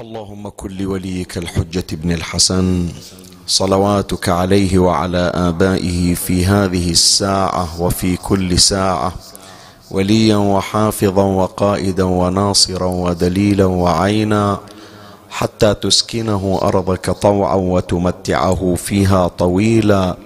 اللهم 0.00 0.48
كن 0.48 0.70
لوليك 0.70 1.38
الحجة 1.38 1.84
ابن 1.92 2.12
الحسن 2.12 2.88
صلواتك 3.46 4.28
عليه 4.28 4.78
وعلى 4.78 5.32
آبائه 5.34 6.14
في 6.14 6.46
هذه 6.46 6.90
الساعة 6.90 7.82
وفي 7.82 8.16
كل 8.16 8.58
ساعة 8.58 9.12
وليا 9.90 10.36
وحافظا 10.36 11.22
وقائدا 11.24 12.04
وناصرا 12.04 12.86
ودليلا 12.86 13.64
وعينا 13.64 14.60
حتى 15.30 15.74
تسكنه 15.74 16.58
أرضك 16.62 17.10
طوعا 17.10 17.54
وتمتعه 17.54 18.74
فيها 18.74 19.28
طويلا. 19.28 20.16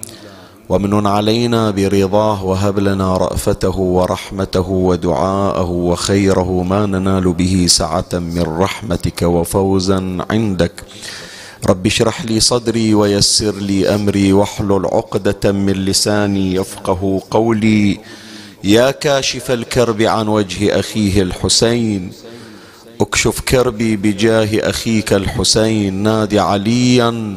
ومن 0.70 1.06
علينا 1.06 1.70
برضاه 1.70 2.44
وهب 2.44 2.78
لنا 2.78 3.16
رأفته 3.16 3.78
ورحمته 3.78 4.70
ودعاءه 4.70 5.70
وخيره 5.70 6.62
ما 6.62 6.86
ننال 6.86 7.32
به 7.32 7.66
سعة 7.68 8.08
من 8.12 8.42
رحمتك 8.42 9.22
وفوزا 9.22 10.18
عندك. 10.30 10.82
رب 11.68 11.86
اشرح 11.86 12.24
لي 12.24 12.40
صدري 12.40 12.94
ويسر 12.94 13.54
لي 13.54 13.94
أمري 13.94 14.32
واحلل 14.32 14.86
عقدة 14.86 15.52
من 15.52 15.72
لساني 15.72 16.54
يفقه 16.54 17.22
قولي. 17.30 17.98
يا 18.64 18.90
كاشف 18.90 19.50
الكرب 19.50 20.02
عن 20.02 20.28
وجه 20.28 20.80
أخيه 20.80 21.22
الحسين. 21.22 22.12
اكشف 23.00 23.40
كربي 23.40 23.96
بجاه 23.96 24.70
أخيك 24.70 25.12
الحسين. 25.12 25.94
نادي 25.94 26.38
عليا 26.38 27.36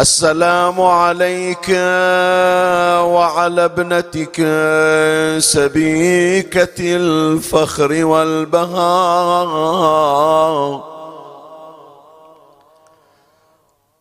السلام 0.00 0.80
عليك 0.80 1.70
وعلى 3.14 3.64
ابنتك 3.64 4.36
سبيكة 5.38 6.74
الفخر 6.80 8.04
والبهاء 8.04 9.54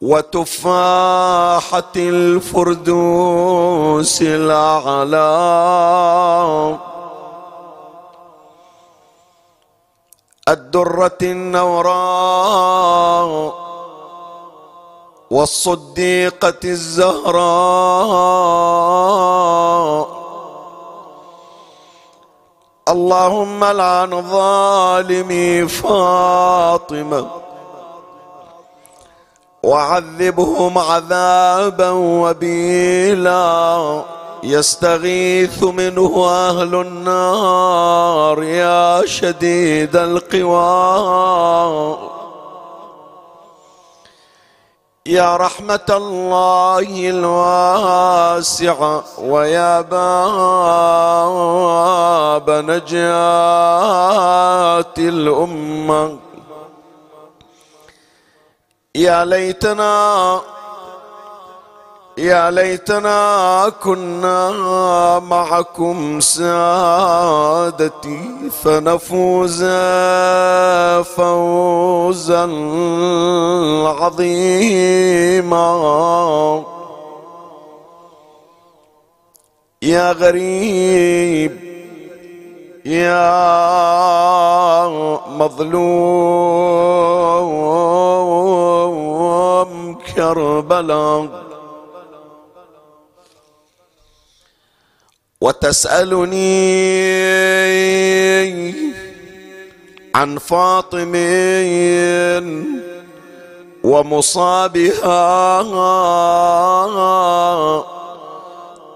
وتفاحة 0.02 1.94
الفردوس 1.96 3.02
الأعلى. 4.22 5.30
الدرة 10.50 11.18
النوراء 11.22 12.04
والصديقة 15.34 16.54
الزهراء. 16.64 17.44
اللهم 22.90 23.64
لعن 23.64 24.32
ظالمي 24.32 25.68
فاطمة. 25.68 27.28
وعذبهم 29.64 30.78
عذابا 30.78 31.90
وبيلا. 31.90 34.02
يستغيث 34.44 35.64
منه 35.64 36.30
أهل 36.30 36.76
النار 36.76 38.44
يا 38.44 39.06
شديد 39.06 39.96
القوار 39.96 42.13
يا 45.06 45.36
رحمة 45.38 45.86
الله 45.90 47.10
الواسعة 47.10 49.04
ويا 49.20 49.82
باب 49.82 50.00
نجاة 52.50 53.04
الأمة. 54.98 56.18
يا 58.96 59.26
ليتنا 59.26 60.42
يا 62.18 62.52
ليتنا 62.52 63.72
كنا 63.84 65.20
معكم 65.20 66.20
سادتي 66.20 67.70
فنفوز 68.64 69.64
فوزا 71.16 72.44
عظيما. 74.00 75.64
يا 79.82 80.12
غريب 80.12 81.52
يا 82.86 83.34
مظلوم 85.38 86.44
كربلاء. 90.16 91.53
وتسألني 95.44 96.44
عن 100.16 100.38
فاطم 100.38 101.14
ومصابها 103.84 105.24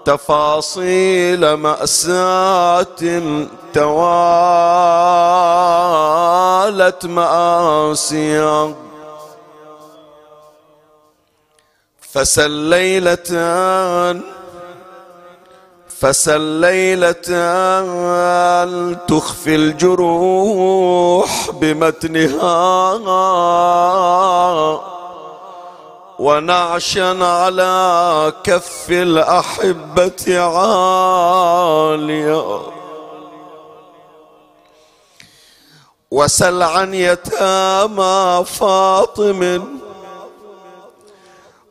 تفاصيل 0.05 1.53
مأساة 1.53 3.21
توالت 3.73 4.25
مآسيا. 7.05 8.75
فسل 11.99 12.51
ليلة 12.51 13.31
فسل 15.99 16.41
ليلة 16.41 17.11
تخفي 19.07 19.55
الجروح 19.55 21.51
بمتنها؟ 21.51 22.93
ونعشا 26.19 27.25
على 27.25 28.33
كف 28.43 28.85
الأحبة 28.89 30.39
عاليا 30.39 32.61
وسل 36.11 36.63
عن 36.63 36.93
يتامى 36.93 38.45
فاطم 38.45 39.63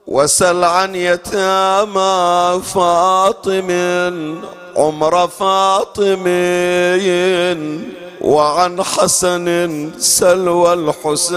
وسل 0.06 0.64
عن 0.64 0.94
يتامى 0.94 2.62
فاطم 2.62 3.70
عمر 4.76 5.28
فاطم 5.28 6.24
وعن 8.20 8.82
حسن 8.82 9.90
سلوى 9.98 10.72
الحسين 10.72 11.34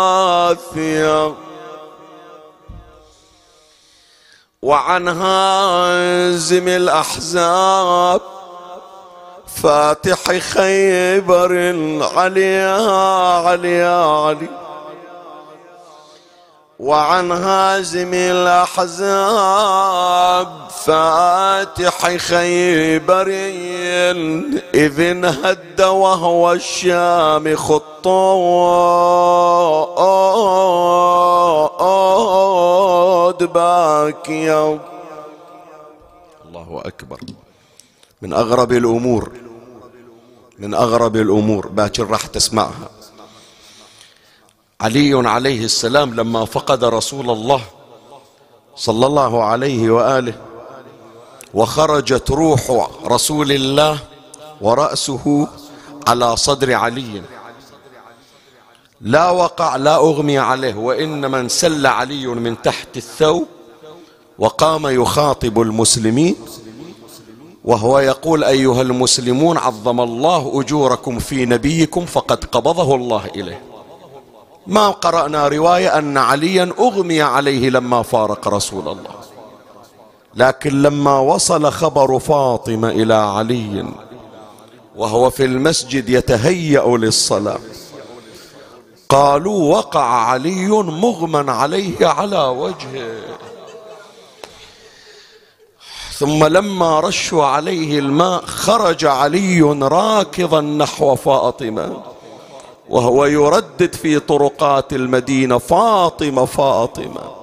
المراثية. 0.00 1.34
وعن 4.62 5.08
هازم 5.08 6.68
الأحزاب 6.68 8.20
فاتح 9.62 10.38
خيبر 10.38 11.52
علي 12.14 12.56
علي 13.46 13.84
علي 13.84 14.61
وعن 16.82 17.32
هازم 17.32 18.14
الأحزاب 18.14 19.28
فاتح 20.84 22.16
خيبر 22.16 23.28
إذ 24.74 25.00
انهد 25.00 25.80
وهو 25.80 26.52
الشام 26.52 27.56
خطاد 27.56 27.92
باكيا. 33.52 34.78
الله 36.48 36.82
أكبر. 36.84 37.20
من 38.22 38.32
أغرب 38.32 38.72
الأمور 38.72 39.32
من 40.58 40.74
أغرب 40.74 41.16
الأمور. 41.16 41.66
باكر 41.66 42.06
راح 42.06 42.26
تسمعها. 42.26 43.01
علي 44.82 45.28
عليه 45.28 45.64
السلام 45.64 46.14
لما 46.14 46.44
فقد 46.44 46.84
رسول 46.84 47.30
الله 47.30 47.60
صلى 48.76 49.06
الله 49.06 49.44
عليه 49.44 49.90
وآله 49.90 50.34
وخرجت 51.54 52.30
روح 52.30 52.90
رسول 53.06 53.52
الله 53.52 53.98
ورأسه 54.60 55.48
على 56.08 56.36
صدر 56.36 56.74
علي. 56.74 57.22
لا 59.00 59.30
وقع 59.30 59.76
لا 59.76 59.96
أغمي 59.96 60.38
عليه 60.38 60.74
وانما 60.74 61.40
انسل 61.40 61.86
علي 61.86 62.26
من 62.26 62.62
تحت 62.62 62.96
الثوب 62.96 63.46
وقام 64.38 64.86
يخاطب 64.86 65.60
المسلمين 65.60 66.36
وهو 67.64 67.98
يقول 67.98 68.44
أيها 68.44 68.82
المسلمون 68.82 69.58
عظم 69.58 70.00
الله 70.00 70.60
أجوركم 70.60 71.18
في 71.18 71.46
نبيكم 71.46 72.06
فقد 72.06 72.44
قبضه 72.44 72.94
الله 72.94 73.26
إليه. 73.26 73.71
ما 74.66 74.90
قرأنا 74.90 75.48
رواية 75.48 75.98
أن 75.98 76.18
عليا 76.18 76.72
أغمي 76.78 77.22
عليه 77.22 77.70
لما 77.70 78.02
فارق 78.02 78.48
رسول 78.48 78.88
الله. 78.88 79.14
لكن 80.34 80.82
لما 80.82 81.18
وصل 81.18 81.72
خبر 81.72 82.18
فاطمة 82.18 82.88
إلى 82.88 83.14
علي 83.14 83.86
وهو 84.96 85.30
في 85.30 85.44
المسجد 85.44 86.08
يتهيأ 86.08 86.96
للصلاة 86.96 87.58
قالوا 89.08 89.76
وقع 89.76 90.04
علي 90.04 90.68
مغمى 90.68 91.50
عليه 91.50 92.06
على 92.06 92.44
وجهه. 92.44 93.20
ثم 96.12 96.44
لما 96.44 97.00
رشوا 97.00 97.44
عليه 97.44 97.98
الماء 97.98 98.46
خرج 98.46 99.04
علي 99.04 99.62
راكضا 99.82 100.60
نحو 100.60 101.14
فاطمة. 101.14 102.02
وهو 102.88 103.24
يردد 103.24 103.94
في 103.94 104.18
طرقات 104.18 104.92
المدينة 104.92 105.58
فاطمة 105.58 106.44
فاطمة. 106.44 107.42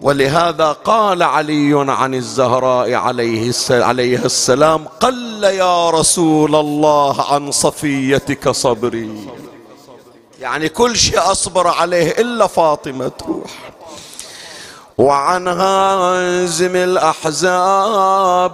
ولهذا 0.00 0.72
قال 0.72 1.22
علي 1.22 1.84
عن 1.88 2.14
الزهراء 2.14 2.94
عليه 2.94 3.52
عليه 3.70 4.24
السلام 4.24 4.84
قل 5.00 5.44
يا 5.44 5.90
رسول 5.90 6.54
الله 6.54 7.32
عن 7.32 7.50
صفيتك 7.50 8.48
صبري. 8.48 9.28
يعني 10.40 10.68
كل 10.68 10.96
شيء 10.96 11.30
أصبر 11.30 11.66
عليه 11.68 12.10
إلا 12.10 12.46
فاطمة 12.46 13.08
تروح. 13.08 13.50
وعن 14.98 15.48
هازم 15.48 16.76
الأحزاب 16.76 18.52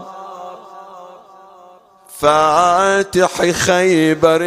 فاتح 2.21 3.51
خيبر 3.51 4.41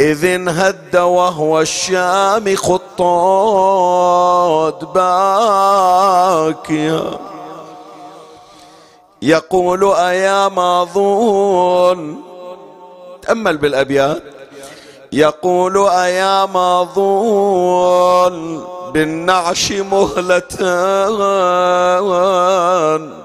إذ 0.00 0.24
انهد 0.24 0.96
وهو 0.96 1.60
الشام 1.60 2.56
خطاد 2.56 4.04
باكيا. 6.54 7.18
يقول 9.22 9.92
أيا 9.92 10.48
ماظون 10.48 12.22
تأمل 13.22 13.56
بالأبيات. 13.56 14.22
يقول 15.12 15.88
أيا 15.88 16.46
ماظون 16.46 18.34
بالنعش 18.92 19.72
مهلة 19.72 20.40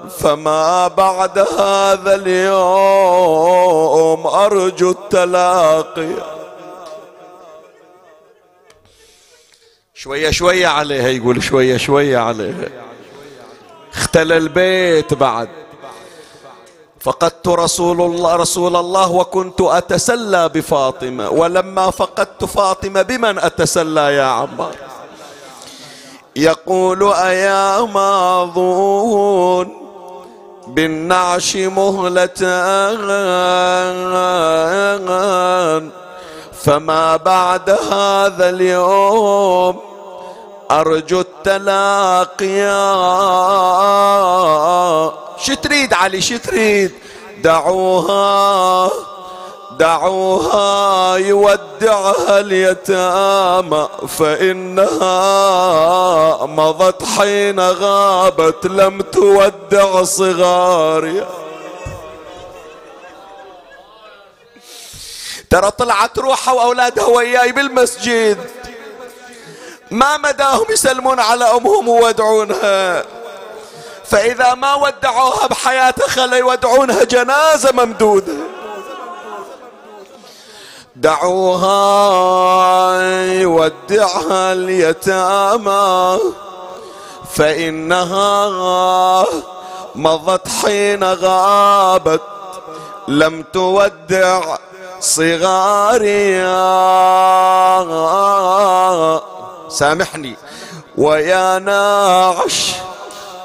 فما 0.08 0.88
بعد 0.88 1.38
هذا 1.38 2.14
اليوم 2.14 3.46
أرجو 4.26 4.90
التلاقي. 4.90 6.36
شوية 9.94 10.30
شوية 10.30 10.66
عليها 10.66 11.08
يقول 11.08 11.42
شوية 11.42 11.76
شوية 11.76 12.18
عليها. 12.18 12.68
اختلى 13.94 14.36
البيت 14.36 15.14
بعد. 15.14 15.48
فقدت 17.00 17.48
رسول 17.48 18.02
الله 18.02 18.36
رسول 18.36 18.76
الله 18.76 19.12
وكنت 19.12 19.60
أتسلى 19.60 20.48
بفاطمة 20.48 21.30
ولما 21.30 21.90
فقدت 21.90 22.44
فاطمة 22.44 23.02
بمن 23.02 23.38
أتسلى 23.38 24.14
يا 24.14 24.24
عمار؟ 24.24 24.74
يقول 26.36 27.12
أيا 27.12 27.80
ماضون 27.80 29.76
بالنعش 30.66 31.56
مهلة 31.56 32.26
فما 36.52 37.16
بعد 37.16 37.70
هذا 37.70 38.48
اليوم 38.48 39.80
أرجو 40.70 41.20
التلاقي 41.20 42.66
شتريد 45.38 45.94
علي 45.94 46.20
شتريد 46.20 46.92
دعوها 47.42 48.90
دعوها 49.78 51.16
يودعها 51.16 52.40
اليتامى 52.40 53.88
فإنها 54.18 55.16
مضت 56.46 57.02
حين 57.18 57.60
غابت 57.60 58.66
لم 58.66 59.00
تودع 59.00 60.02
صغاري 60.02 61.26
ترى 65.50 65.70
طلعت 65.70 66.18
روحها 66.18 66.54
وأولادها 66.54 67.06
وياي 67.06 67.52
بالمسجد. 67.52 68.50
ما 69.90 70.16
مداهم 70.16 70.66
يسلمون 70.70 71.20
على 71.20 71.44
أمهم 71.44 71.88
ويودعونها. 71.88 73.04
فإذا 74.04 74.54
ما 74.54 74.74
ودعوها 74.74 75.46
بحياتها 75.46 76.08
خلي 76.08 76.38
يودعونها 76.38 77.04
جنازة 77.04 77.72
ممدودة. 77.72 78.32
دعوها 80.96 81.72
يودعها 83.32 84.52
اليتامى 84.52 86.18
فإنها 87.34 89.24
مضت 89.94 90.48
حين 90.48 91.04
غابت 91.04 92.22
لم 93.08 93.44
تودع 93.52 94.56
صغاري 95.00 96.42
سامحني. 99.68 100.36
ويا 100.96 101.58
ناعش 101.58 102.72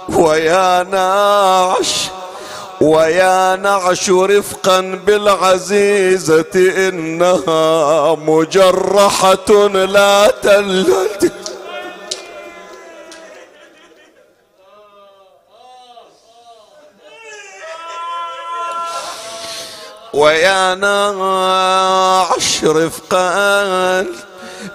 ويا 0.09 0.83
ناعش 0.83 2.09
ويا 2.81 3.55
نعش 3.55 4.09
رفقا 4.09 4.81
بالعزيزة 4.81 6.71
إنها 6.87 8.15
مجرحة 8.15 9.67
لا 9.67 10.33
تلد. 10.43 11.31
ويا 20.13 20.75
نعش 20.75 22.63
رفقا 22.63 24.05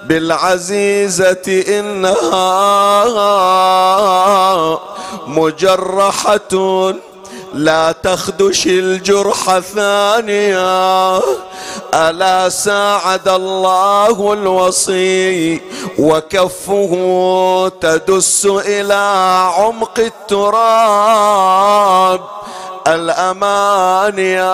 بالعزيزة 0.05 1.65
إنها 1.69 2.37
مجرحة 5.27 6.95
لا 7.57 7.93
تخدش 7.93 8.67
الجرح 8.67 9.59
ثانية 9.59 11.19
ألا 11.95 12.49
ساعد 12.49 13.29
الله 13.29 14.33
الوصي 14.33 15.61
وكفه 15.99 16.93
تدس 17.81 18.47
إلى 18.47 18.95
عمق 19.59 19.99
التراب. 19.99 20.61
الأمانيا 22.87 24.51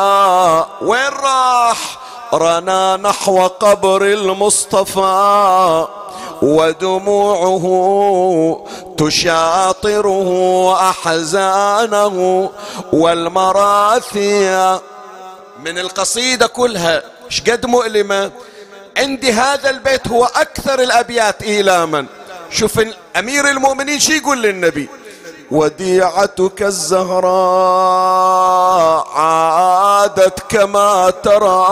وين 0.83 1.13
راح؟ 1.23 1.99
رنا 2.35 2.97
نحو 2.97 3.47
قبر 3.47 4.03
المصطفى. 4.03 5.87
ودموعه 6.43 7.65
تشاطره 8.99 10.31
احزانه 10.91 12.51
والمراثي 12.93 14.79
من 15.65 15.79
القصيدة 15.79 16.47
كلها 16.47 17.03
شقد 17.29 17.67
مؤلمة؟ 17.67 18.31
عندي 18.97 19.33
هذا 19.33 19.71
البيت 19.71 20.09
هو 20.09 20.25
أكثر 20.25 20.81
الأبيات 20.83 21.43
إيلاما. 21.43 22.07
شوف 22.51 22.81
امير 23.17 23.49
المؤمنين 23.49 23.99
شي 23.99 24.17
يقول 24.17 24.43
للنبي؟ 24.43 24.89
وديعتك 25.53 26.63
الزهراء 26.63 27.33
عادت 29.15 30.41
كما 30.49 31.11
ترى 31.11 31.67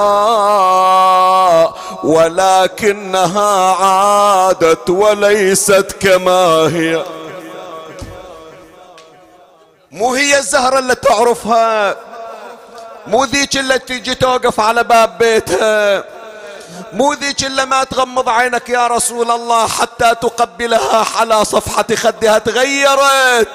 ولكنها 2.04 3.74
عادت 3.74 4.90
وليست 4.90 5.96
كما 6.00 6.68
هي. 6.76 7.04
مو 9.90 10.14
هي 10.14 10.38
الزهرة 10.38 10.78
اللي 10.78 10.94
تعرفها؟ 10.94 11.96
مو 13.06 13.24
ذيك 13.24 13.56
اللي 13.56 13.78
تيجي 13.78 14.14
توقف 14.14 14.60
على 14.60 14.84
باب 14.84 15.18
بيتها؟ 15.18 16.04
مو 16.92 17.12
ذيك 17.12 17.44
اللي 17.44 17.66
ما 17.66 17.84
تغمض 17.84 18.28
عينك 18.28 18.68
يا 18.68 18.86
رسول 18.86 19.30
الله 19.30 19.66
حتى 19.66 20.14
تقبلها 20.14 21.06
على 21.16 21.44
صفحة 21.44 21.86
خدها 21.94 22.38
تغيرت. 22.38 23.48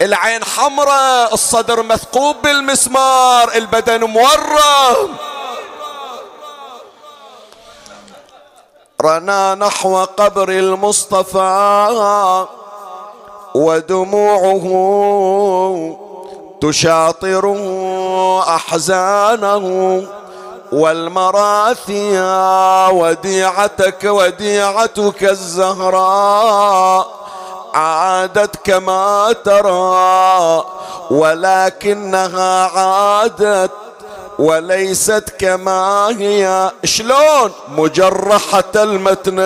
العين 0.00 0.44
حمراء 0.44 1.34
الصدر 1.34 1.82
مثقوب 1.82 2.36
بالمسمار 2.42 3.52
البدن 3.54 4.04
مورم. 4.04 5.16
رنا 9.02 9.54
نحو 9.54 10.04
قبر 10.04 10.48
المصطفى 10.48 12.46
ودموعه 13.54 14.64
تشاطر 16.60 17.56
أحزانه. 18.48 20.06
والمراثي 20.72 22.20
وديعتك 22.90 24.04
وديعتك 24.04 25.22
الزهراء 25.24 27.06
عادت 27.74 28.56
كما 28.64 29.34
ترى 29.44 30.64
ولكنها 31.10 32.66
عادت 32.66 33.70
وليست 34.38 35.34
كما 35.38 36.08
هي. 36.18 36.70
شلون؟ 36.84 37.52
مجرحة 37.68 38.72
المتنين 38.76 39.42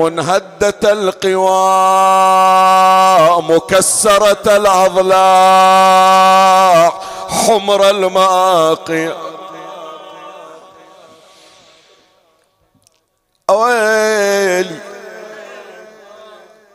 منهدة 0.00 0.80
القوى 0.84 1.60
مكسرة 3.42 4.56
الأضلاع. 4.56 5.10
حمر 7.30 7.90
الماقي 7.90 9.12
أويلي 13.50 14.78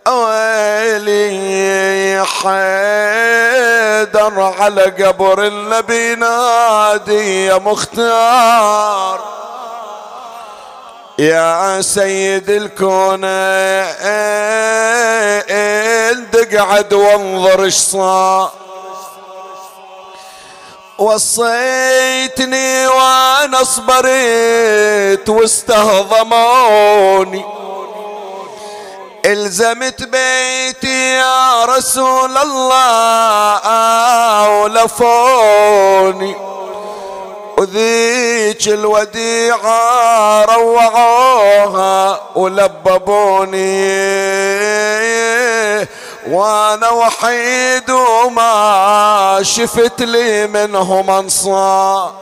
أويلي 0.07 1.25
حيدر 2.25 2.53
على 4.59 4.81
قبر 4.83 5.47
النبي 5.47 6.15
نادي 6.15 7.45
يا 7.45 7.57
مختار 7.57 9.19
يا 11.19 11.81
سيد 11.81 12.49
الكون 12.49 13.23
انت 16.11 16.55
قعد 16.55 16.93
وانظر 16.93 17.63
إيش 17.63 17.75
صار 17.75 18.51
وصيتني 20.97 22.87
وأنا 22.87 23.63
صبرت 23.63 25.29
واستهضموني. 25.29 26.65
إلزمت 29.25 30.03
بيتي 30.03 31.17
يا 31.17 31.65
رسول 31.65 32.37
الله 32.37 33.59
ولفوني. 34.49 36.35
وذيك 37.57 38.67
الوديعة 38.67 40.45
روعوها 40.45 42.21
ولببوني. 42.35 43.85
وأنا 46.27 46.89
وحيد 46.89 47.89
وما 47.89 49.39
شفت 49.41 50.01
لي 50.01 50.47
منهم 50.47 51.09
أنصار. 51.09 52.13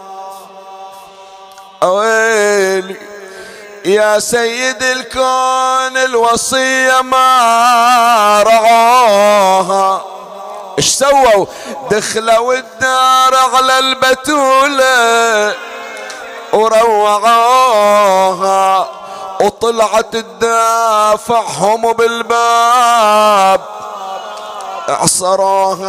ويلي 1.84 2.96
يا 3.86 4.20
سيد 4.20 4.84
الكون 4.84 5.98
الوصية 5.98 7.02
ما 7.02 8.44
رعوها 8.48 10.02
إيش 10.78 10.90
سووا؟ 10.90 11.46
دخلوا 11.92 12.54
الدار 12.54 13.36
على 13.54 13.80
البتولة 13.80 15.56
وروعوها 17.54 18.90
وطلعت 19.44 20.16
تدافعهم 20.16 21.94
بالباب. 21.94 23.62
عصروها 24.90 25.88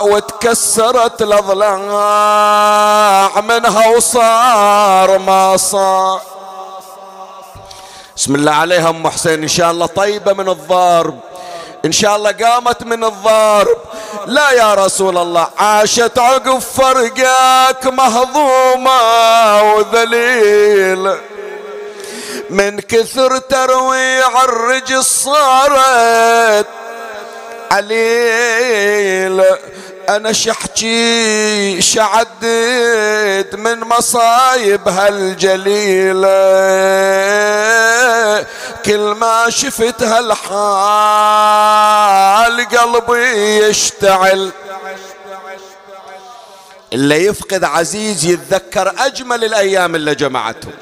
وتكسرت 0.00 1.22
الاضلاع 1.22 2.50
منها 3.40 3.88
وصار 3.96 5.18
ما 5.18 5.56
صار. 5.56 6.20
بسم 8.16 8.34
الله 8.34 8.52
عليها 8.52 8.90
أم 8.90 9.08
حسين 9.08 9.42
إن 9.42 9.48
شاء 9.48 9.70
الله 9.70 9.86
طيبة 9.86 10.32
من 10.32 10.48
الضرب. 10.48 11.18
ان 11.86 11.92
شاء 11.92 12.16
الله 12.16 12.32
قامت 12.32 12.82
من 12.82 13.04
الضرب. 13.04 13.78
لا 14.26 14.50
يا 14.50 14.74
رسول 14.74 15.18
الله 15.18 15.48
عاشت 15.58 16.18
عقب 16.18 16.58
فرقك 16.58 17.86
مهضومة 17.86 18.98
وذليله 19.72 21.18
من 22.50 22.80
كثر 22.80 23.38
ترويع 23.38 24.44
الرجل 24.44 25.04
صارت 25.04 26.66
عليل. 27.70 29.44
أنا 30.08 30.32
شحكي 30.32 31.82
شعدد 31.82 33.56
من 33.58 33.80
مصايب 33.80 34.88
هالجليلة 34.88 36.26
كل 38.84 38.98
ما 38.98 39.50
شفت 39.50 40.02
هالحال 40.02 40.36
قلبي 42.68 43.56
يشتعل. 43.58 44.50
اللي 46.92 47.24
يفقد 47.24 47.64
عزيز 47.64 48.24
يتذكر 48.24 48.92
أجمل 48.98 49.44
الأيام 49.44 49.94
اللي 49.94 50.14
جمعتهم 50.14 50.72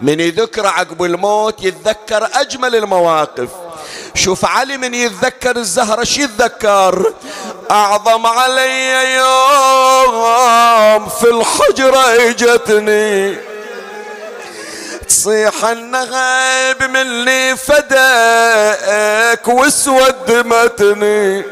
من 0.00 0.20
يذكر 0.20 0.66
عقب 0.66 1.02
الموت 1.02 1.62
يتذكر 1.62 2.28
أجمل 2.34 2.76
المواقف. 2.76 3.48
شوف 4.14 4.44
علي 4.44 4.76
من 4.76 4.94
يتذكر 4.94 5.56
الزهرة 5.56 6.04
شو 6.04 6.20
يتذكر؟ 6.20 7.14
أعظم 7.70 8.26
علي 8.26 9.14
يوم 9.14 11.08
في 11.08 11.30
الحجرة 11.30 12.30
إجتني. 12.30 13.36
تصيح 15.08 15.64
النغيب 15.64 16.82
مني 16.82 17.56
فداك 17.56 19.48
واسود 19.48 20.30
متني 20.30 21.44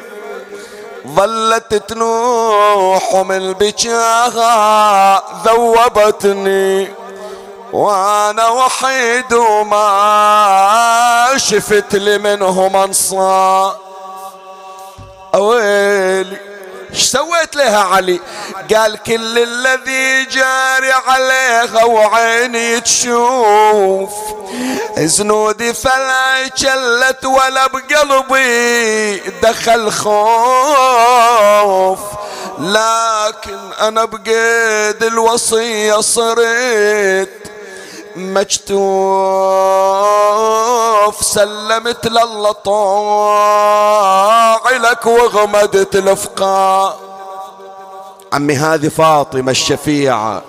ظلت 1.06 1.74
تنوح 1.74 3.14
من 3.14 3.36
البكاء 3.36 5.24
ذوبتني. 5.44 6.94
وأنا 7.72 8.48
وحيد 8.48 9.32
وما 9.32 11.28
شفت 11.36 11.94
لي 11.94 12.18
منهم 12.18 12.76
أنصار. 12.76 13.89
أويلي 15.34 16.36
إيش 16.94 17.02
سويت 17.02 17.56
لها 17.56 17.78
علي؟ 17.78 18.20
قال 18.74 19.02
كل 19.02 19.38
الذي 19.38 20.24
جاري 20.24 20.92
عليها 20.92 21.84
وعيني 21.84 22.80
تشوف. 22.80 24.10
زنودي 24.98 25.74
فلا 25.74 26.48
جلت 26.56 27.24
ولا 27.24 27.66
بقلبي 27.66 29.18
دخل 29.42 29.92
خوف. 29.92 31.20
لكن 32.58 33.72
أنا 33.80 34.04
بقيد 34.04 35.02
الوصية 35.02 36.00
صرت 36.00 37.28
مجتوف 38.16 38.74
سلمت 41.24 42.06
لله 42.06 42.52
طاع 42.52 43.90
لك 44.70 45.06
وغمدت 45.06 45.96
الافقاء 45.96 46.98
عمي 48.32 48.54
هذه 48.54 48.88
فاطمة 48.88 49.50
الشفيعة. 49.50 50.42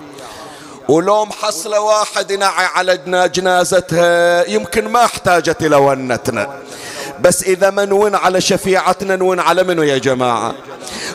ولو 0.89 1.25
محصلة 1.25 1.79
واحد 1.79 2.33
نعي 2.33 2.65
على 2.65 2.97
جنازتها 3.27 4.49
يمكن 4.49 4.87
ما 4.87 5.05
احتاجت 5.05 5.61
إلى 5.61 5.75
ونتنا. 5.75 6.57
بس 7.19 7.43
إذا 7.43 7.69
منون 7.69 8.15
على 8.15 8.41
شفيعتنا 8.41 9.15
نون 9.15 9.39
على 9.39 9.63
منو 9.63 9.83
يا 9.83 9.97
جماعة؟ 9.97 10.53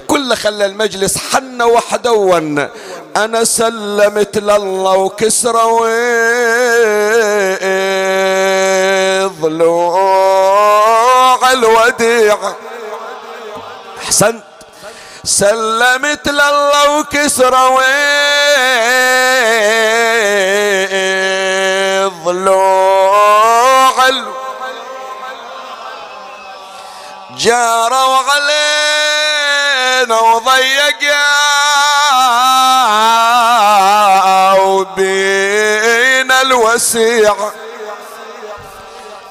كل 0.08 0.34
خلى 0.34 0.66
المجلس 0.66 1.18
حن 1.18 1.62
وحده 1.62 2.12
ون 2.12 2.68
أنا 3.16 3.44
سلمت 3.44 4.38
لله 4.38 4.96
وكسرى 4.96 5.62
ضلوع 9.40 11.52
الوديع. 11.52 12.38
أحسنت. 14.04 14.44
سلمت 15.24 16.28
لله 16.28 16.98
وكسرى 16.98 17.68
ضلوع 22.24 23.94
جاروا 27.36 28.16
علينا 28.28 30.20
بينا 34.84 36.42
الوسيع. 36.42 37.36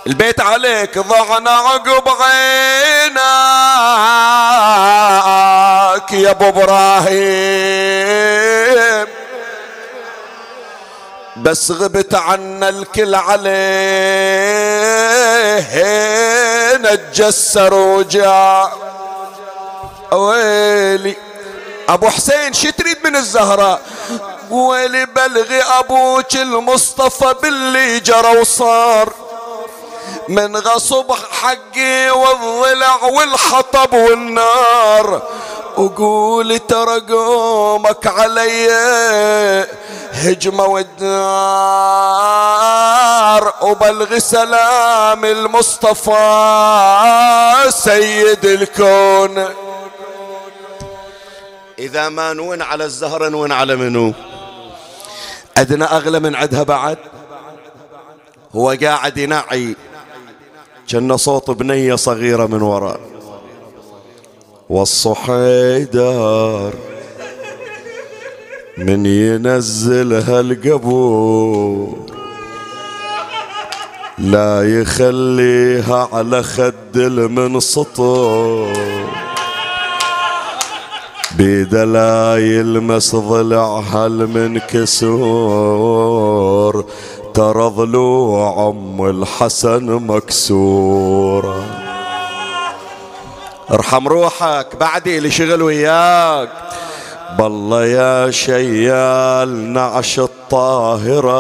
البيت 0.08 0.42
عليك 0.42 1.00
ضعنا 1.00 1.52
عقب 1.52 2.10
عيناك 2.22 3.22
يا 6.12 6.32
أبو 6.32 6.50
إبراهيم. 6.50 7.66
بس 11.38 11.72
غبت 11.72 12.16
عنا 12.16 12.70
الكل 12.70 13.16
عليه 13.16 13.56
نتجسر 16.78 17.74
وجاع 17.74 18.74
ويلي 20.12 21.16
أبو 21.89 22.10
حسين 22.10 22.54
شو 22.54 22.70
تريد 22.70 22.98
من 23.04 23.15
الزهراء 23.15 23.82
ويلي 24.50 25.06
بلغي 25.06 25.62
أبوك 25.62 26.36
المصطفى 26.36 27.36
باللي 27.42 28.00
جرى 28.00 28.38
وصار. 28.39 29.13
من 30.30 30.58
غصب 30.58 31.12
حقي 31.42 32.10
والضلع 32.10 33.04
والحطب 33.04 33.94
والنار. 33.94 35.22
وقول 35.77 36.60
ترى 36.60 37.00
قومك 37.00 38.08
علي 38.08 38.70
هجمة 40.12 40.65
والدار. 40.65 41.13
وبلغ 43.62 44.18
سلام 44.20 45.25
المصطفى 45.25 46.15
سيد 47.70 48.46
الكون. 48.46 49.64
إذا 51.79 52.10
ما 52.10 52.34
نون 52.34 52.62
على 52.62 52.86
الزهرة 52.86 53.29
نون 53.29 53.51
على 53.51 53.75
منو. 53.75 54.13
أدنى 55.58 55.84
أغلى 55.84 56.20
من 56.20 56.36
عدها 56.36 56.63
بعد. 56.63 56.98
هو 58.55 58.77
قاعد 58.81 59.18
ينعي. 59.18 59.75
كان 60.88 61.18
صوت 61.18 61.51
بنية 61.51 61.96
صغيرة 61.96 62.46
من 62.46 62.61
وراء 62.61 63.00
والصحيدر 64.70 66.74
من 68.77 69.05
ينزلها 69.05 70.40
القبور 70.40 72.05
لا 74.18 74.81
يخليها 74.81 76.09
على 76.14 76.44
خد 76.44 76.96
المنسطور 76.96 78.74
بيدلا 81.37 82.37
يلمس 82.37 83.15
ضلعها 83.15 84.07
المنكسور 84.07 85.25
ترى 87.33 87.67
ضلوع 87.69 88.69
أم 88.69 89.09
الحسن 89.09 89.85
مكسوره 89.85 91.65
ارحم 93.71 94.07
روحك 94.07 94.75
بعدي 94.79 95.19
لشغل 95.19 95.61
وياك. 95.61 96.50
بالله 97.39 97.85
يا 97.85 98.31
شيال 98.31 99.74
نعش 99.74 100.19
الطاهرة. 100.19 101.35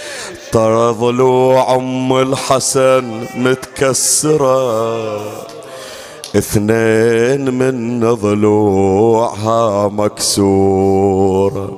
ترى 0.54 0.94
ضلوع 0.94 1.76
أم 1.76 2.14
الحسن 2.14 3.26
متكسرة. 3.36 4.54
اثنين 6.36 7.54
من 7.54 8.00
ضلوعها 8.14 9.88
مكسورة 9.88 11.78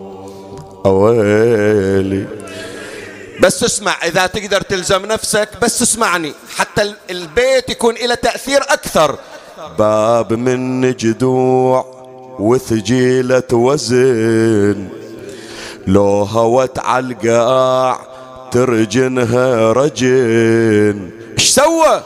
أويلي. 0.85 2.25
بس 3.41 3.63
اسمع 3.63 3.95
إذا 4.05 4.27
تقدر 4.27 4.61
تلزم 4.61 5.05
نفسك 5.05 5.49
بس 5.61 5.81
اسمعني. 5.81 6.33
حتى 6.55 6.93
البيت 7.09 7.69
يكون 7.69 7.95
له 7.95 8.15
تأثير 8.15 8.61
أكثر. 8.61 9.15
باب 9.79 10.33
من 10.33 10.91
جدوع 10.91 11.85
وثجيلة 12.39 13.43
وزن. 13.53 14.87
لو 15.87 16.23
هوت 16.23 16.79
على 16.79 17.05
القاع 17.05 18.14
ترجنها 18.55 19.71
رجن 19.71 21.09
إيش 21.39 21.49
سوى؟ 21.49 22.01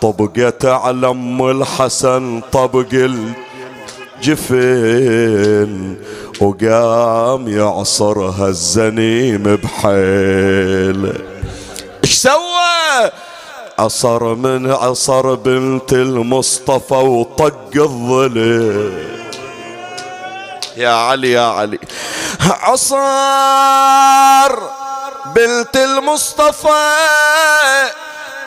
طبقت 0.00 0.64
على 0.64 1.10
ام 1.10 1.50
الحسن 1.50 2.42
طبق 2.52 2.86
الجفن 4.24 5.96
وقام 6.40 7.48
يعصرها 7.48 8.48
الزنيم 8.48 9.42
بحيل. 9.42 11.12
إيش 12.04 12.14
سوى؟ 12.14 13.10
عصر 13.78 14.34
من 14.34 14.72
عصر 14.72 15.34
بنت 15.34 15.92
المصطفى 15.92 16.94
وطق 16.94 17.70
الظلم 17.76 18.92
يا 20.76 20.88
علي 20.88 21.30
يا 21.30 21.40
علي. 21.40 21.78
عصر 22.40 22.96
بنت 25.34 25.76
المصطفى 25.76 26.96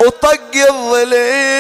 وطق 0.06 0.52
الضليع 0.56 1.56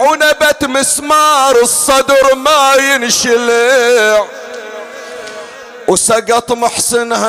ونبت 0.00 0.64
مسمار 0.64 1.60
الصدر 1.62 2.34
ما 2.34 2.74
ينشلع. 2.74 4.26
وسقط 5.88 6.52
محسنها 6.52 7.28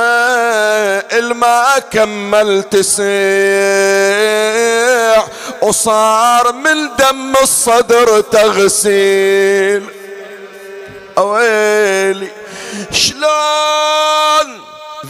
الماء 1.17 1.79
كمل 1.79 2.63
تسيع 2.63 3.03
وصار 5.61 6.51
من 6.53 6.95
دم 6.95 7.35
الصدر 7.41 8.21
تغسيل. 8.21 9.85
أويلي 11.17 12.27
شلون 12.91 14.63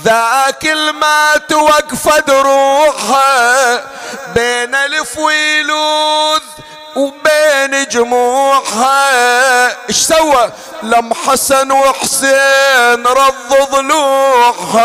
ذاك 0.03 0.65
الماء 0.65 1.37
توقف 1.37 2.19
دروحها 2.27 3.75
بين 4.35 4.75
الف 4.75 5.17
ويلوذ 5.17 6.41
وبين 6.95 7.85
جموعها 7.91 9.67
إيش 9.89 9.97
سوى؟ 9.97 10.51
لم 10.83 11.13
حسن 11.13 11.71
وحسين 11.71 13.07
رض 13.07 13.69
ضلوعها 13.71 14.83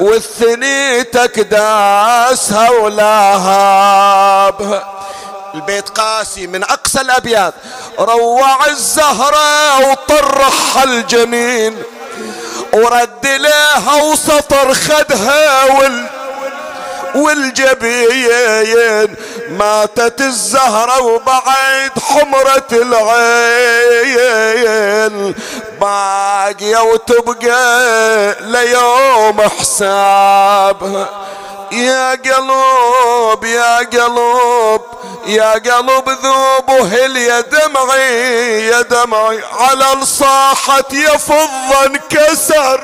والثنيتك 0.00 1.40
داسها 1.40 2.70
ولهابها 2.70 4.18
البيت 5.54 5.88
قاسي 5.88 6.46
من 6.46 6.64
أقصى 6.64 7.00
الأبيات. 7.00 7.54
روع 7.98 8.66
الزهرة 8.66 9.78
وطرح 9.90 10.82
الجنين. 10.82 11.82
ورد 12.72 13.26
لها 13.26 14.02
وسطر 14.02 14.74
خدها 14.74 15.64
وال 15.64 16.06
والجبين 17.14 19.16
ماتت 19.50 20.20
الزهرة 20.20 21.02
وبعد 21.02 21.90
حمرة 22.08 22.66
العين. 23.92 25.34
باقية 25.80 26.78
وتبقى 26.82 28.36
ليوم 28.40 29.40
حسابها. 29.58 31.08
يا 31.72 32.10
قلب 32.10 33.44
يا 33.44 33.76
قلب 33.78 34.80
يا 35.28 35.52
قلب 35.52 36.08
ذوب 36.08 36.68
وهل 36.68 37.16
يا 37.16 37.40
دمعي 37.40 38.66
يا 38.66 38.82
دمعي 38.82 39.42
على 39.42 39.92
الصاحة 39.92 40.84
يفض 40.92 41.72
انكسر. 41.86 42.80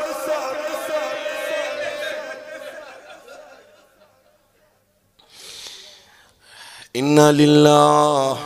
إنا 6.96 7.33
لله 7.33 8.38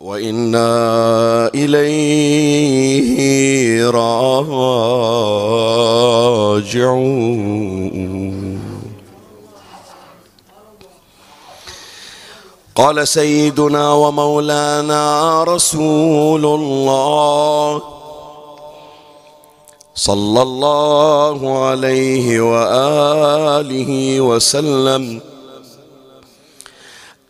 وإنا 0.00 1.50
إليه 1.54 3.10
راجعون. 3.90 4.98
قال 12.78 13.08
سيدنا 13.08 13.92
ومولانا 13.92 15.02
رسول 15.44 16.44
الله 16.46 17.82
صلى 19.94 20.42
الله 20.42 21.58
عليه 21.58 22.40
وآله 22.40 24.20
وسلم. 24.20 25.20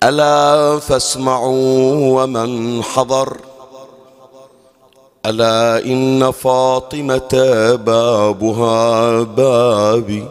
ألا 0.02 0.78
فاسمعوا 0.78 2.22
ومن 2.22 2.82
حضر. 2.82 3.36
ألا 5.26 5.84
إن 5.84 6.30
فاطمة 6.30 7.32
بابها 7.74 9.22
بابي. 9.22 10.28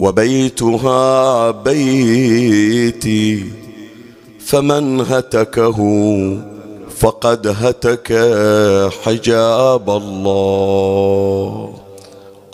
وبيتها 0.00 1.50
بيتي 1.50 3.52
فمن 4.40 5.00
هتكه 5.00 5.78
فقد 6.96 7.46
هتك 7.46 8.12
حجاب 9.04 9.90
الله. 9.90 11.78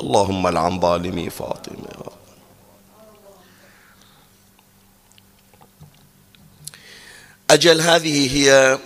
اللهم 0.01 0.49
لعن 0.49 0.81
ظالمي 0.81 1.31
فاطمة. 1.31 1.89
أجل 7.51 7.81
هذه 7.81 8.37
هي 8.37 8.79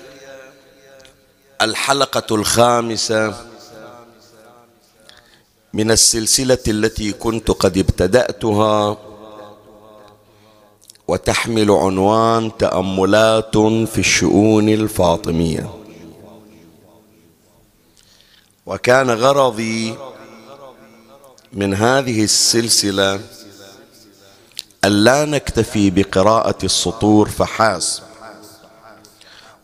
الحلقة 1.63 2.35
الخامسة 2.35 3.46
من 5.77 5.91
السلسلة 5.91 6.59
التي 6.69 7.13
كنت 7.13 7.51
قد 7.51 7.79
ابتدأتها 7.79 8.97
وتحمل 11.09 11.71
عنوان 11.71 12.57
تأملات 12.57 13.57
في 13.93 13.99
الشؤون 13.99 14.69
الفاطمية. 14.69 15.71
وكان 18.67 19.11
غرضي 19.11 19.95
من 21.53 21.75
هذه 21.75 22.25
السلسلة 22.25 23.21
الا 24.85 25.25
نكتفي 25.25 25.91
بقراءة 25.91 26.65
السطور 26.65 27.29
فحسب. 27.29 28.03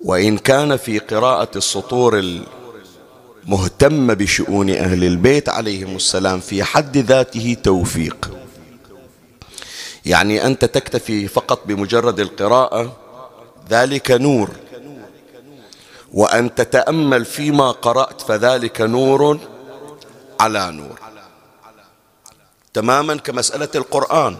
وإن 0.00 0.38
كان 0.38 0.76
في 0.76 0.98
قراءة 0.98 1.50
السطور 1.56 2.40
المهتمه 3.42 4.14
بشؤون 4.14 4.70
أهل 4.70 5.04
البيت 5.04 5.48
عليهم 5.48 5.96
السلام 5.96 6.40
في 6.40 6.64
حد 6.64 6.96
ذاته 6.96 7.56
توفيق. 7.62 8.30
يعني 10.06 10.46
أنت 10.46 10.64
تكتفي 10.64 11.28
فقط 11.28 11.60
بمجرد 11.66 12.20
القراءة 12.20 12.96
ذلك 13.70 14.10
نور. 14.10 14.50
وأن 16.12 16.54
تتأمل 16.54 17.24
فيما 17.24 17.70
قرأت 17.70 18.20
فذلك 18.20 18.80
نور 18.80 19.38
على 20.40 20.70
نور. 20.70 21.00
تماما 22.74 23.16
كمسألة 23.16 23.68
القرآن. 23.74 24.36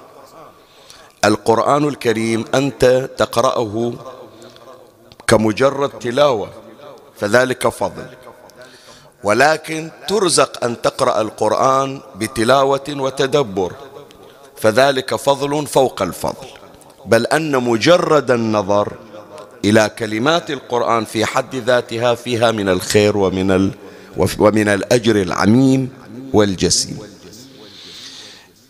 القرآن 1.25 1.89
الكريم 1.89 2.45
أنت 2.55 3.11
تقرأه 3.17 3.93
كمجرد 5.27 5.91
تلاوة 5.91 6.51
فذلك 7.17 7.69
فضل. 7.69 8.07
ولكن 9.25 9.91
ترزق 10.09 10.65
أن 10.65 10.83
تقرأ 10.83 11.21
القرآن 11.21 12.01
بتلاوة 12.17 12.89
وتدبر 12.91 13.73
فذلك 14.57 15.15
فضل 15.15 15.67
فوق 15.67 16.03
الفضل. 16.03 16.47
بل 17.07 17.27
أن 17.27 17.63
مجرد 17.63 18.31
النظر 18.31 18.93
إلى 19.65 19.91
كلمات 19.99 20.51
القرآن 20.51 21.05
في 21.05 21.25
حد 21.25 21.55
ذاتها 21.57 22.15
فيها 22.15 22.51
من 22.51 22.69
الخير 22.69 23.17
ومن 23.17 23.51
ال 23.51 23.71
ومن 24.39 24.69
الأجر 24.69 25.17
العميم 25.23 25.91
والجسيم. 26.33 26.99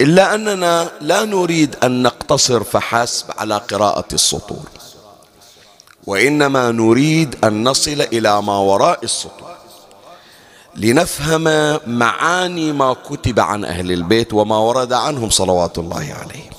إلا 0.01 0.35
أننا 0.35 0.91
لا 1.01 1.25
نريد 1.25 1.77
أن 1.85 2.03
نقتصر 2.03 2.65
فحسب 2.65 3.27
على 3.39 3.57
قراءة 3.57 4.09
السطور 4.13 4.65
وإنما 6.07 6.71
نريد 6.71 7.37
أن 7.45 7.65
نصل 7.65 8.01
إلى 8.13 8.43
ما 8.43 8.59
وراء 8.59 9.05
السطور. 9.05 9.52
لنفهم 10.77 11.79
معاني 11.87 12.73
ما 12.73 12.93
كتب 12.93 13.41
عن 13.41 13.65
أهل 13.65 13.93
البيت 13.93 14.35
وما 14.35 14.59
ورد 14.59 14.93
عنهم 14.93 15.31
صلوات 15.31 15.79
الله 15.79 15.97
عليهم. 15.97 16.53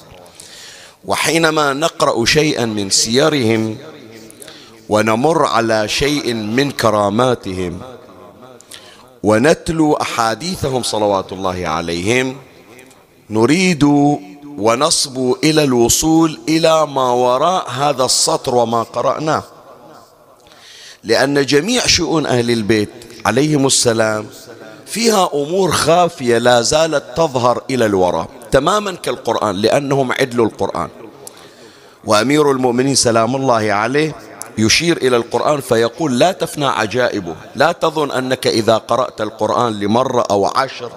وحينما 1.06 1.74
نقرأ 1.74 2.26
شيئا 2.26 2.66
من 2.66 2.90
سيرهم 2.90 3.78
ونمر 4.90 5.46
على 5.46 5.88
شيء 5.88 6.34
من 6.34 6.72
كراماتهم 6.72 7.82
ونتلو 9.24 9.94
أحاديثهم 9.94 10.84
صلوات 10.84 11.32
الله 11.32 11.68
عليهم 11.68 12.38
نريد 13.30 13.84
ونصبو 14.58 15.38
إلى 15.44 15.64
الوصول 15.64 16.40
إلى 16.50 16.88
ما 16.88 17.12
وراء 17.12 17.70
هذا 17.70 18.06
السطر 18.06 18.56
وما 18.56 18.84
قرأناه. 18.84 19.44
لأن 21.04 21.46
جميع 21.46 21.88
شؤون 21.88 22.26
أهل 22.26 22.52
البيت 22.52 22.90
عليهم 23.26 23.66
السلام. 23.66 24.26
فيها 24.86 25.30
أمور 25.34 25.72
خافية 25.72 26.38
لا 26.38 26.62
زالت 26.62 27.04
تظهر 27.16 27.64
إلى 27.70 27.86
الوراء 27.86 28.28
تماما 28.52 28.92
كالقرآن 28.92 29.56
لأنهم 29.56 30.12
عدل 30.12 30.42
القرآن. 30.42 30.90
وأمير 32.06 32.52
المؤمنين 32.52 32.96
سلام 32.96 33.36
الله 33.36 33.74
عليه 33.74 34.16
يشير 34.58 34.98
إلى 34.98 35.18
القرآن 35.18 35.62
فيقول 35.62 36.20
لا 36.20 36.32
تفنى 36.32 36.66
عجائبه 36.66 37.36
لا 37.56 37.72
تظن 37.72 38.12
أنك 38.12 38.48
إذا 38.48 38.78
قرأت 38.78 39.22
القرآن 39.22 39.80
لمرة 39.80 40.26
أو 40.32 40.46
عشر 40.46 40.92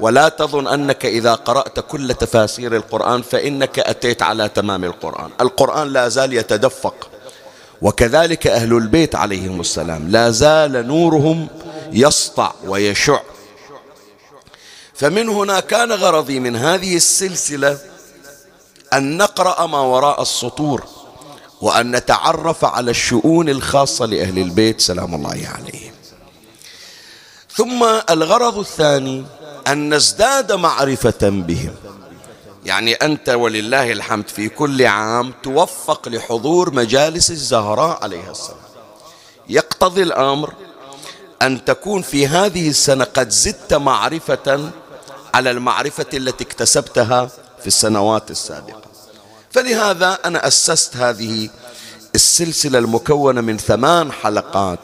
ولا 0.00 0.28
تظن 0.28 0.66
أنك 0.66 1.06
إذا 1.06 1.34
قرأت 1.34 1.80
كل 1.80 2.14
تفاسير 2.14 2.76
القرآن 2.76 3.22
فإنك 3.22 3.78
أتيت 3.78 4.22
على 4.22 4.48
تمام 4.48 4.84
القرآن. 4.84 5.30
القرآن 5.40 5.88
لا 5.88 6.08
زال 6.08 6.32
يتدفق. 6.32 6.94
وكذلك 7.82 8.46
أهل 8.46 8.76
البيت 8.76 9.14
عليهم 9.14 9.60
السلام. 9.60 10.08
لا 10.08 10.30
زال 10.30 10.86
نورهم 10.86 11.48
يسطع 11.92 12.52
ويشع. 12.66 13.20
فمن 14.94 15.28
هنا 15.28 15.60
كان 15.60 15.92
غرضي 15.92 16.40
من 16.40 16.56
هذه 16.56 16.96
السلسلة 16.96 17.78
أن 18.92 19.16
نقرأ 19.16 19.66
ما 19.66 19.80
وراء 19.80 20.22
السطور 20.22 20.84
وأن 21.60 21.96
نتعرف 21.96 22.64
على 22.64 22.90
الشؤون 22.90 23.48
الخاصة 23.48 24.06
لأهل 24.06 24.38
البيت. 24.38 24.80
سلام 24.80 25.14
الله 25.14 25.48
عليهم. 25.54 25.92
ثم 27.54 27.84
الغرض 28.10 28.58
الثاني 28.58 29.24
أن 29.66 29.94
نزداد 29.94 30.52
معرفة 30.52 31.18
بهم. 31.22 31.74
يعني 32.64 32.94
أنت 32.94 33.28
ولله 33.28 33.92
الحمد 33.92 34.28
في 34.28 34.48
كل 34.48 34.86
عام 34.86 35.34
توفق 35.42 36.08
لحضور 36.08 36.74
مجالس 36.74 37.30
الزهراء 37.30 38.02
عليها 38.02 38.30
السلام. 38.30 38.58
يقتضي 39.48 40.02
الأمر 40.02 40.54
أن 41.42 41.64
تكون 41.64 42.02
في 42.02 42.26
هذه 42.26 42.68
السنة 42.68 43.04
قد 43.04 43.30
زدت 43.30 43.74
معرفة 43.74 44.70
على 45.34 45.50
المعرفة 45.50 46.06
التي 46.14 46.44
اكتسبتها 46.44 47.26
في 47.60 47.66
السنوات 47.66 48.30
السابقة. 48.30 48.82
فلهذا 49.50 50.18
أنا 50.24 50.46
أسست 50.46 50.96
هذه 50.96 51.48
السلسلة 52.14 52.78
المكونة 52.78 53.40
من 53.40 53.58
ثمان 53.58 54.12
حلقات. 54.12 54.78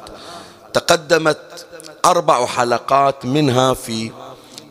تقدمت 0.73 1.67
أربع 2.05 2.47
حلقات 2.47 3.25
منها 3.25 3.75
في 3.75 4.11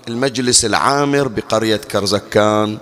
المجلس 0.07 0.65
العامر 0.65 1.27
بقرية 1.27 1.75
كرزكان. 1.77 2.77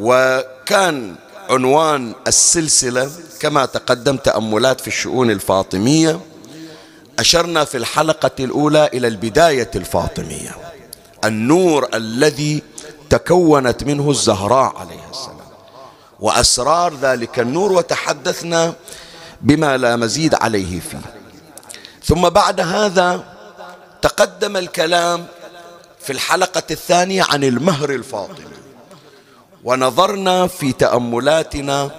وكان 0.00 1.14
عنوان 1.50 2.14
السلسلة 2.26 3.10
كما 3.40 3.66
تقدم 3.66 4.16
تأملات 4.16 4.80
في 4.80 4.88
الشؤون 4.88 5.30
الفاطمية. 5.30 6.20
أشرنا 7.18 7.64
في 7.64 7.76
الحلقة 7.76 8.30
الأولى 8.40 8.90
إلى 8.94 9.08
البداية 9.08 9.70
الفاطمية. 9.76 10.56
النور 11.24 11.88
الذي 11.94 12.62
تكونت 13.10 13.84
منه 13.84 14.10
الزهراء 14.10 14.76
عليها 14.76 15.10
السلام. 15.10 15.36
وأسرار 16.20 16.94
ذلك 17.02 17.38
النور 17.38 17.72
وتحدثنا 17.72 18.74
بما 19.40 19.76
لا 19.76 19.96
مزيد 19.96 20.34
عليه 20.34 20.80
فيه. 20.80 21.00
ثم 22.04 22.28
بعد 22.28 22.60
هذا 22.60 23.24
تقدم 24.02 24.56
الكلام 24.56 25.26
في 26.00 26.12
الحلقة 26.12 26.62
الثانية 26.70 27.22
عن 27.30 27.44
المهر 27.44 27.90
الفاطمي. 27.90 28.59
ونظرنا 29.64 30.46
في 30.46 30.72
تأملاتنا 30.72 31.90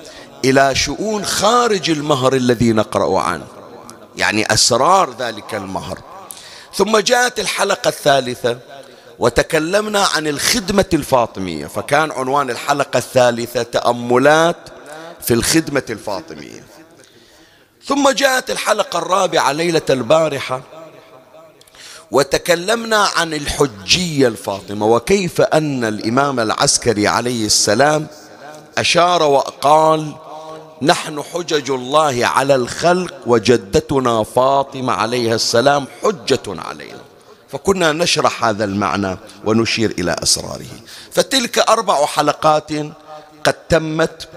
إلى 0.46 0.76
شؤون 0.76 1.26
خارج 1.26 1.90
المهر 1.90 2.34
الذي 2.34 2.72
نقرأ 2.74 3.20
عنه 3.20 3.48
يعني 4.18 4.54
أسرار 4.54 5.16
ذلك 5.20 5.56
المهر. 5.56 6.00
ثم 6.74 6.98
جاءت 6.98 7.40
الحلقة 7.40 7.88
الثالثة 7.88 8.58
وتكلمنا 9.20 10.06
عن 10.06 10.28
الخدمة 10.28 10.86
الفاطمية 10.94 11.66
فكان 11.66 12.12
عنوان 12.12 12.50
الحلقة 12.50 12.98
الثالثة 12.98 13.64
تأملات 13.64 14.58
في 15.22 15.34
الخدمة 15.34 15.84
الفاطمية. 15.90 16.64
ثم 17.86 18.10
جاءت 18.10 18.52
الحلقة 18.52 19.00
الرابعة 19.00 19.52
ليلة 19.52 19.82
البارحة 19.90 20.62
وتكلمنا 22.12 23.08
عن 23.16 23.34
الحجية 23.34 24.28
الفاطمة 24.28 24.86
وكيف 24.86 25.42
أن 25.42 25.84
الإمام 25.84 26.40
العسكري 26.40 27.08
عليه 27.08 27.46
السلام 27.46 28.08
أشار 28.78 29.24
وقال 29.24 30.16
نحن 30.82 31.22
حجج 31.22 31.72
الله 31.72 32.26
على 32.26 32.56
الخلق 32.56 33.14
وجدتنا 33.26 34.24
فاطمة 34.24 34.94
عليها 34.94 35.36
السلام 35.36 35.86
حجة 36.04 36.42
علينا. 36.48 37.02
فكنا 37.50 37.92
نشرح 37.92 38.46
هذا 38.46 38.64
المعنى 38.64 39.18
ونشير 39.46 39.92
إلى 40.00 40.16
أسراره. 40.24 40.66
فتلك 41.12 41.60
أربع 41.60 42.06
حلقات 42.06 42.72
قد 43.44 43.54
تمت 43.70 44.30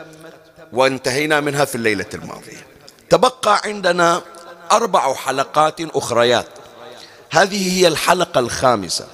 وانتهينا 0.72 1.40
منها 1.40 1.64
في 1.64 1.74
الليلة 1.74 2.06
الماضية. 2.14 2.66
تبقى 3.10 3.60
عندنا 3.64 4.22
أربع 4.72 5.14
حلقات 5.14 5.80
أخريات. 5.80 6.46
هذه 7.34 7.78
هي 7.78 7.88
الحلقة 7.88 8.38
الخامسة. 8.38 9.06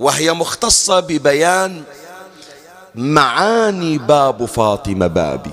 وهي 0.00 0.32
مختصة 0.32 1.00
ببيان 1.00 1.82
معاني 2.94 3.98
باب 3.98 4.44
فاطمة 4.44 5.06
بابي. 5.06 5.50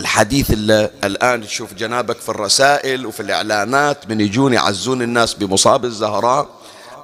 الحديث 0.00 0.50
اللي 0.50 0.90
الآن 1.04 1.46
تشوف 1.46 1.74
جنابك 1.74 2.16
في 2.16 2.28
الرسائل 2.28 3.06
وفي 3.06 3.20
الإعلانات 3.20 4.08
من 4.08 4.20
يجون 4.20 4.52
يعزون 4.52 5.02
الناس 5.02 5.34
بمصاب 5.34 5.84
الزهراء. 5.84 6.48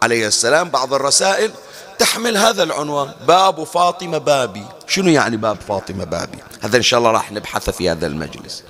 عليه 0.03 0.27
السلام 0.27 0.69
بعض 0.69 0.95
الرسائل 0.95 1.51
تحمل 1.99 2.37
هذا 2.37 2.63
العنوان 2.63 3.11
باب 3.29 3.65
فاطمة 3.65 4.19
بابي. 4.19 4.65
شنو 4.87 5.09
يعني 5.09 5.37
باب 5.37 5.57
فاطمة 5.69 6.05
بابي؟ 6.05 6.39
هذا 6.63 6.77
إن 6.77 6.83
شاء 6.83 6.99
الله 6.99 7.11
راح 7.11 7.33
نبحث 7.33 7.71
في 7.71 7.91
هذا 7.91 8.07
المجلس. 8.07 8.63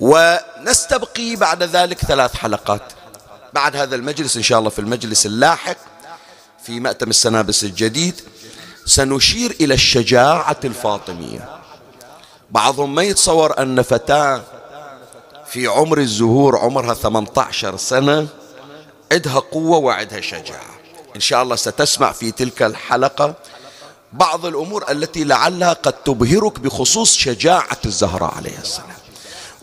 ونستبقي 0.00 1.36
بعد 1.36 1.62
ذلك 1.62 1.98
ثلاث 1.98 2.36
حلقات. 2.36 2.82
بعد 3.52 3.76
هذا 3.76 3.96
المجلس 3.96 4.36
إن 4.36 4.42
شاء 4.42 4.58
الله 4.58 4.70
في 4.70 4.78
المجلس 4.78 5.26
اللاحق 5.26 5.76
في 6.62 6.80
مأتم 6.80 7.10
السنابس 7.10 7.64
الجديد 7.64 8.20
سنشير 8.86 9.56
إلى 9.60 9.74
الشجاعة 9.74 10.60
الفاطمية. 10.64 11.48
بعضهم 12.50 12.94
ما 12.94 13.02
يتصور 13.02 13.62
أن 13.62 13.82
فتاة 13.82 14.42
في 15.46 15.66
عمر 15.66 15.98
الزهور 15.98 16.58
عمرها 16.58 16.94
18 16.94 17.76
سنة 17.76 18.28
عندها 19.12 19.38
قوة 19.38 19.78
وعندها 19.78 20.20
شجاعة. 20.20 20.70
إن 21.16 21.20
شاء 21.20 21.42
الله 21.42 21.56
ستسمع 21.56 22.12
في 22.12 22.30
تلك 22.30 22.62
الحلقة 22.62 23.34
بعض 24.12 24.46
الأمور 24.46 24.90
التي 24.90 25.24
لعلها 25.24 25.72
قد 25.72 25.92
تبهرك 25.92 26.60
بخصوص 26.60 27.16
شجاعة 27.16 27.78
الزهراء 27.86 28.34
عليه 28.34 28.58
السلام. 28.58 28.99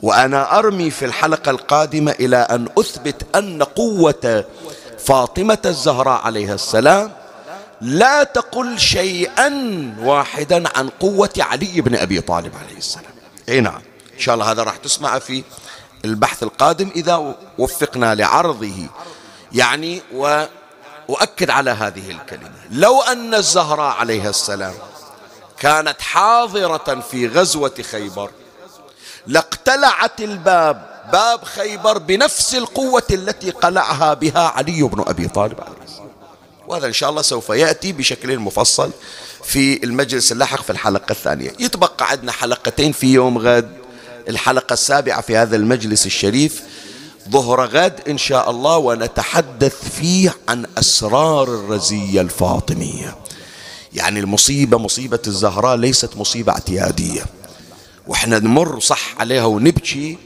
وأنا 0.01 0.60
أرمي 0.60 0.89
في 0.91 1.05
الحلقة 1.05 1.49
القادمة 1.49 2.12
إلى 2.12 2.38
أن 2.38 2.69
أثبت 2.77 3.36
أن 3.36 3.63
قوة 3.63 4.45
فاطمة 4.99 5.57
الزهراء 5.65 6.21
عليها 6.21 6.53
السلام 6.53 7.12
لا 7.81 8.23
تقل 8.23 8.79
شيئا 8.79 9.49
واحدا 9.99 10.63
عن 10.77 10.89
قوة 10.89 11.33
علي 11.39 11.81
بن 11.81 11.95
أبي 11.95 12.21
طالب 12.21 12.53
عليه 12.65 12.77
السلام. 12.77 13.12
أي 13.49 13.62
نعم. 13.62 13.81
إن 14.13 14.19
شاء 14.19 14.36
الله 14.36 14.51
هذا 14.51 14.63
راح 14.63 14.77
تسمع 14.77 15.19
في 15.19 15.43
البحث 16.05 16.43
القادم 16.43 16.89
إذا 16.95 17.36
وفقنا 17.57 18.15
لعرضه. 18.15 18.88
يعني 19.51 20.01
وأؤكد 20.13 21.49
على 21.49 21.71
هذه 21.71 22.12
الكلمة. 22.12 22.51
لو 22.71 23.01
أن 23.01 23.33
الزهراء 23.33 23.95
عليها 23.95 24.29
السلام 24.29 24.73
كانت 25.60 26.01
حاضرة 26.01 26.99
في 27.12 27.27
غزوة 27.27 27.75
خيبر 27.91 28.29
لاقتلعت 29.27 30.21
الباب. 30.21 30.87
باب 31.11 31.43
خيبر 31.43 31.97
بنفس 31.97 32.55
القوة 32.55 33.03
التي 33.11 33.51
قلعها 33.51 34.13
بها 34.13 34.39
علي 34.39 34.83
بن 34.83 35.03
أبي 35.07 35.27
طالب 35.27 35.61
عليه 35.61 35.83
السلام. 35.85 36.07
وهذا 36.67 36.87
إن 36.87 36.93
شاء 36.93 37.09
الله 37.09 37.21
سوف 37.21 37.49
يأتي 37.49 37.91
بشكل 37.91 38.39
مفصل 38.39 38.91
في 39.43 39.83
المجلس 39.83 40.31
اللاحق 40.31 40.61
في 40.61 40.69
الحلقة 40.69 41.11
الثانية. 41.11 41.53
يتبقى 41.59 42.09
عندنا 42.09 42.31
حلقتين 42.31 42.91
في 42.91 43.13
يوم 43.13 43.37
غد 43.37 43.71
الحلقة 44.29 44.73
السابعة 44.73 45.21
في 45.21 45.37
هذا 45.37 45.55
المجلس 45.55 46.05
الشريف. 46.05 46.63
ظهر 47.29 47.65
غد 47.65 48.01
إن 48.09 48.17
شاء 48.17 48.49
الله 48.49 48.77
ونتحدث 48.77 49.89
فيه 49.99 50.35
عن 50.49 50.65
أسرار 50.77 51.43
الرزية 51.43 52.21
الفاطمية. 52.21 53.15
يعني 53.93 54.19
المصيبة 54.19 54.77
مصيبة 54.77 55.19
الزهراء 55.27 55.75
ليست 55.75 56.17
مصيبة 56.17 56.51
اعتيادية. 56.51 57.25
وإحنا 58.08 58.39
نمر 58.39 58.80
صح 58.80 59.15
عليها 59.20 59.46
ونبكي 59.46 60.17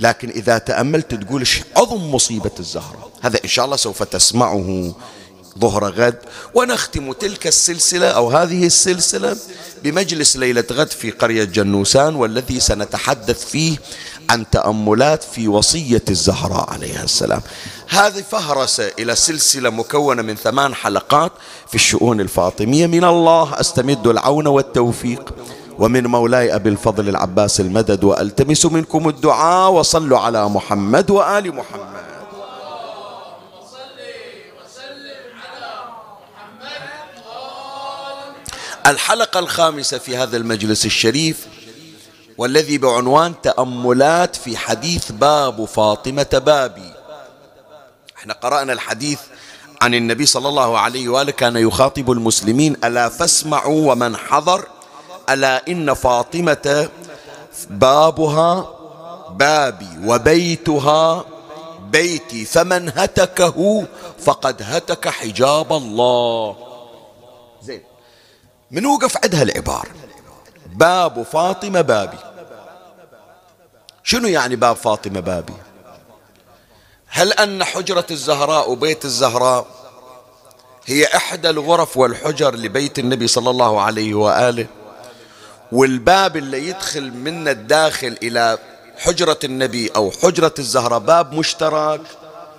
لكن 0.00 0.30
إذا 0.30 0.58
تأملت 0.58 1.14
تقول 1.14 1.48
عظم 1.76 2.14
مصيبة 2.14 2.50
الزهراء 2.60 3.10
هذا 3.22 3.40
إن 3.44 3.48
شاء 3.48 3.64
الله 3.64 3.76
سوف 3.76 4.02
تسمعه 4.02 4.94
ظهر 5.58 5.84
غد. 5.90 6.18
ونختم 6.54 7.12
تلك 7.12 7.46
السلسلة 7.46 8.06
أو 8.06 8.30
هذه 8.30 8.66
السلسلة 8.66 9.36
بمجلس 9.82 10.36
ليلة 10.36 10.64
غد 10.72 10.90
في 10.90 11.10
قرية 11.10 11.44
جنوسان 11.44 12.14
والذي 12.14 12.60
سنتحدث 12.60 13.44
فيه 13.44 13.76
عن 14.30 14.50
تأملات 14.50 15.22
في 15.22 15.48
وصية 15.48 16.02
الزهراء 16.10 16.70
عليها 16.70 17.04
السلام. 17.04 17.42
هذه 17.88 18.24
فهرسة 18.30 18.90
إلى 18.98 19.14
سلسلة 19.14 19.70
مكونة 19.70 20.22
من 20.22 20.36
ثمان 20.36 20.74
حلقات 20.74 21.32
في 21.68 21.74
الشؤون 21.74 22.20
الفاطمية. 22.20 22.86
من 22.86 23.04
الله 23.04 23.60
أستمد 23.60 24.06
العون 24.06 24.46
والتوفيق. 24.46 25.34
ومن 25.78 26.06
مولاي 26.06 26.54
أبي 26.54 26.68
الفضل 26.68 27.08
العباس 27.08 27.60
المدد 27.60 28.04
وألتمس 28.04 28.66
منكم 28.66 29.08
الدعاء 29.08 29.70
وصلوا 29.72 30.18
على 30.18 30.48
محمد 30.48 31.10
وآل 31.10 31.54
محمد. 31.54 31.98
الحلقة 38.86 39.40
الخامسة 39.40 39.98
في 39.98 40.16
هذا 40.16 40.36
المجلس 40.36 40.86
الشريف 40.86 41.46
والذي 42.38 42.78
بعنوان 42.78 43.34
تأملات 43.42 44.36
في 44.36 44.56
حديث 44.56 45.12
باب 45.12 45.64
فاطمة 45.64 46.42
بابي. 46.46 46.92
إحنا 48.16 48.34
قرأنا 48.34 48.72
الحديث 48.72 49.20
عن 49.82 49.94
النبي 49.94 50.26
صلى 50.26 50.48
الله 50.48 50.78
عليه 50.78 51.08
وآله 51.08 51.32
كان 51.32 51.56
يخاطب 51.56 52.10
المسلمين 52.10 52.76
ألا 52.84 53.08
فاسمعوا 53.08 53.92
ومن 53.92 54.16
حضر؟ 54.16 54.64
ألا 55.32 55.68
إن 55.68 55.94
فاطمة 55.94 56.88
بابها 57.70 58.74
بابي 59.30 59.88
وبيتها 60.04 61.24
بيتي 61.80 62.44
فمن 62.44 62.92
هتكه 62.96 63.86
فقد 64.18 64.62
هتك 64.62 65.08
حجاب 65.08 65.72
الله. 65.72 66.56
زين 67.62 67.82
من 68.70 68.86
وقف 68.86 69.16
عندها 69.24 69.42
العبارة 69.42 69.90
باب 70.66 71.22
فاطمة 71.22 71.80
بابي. 71.80 72.18
شنو 74.04 74.28
يعني 74.28 74.56
باب 74.56 74.76
فاطمة 74.76 75.20
بابي؟ 75.20 75.52
هل 77.06 77.32
أن 77.32 77.64
حجرة 77.64 78.06
الزهراء 78.10 78.70
وبيت 78.70 79.04
الزهراء 79.04 79.66
هي 80.86 81.06
إحدى 81.06 81.50
الغرف 81.50 81.96
والحجر 81.96 82.54
لبيت 82.54 82.98
النبي 82.98 83.26
صلى 83.26 83.50
الله 83.50 83.80
عليه 83.80 84.14
وآله؟ 84.14 84.66
والباب 85.72 86.36
اللي 86.36 86.68
يدخل 86.68 87.10
من 87.10 87.48
الداخل 87.48 88.16
إلى 88.22 88.58
حجرة 88.98 89.38
النبي 89.44 89.88
أو 89.96 90.10
حجرة 90.22 90.54
الزهراء 90.58 90.98
باب 90.98 91.32
مشترك. 91.32 92.00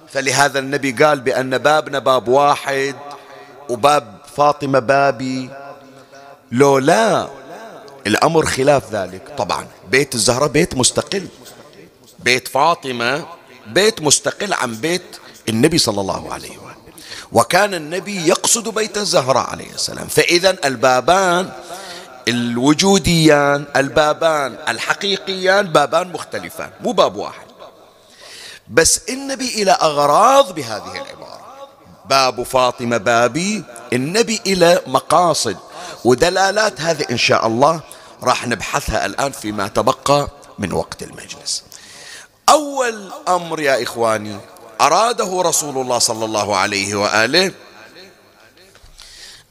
فلهذا 0.10 0.60
النبي 0.60 0.92
قال 0.92 1.20
بأن 1.20 1.58
بابنا 1.58 2.00
باب 2.00 2.28
واحد 2.28 2.96
وباب 3.70 4.18
فاطمة 4.38 4.80
بابي. 4.80 5.50
لو 6.52 6.78
لا 6.78 7.28
الأمر 8.08 8.46
خلاف 8.46 8.94
ذلك. 8.94 9.22
طبعا 9.38 9.68
بيت 9.92 10.16
الزهراء 10.16 10.48
بيت 10.48 10.76
مستقل. 10.76 11.28
بيت 12.20 12.48
فاطمة 12.48 13.26
بيت 13.68 14.02
مستقل 14.02 14.54
عن 14.54 14.76
بيت 14.76 15.18
النبي 15.50 15.78
صلى 15.78 16.02
الله 16.02 16.34
عليه 16.34 16.58
وآله 16.58 16.76
وكان 17.32 17.74
النبي 17.74 18.28
يقصد 18.28 18.70
بيت 18.70 18.98
الزهراء 18.98 19.50
عليه 19.50 19.72
السلام. 19.74 20.08
فإذا 20.08 20.58
البابان 20.66 21.50
الوجوديان 22.30 23.66
البابان 23.76 24.58
الحقيقيان 24.68 25.68
بابان 25.68 26.12
مختلفان 26.12 26.70
مو 26.82 26.92
باب 26.92 27.16
واحد. 27.16 27.48
بس 28.68 29.02
النبي 29.10 29.48
إلى 29.62 29.72
أغراض 29.72 30.56
بهذه 30.56 30.92
العبارة. 30.92 31.40
باب 32.06 32.44
فاطمة 32.44 32.98
بابي 32.98 33.64
النبي 33.94 34.42
إلى 34.48 34.82
مقاصد. 34.88 35.58
ودلالات 36.06 36.82
هذه 36.82 37.06
إن 37.12 37.18
شاء 37.18 37.48
الله 37.48 37.82
راح 38.24 38.48
نبحثها 38.48 39.06
الآن 39.06 39.32
فيما 39.32 39.68
تبقى 39.68 40.28
من 40.60 40.74
وقت 40.74 41.04
المجلس. 41.04 41.64
أول 42.50 43.12
أمر 43.28 43.60
يا 43.60 43.84
إخواني 43.84 44.38
أراده 44.82 45.42
رسول 45.42 45.78
الله 45.78 46.00
صلى 46.00 46.26
الله 46.26 46.58
عليه 46.58 46.96
وآله 46.96 47.52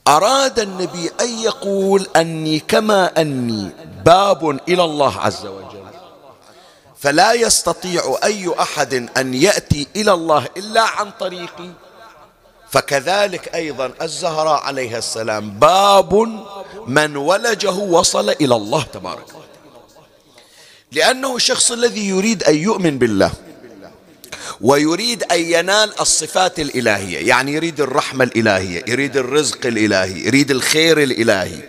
أراد 0.09 0.59
النبي 0.59 1.11
أن 1.21 1.39
يقول 1.39 2.07
أني 2.17 2.59
كما 2.61 3.21
أني 3.21 3.71
باب 4.05 4.61
إلى 4.69 4.85
الله 4.85 5.19
عز 5.21 5.47
وجل. 5.47 5.85
فلا 6.99 7.33
يستطيع 7.33 8.19
أي 8.25 8.55
أحد 8.61 8.95
أن 9.17 9.35
يأتي 9.35 9.87
إلى 9.97 10.13
الله 10.13 10.47
إلا 10.57 10.83
عن 10.83 11.11
طريقي. 11.21 11.71
فكذلك 12.71 13.55
أيضا 13.55 13.93
الزهراء 14.03 14.63
عليها 14.63 14.99
السلام 14.99 15.51
باب 15.51 16.15
من 16.87 17.17
ولجه 17.17 17.71
وصل 17.71 18.31
إلى 18.31 18.57
الله 18.57 18.83
تبارك 18.83 19.27
لأنه 20.93 21.37
الشخص 21.37 21.73
الذي 21.73 22.09
يريد 22.09 22.43
أن 22.43 22.57
يؤمن 22.57 22.99
بالله. 22.99 23.33
ويريد 24.61 25.23
أن 25.23 25.41
ينال 25.41 26.01
الصفات 26.01 26.61
الإلهية. 26.61 27.29
يعني 27.29 27.53
يريد 27.53 27.81
الرحمة 27.81 28.25
الإلهية 28.25 28.85
يريد 28.87 29.17
الرزق 29.17 29.67
الإلهي 29.67 30.27
يريد 30.27 30.51
الخير 30.51 31.03
الإلهي 31.03 31.69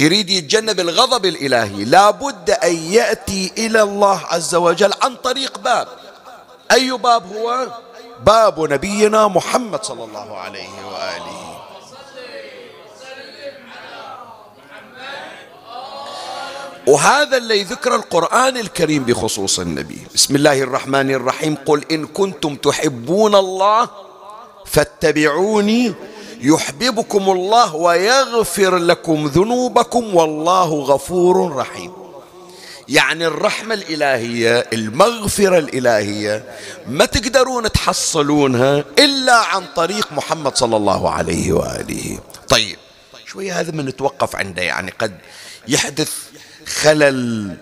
يريد 0.00 0.30
يتجنب 0.30 0.80
الغضب 0.80 1.26
الإلهي. 1.26 1.84
لا 1.84 2.10
بد 2.10 2.50
أن 2.50 2.74
يأتي 2.74 3.52
إلى 3.58 3.82
الله 3.82 4.20
عز 4.26 4.54
وجل 4.54 4.92
عن 5.02 5.16
طريق 5.16 5.58
باب. 5.58 5.88
أي 6.72 6.90
باب 6.90 7.36
هو؟ 7.36 7.66
باب 8.26 8.72
نبينا 8.72 9.28
محمد 9.28 9.84
صلى 9.84 10.04
الله 10.04 10.36
عليه 10.36 10.68
وآله. 10.86 11.47
وهذا 16.88 17.36
اللي 17.36 17.62
ذكر 17.62 17.94
القرآن 17.94 18.56
الكريم 18.56 19.04
بخصوص 19.04 19.60
النبي. 19.60 19.98
بسم 20.14 20.36
الله 20.36 20.62
الرحمن 20.62 21.10
الرحيم. 21.10 21.54
قل 21.66 21.84
إن 21.90 22.06
كنتم 22.06 22.56
تحبون 22.56 23.34
الله 23.34 23.88
فاتبعوني 24.66 25.94
يحببكم 26.40 27.30
الله 27.30 27.74
ويغفر 27.74 28.76
لكم 28.76 29.26
ذنوبكم 29.26 30.14
والله 30.14 30.74
غفور 30.74 31.56
رحيم. 31.56 31.92
يعني 32.88 33.26
الرحمة 33.26 33.74
الإلهية 33.74 34.66
المغفرة 34.72 35.58
الإلهية 35.58 36.44
ما 36.86 37.04
تقدرون 37.04 37.72
تحصلونها 37.72 38.84
إلا 38.98 39.36
عن 39.36 39.64
طريق 39.76 40.12
محمد 40.12 40.56
صلى 40.56 40.76
الله 40.76 41.10
عليه 41.10 41.52
وآله. 41.52 42.18
طيب 42.48 42.76
شوية 43.26 43.60
هذا 43.60 43.72
من 43.72 43.84
نتوقف 43.84 44.36
عنده. 44.36 44.62
يعني 44.62 44.92
قد 44.98 45.18
يحدث 45.68 46.12
خلل 46.68 47.56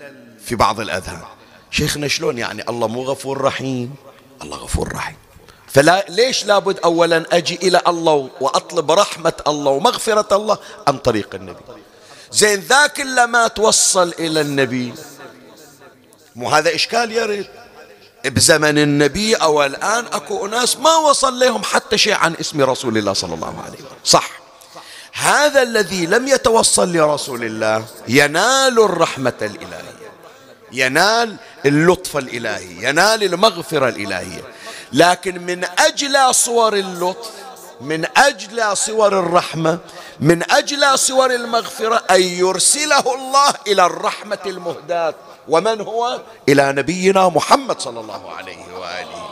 في 0.44 0.54
بعض 0.54 0.80
الأذهان. 0.80 1.22
شيخنا 1.70 2.08
شلون 2.08 2.38
يعني؟ 2.38 2.64
الله 2.68 2.88
مو 2.88 3.02
غفور 3.02 3.40
رحيم. 3.40 3.94
الله 4.42 4.56
غفور 4.56 4.92
رحيم. 4.92 5.16
فلا 5.68 6.06
ليش 6.08 6.44
لابد 6.44 6.78
أولا 6.84 7.24
أجي 7.32 7.58
إلى 7.62 7.82
الله 7.88 8.30
وأطلب 8.40 8.90
رحمة 8.90 9.32
الله 9.46 9.70
ومغفرة 9.70 10.36
الله 10.36 10.58
عن 10.88 10.98
طريق 10.98 11.34
النبي؟ 11.34 11.60
زين 12.32 12.60
ذاك 12.60 13.00
لما 13.00 13.48
توصل 13.48 14.14
إلى 14.18 14.40
النبي 14.40 14.94
مو 16.36 16.50
هذا 16.50 16.74
إشكال 16.74 17.12
يرد 17.12 17.46
بزمن 18.24 18.78
النبي 18.78 19.34
أو 19.34 19.64
الآن 19.64 20.04
أكو 20.06 20.46
أناس 20.46 20.76
ما 20.76 20.96
وصل 20.96 21.38
لهم 21.38 21.62
حتى 21.62 21.98
شيء 21.98 22.14
عن 22.14 22.34
اسم 22.40 22.60
رسول 22.60 22.98
الله 22.98 23.12
صلى 23.12 23.34
الله 23.34 23.62
عليه 23.62 23.78
وسلم. 23.78 23.98
صح. 24.04 24.30
هذا 25.18 25.62
الذي 25.62 26.06
لم 26.06 26.28
يتوصل 26.28 26.92
لرسول 26.92 27.44
الله 27.44 27.84
ينال 28.08 28.78
الرحمة 28.78 29.32
الإلهية 29.42 29.96
ينال 30.72 31.36
اللطف 31.66 32.16
الإلهي 32.16 32.88
ينال 32.88 33.22
المغفرة 33.24 33.88
الإلهية. 33.88 34.42
لكن 34.92 35.42
من 35.46 35.64
أجل 35.78 36.34
صور 36.34 36.74
اللطف 36.76 37.30
من 37.80 38.06
أجل 38.16 38.76
صور 38.76 39.18
الرحمة 39.18 39.78
من 40.20 40.50
أجل 40.52 40.98
صور 40.98 41.34
المغفرة 41.34 42.02
أن 42.10 42.22
يرسله 42.22 43.14
الله 43.14 43.54
إلى 43.66 43.86
الرحمة 43.86 44.38
المهداة. 44.46 45.14
ومن 45.48 45.80
هو؟ 45.80 46.20
إلى 46.48 46.72
نبينا 46.72 47.28
محمد 47.28 47.80
صلى 47.80 48.00
الله 48.00 48.32
عليه 48.32 48.64
وآله. 48.78 49.25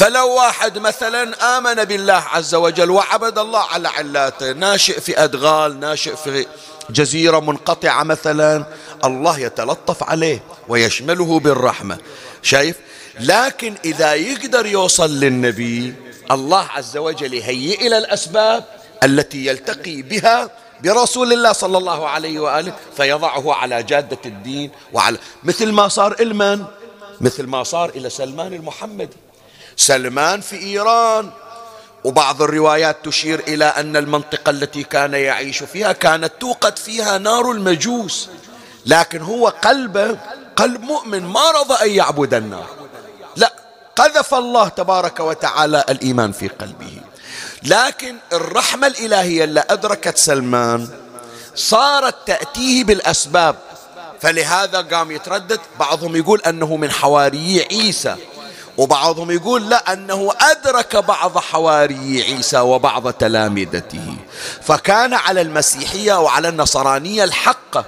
فلو 0.00 0.34
واحد 0.34 0.78
مثلا 0.78 1.58
آمن 1.58 1.84
بالله 1.84 2.12
عز 2.32 2.54
وجل 2.54 2.90
وعبد 2.90 3.38
الله 3.38 3.60
على 3.60 3.88
علاته 3.88 4.52
ناشئ 4.52 5.00
في 5.00 5.24
أدغال 5.24 5.80
ناشئ 5.80 6.16
في 6.16 6.46
جزيرة 6.90 7.40
منقطعة 7.40 8.02
مثلا 8.02 8.64
الله 9.04 9.38
يتلطف 9.38 10.02
عليه 10.02 10.42
ويشمله 10.68 11.40
بالرحمة. 11.40 11.98
شايف؟ 12.42 12.76
لكن 13.20 13.74
إذا 13.84 14.14
يقدر 14.14 14.66
يوصل 14.66 15.10
للنبي 15.10 15.94
الله 16.30 16.64
عز 16.64 16.96
وجل 16.96 17.34
يهيئ 17.34 17.86
إلى 17.86 17.98
الأسباب 17.98 18.64
التي 19.04 19.46
يلتقي 19.46 20.02
بها 20.02 20.50
برسول 20.82 21.32
الله 21.32 21.52
صلى 21.52 21.78
الله 21.78 22.08
عليه 22.08 22.40
وآله 22.40 22.72
فيضعه 22.96 23.54
على 23.54 23.82
جادة 23.82 24.18
الدين 24.26 24.70
وعلى 24.92 25.18
مثل 25.44 25.72
ما 25.72 25.88
صار 25.88 26.16
إلمن 26.20 26.64
مثل 27.20 27.46
ما 27.46 27.62
صار 27.62 27.88
إلى 27.88 28.10
سلمان 28.10 28.52
المحمدي. 28.54 29.16
سلمان 29.80 30.40
في 30.40 30.56
إيران. 30.56 31.30
وبعض 32.04 32.42
الروايات 32.42 32.96
تشير 33.04 33.40
إلى 33.48 33.64
أن 33.64 33.96
المنطقة 33.96 34.50
التي 34.50 34.82
كان 34.82 35.14
يعيش 35.14 35.62
فيها 35.62 35.92
كانت 35.92 36.32
توقد 36.40 36.78
فيها 36.78 37.18
نار 37.18 37.50
المجوس. 37.50 38.28
لكن 38.86 39.22
هو 39.22 39.48
قلبه 39.48 40.18
قلب 40.56 40.82
مؤمن 40.82 41.22
ما 41.22 41.50
رضى 41.50 41.74
أن 41.74 41.90
يعبد 41.90 42.34
النار. 42.34 42.66
لا 43.36 43.52
قذف 43.96 44.34
الله 44.34 44.68
تبارك 44.68 45.20
وتعالى 45.20 45.84
الإيمان 45.88 46.32
في 46.32 46.48
قلبه. 46.48 47.00
لكن 47.62 48.16
الرحمة 48.32 48.86
الإلهية 48.86 49.44
اللي 49.44 49.64
أدركت 49.70 50.16
سلمان 50.16 50.88
صارت 51.54 52.16
تأتيه 52.26 52.84
بالأسباب. 52.84 53.56
فلهذا 54.20 54.80
قام 54.80 55.10
يتردد. 55.10 55.60
بعضهم 55.80 56.16
يقول 56.16 56.40
أنه 56.40 56.76
من 56.76 56.90
حواري 56.90 57.66
عيسى. 57.70 58.16
وبعضهم 58.80 59.30
يقول 59.30 59.70
لا 59.70 59.92
أنه 59.92 60.32
أدرك 60.40 60.96
بعض 60.96 61.38
حواري 61.38 62.22
عيسى 62.22 62.58
وبعض 62.58 63.12
تلامذته 63.12 64.16
فكان 64.62 65.14
على 65.14 65.40
المسيحية 65.40 66.20
وعلى 66.20 66.48
النصرانية 66.48 67.24
الحقة 67.24 67.84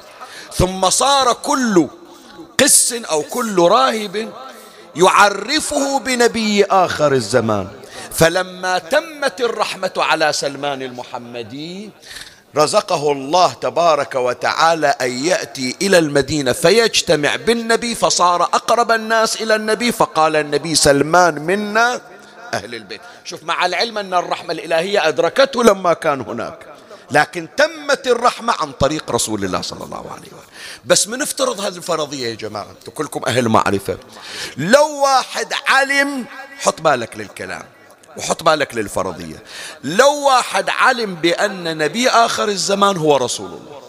ثم 0.54 0.90
صار 0.90 1.32
كل 1.32 1.88
قس 2.60 2.92
أو 2.92 3.22
كل 3.22 3.58
راهب 3.58 4.32
يعرفه 4.96 5.98
بنبي 5.98 6.64
آخر 6.64 7.12
الزمان. 7.12 7.68
فلما 8.12 8.78
تمت 8.78 9.40
الرحمة 9.40 9.92
على 9.96 10.32
سلمان 10.32 10.82
المحمدي 10.82 11.90
رزقه 12.56 13.12
الله 13.12 13.52
تبارك 13.52 14.14
وتعالى 14.14 14.86
أن 14.86 15.24
يأتي 15.24 15.76
إلى 15.82 15.98
المدينة 15.98 16.52
فيجتمع 16.52 17.36
بالنبي 17.36 17.94
فصار 17.94 18.42
أقرب 18.42 18.90
الناس 18.90 19.42
إلى 19.42 19.54
النبي 19.54 19.92
فقال 19.92 20.36
النبي 20.36 20.74
سلمان 20.74 21.34
منا 21.34 22.00
أهل 22.54 22.74
البيت. 22.74 23.00
شوف 23.24 23.42
مع 23.42 23.66
العلم 23.66 23.98
أن 23.98 24.14
الرحمة 24.14 24.52
الإلهية 24.52 25.08
أدركته 25.08 25.64
لما 25.64 25.92
كان 25.92 26.20
هناك. 26.20 26.58
لكن 27.10 27.48
تمت 27.56 28.06
الرحمة 28.06 28.54
عن 28.60 28.72
طريق 28.72 29.10
رسول 29.10 29.44
الله 29.44 29.60
صلى 29.60 29.84
الله 29.84 30.10
عليه 30.10 30.26
وسلم. 30.26 30.52
بس 30.84 31.08
من 31.08 31.22
افترض 31.22 31.60
هذه 31.60 31.76
الفرضية 31.76 32.28
يا 32.28 32.34
جماعة؟ 32.34 32.66
أنتم 32.70 32.92
كلكم 32.92 33.20
أهل 33.26 33.48
معرفة. 33.48 33.98
لو 34.56 35.02
واحد 35.02 35.52
علم 35.68 36.24
حط 36.60 36.80
بالك 36.80 37.16
للكلام. 37.16 37.64
وحط 38.16 38.42
بالك 38.42 38.74
للفرضية. 38.74 39.42
لو 39.84 40.26
واحد 40.26 40.70
علم 40.70 41.14
بأن 41.14 41.78
نبي 41.78 42.08
آخر 42.08 42.48
الزمان 42.48 42.96
هو 42.96 43.16
رسول 43.16 43.46
الله 43.46 43.82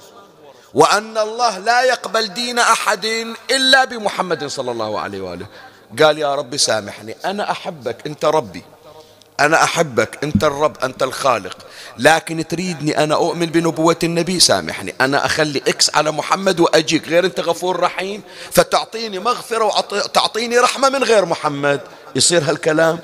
وأن 0.73 1.17
الله 1.17 1.57
لا 1.57 1.83
يقبل 1.83 2.27
دين 2.33 2.59
أحد 2.59 3.05
إلا 3.51 3.85
بمحمد 3.85 4.45
صلى 4.45 4.71
الله 4.71 4.99
عليه 4.99 5.21
وآله 5.21 5.45
قال 5.99 6.17
يا 6.17 6.35
رب 6.35 6.57
سامحني 6.57 7.15
أنا 7.25 7.51
أحبك 7.51 7.97
أنت 8.07 8.25
ربي. 8.25 8.63
أنا 9.39 9.63
أحبك 9.63 10.23
أنت 10.23 10.43
الرب 10.43 10.77
أنت 10.83 11.03
الخالق. 11.03 11.57
لكن 11.97 12.47
تريدني 12.47 13.03
أنا 13.03 13.15
أؤمن 13.15 13.45
بنبوة 13.45 13.99
النبي 14.03 14.39
سامحني. 14.39 14.95
أنا 15.01 15.25
أخلي 15.25 15.61
إكس 15.67 15.95
على 15.95 16.11
محمد 16.11 16.59
وأجيك. 16.59 17.07
غير 17.07 17.25
أنت 17.25 17.39
غفور 17.39 17.79
رحيم 17.79 18.21
فتعطيني 18.51 19.19
مغفرة 19.19 19.65
وتعطيني 19.65 20.59
رحمة 20.59 20.89
من 20.89 21.03
غير 21.03 21.25
محمد. 21.25 21.81
يصير 22.15 22.43
هالكلام؟ 22.43 22.99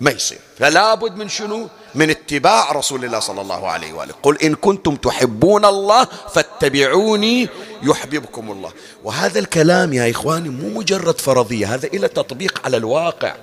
ما 0.00 0.10
يصير. 0.10 0.38
فلا 0.58 0.94
بد 0.94 1.16
من 1.16 1.28
شنو؟ 1.28 1.68
من 1.94 2.10
اتباع 2.10 2.72
رسول 2.72 3.04
الله 3.04 3.20
صلى 3.20 3.40
الله 3.40 3.68
عليه 3.68 3.92
وآله. 3.92 4.14
قل 4.22 4.38
إن 4.42 4.54
كنتم 4.54 4.96
تحبون 4.96 5.64
الله 5.64 6.04
فاتبعوني 6.04 7.48
يحببكم 7.82 8.50
الله. 8.50 8.72
وهذا 9.04 9.38
الكلام 9.38 9.92
يا 9.92 10.10
إخواني 10.10 10.48
مو 10.48 10.78
مجرد 10.78 11.20
فرضية 11.20 11.74
هذا 11.74 11.86
إلى 11.86 12.08
تطبيق 12.08 12.60
على 12.64 12.76
الواقع. 12.76 13.34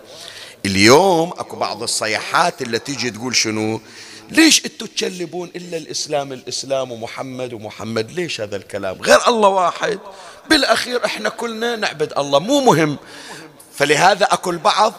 اليوم 0.65 1.29
أكو 1.29 1.55
بعض 1.55 1.83
الصيحات 1.83 2.61
اللي 2.61 2.79
تيجي 2.79 3.09
تقول 3.09 3.35
شنو؟ 3.35 3.81
ليش 4.29 4.65
أنتوا 4.65 4.87
تشلبون 4.95 5.51
إلا 5.55 5.77
الإسلام 5.77 6.33
الإسلام 6.33 6.91
ومحمد 6.91 7.53
ومحمد؟ 7.53 8.11
ليش 8.11 8.41
هذا 8.41 8.55
الكلام؟ 8.55 9.01
غير 9.01 9.27
الله 9.27 9.49
واحد. 9.49 9.99
بالأخير 10.49 11.05
إحنا 11.05 11.29
كلنا 11.29 11.75
نعبد 11.75 12.13
الله 12.17 12.39
مو 12.39 12.61
مهم. 12.61 12.97
فلهذا 13.73 14.25
أكو 14.25 14.49
البعض 14.49 14.93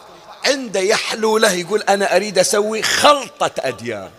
عنده 0.47 0.81
يحلو 0.81 1.39
له 1.39 1.53
يقول 1.53 1.83
أنا 1.83 2.17
أريد 2.17 2.39
أسوي 2.39 2.83
خلطة 2.83 3.51
أديان. 3.59 4.11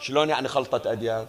شلون 0.00 0.28
يعني 0.28 0.48
خلطة 0.48 0.92
أديان؟ 0.92 1.26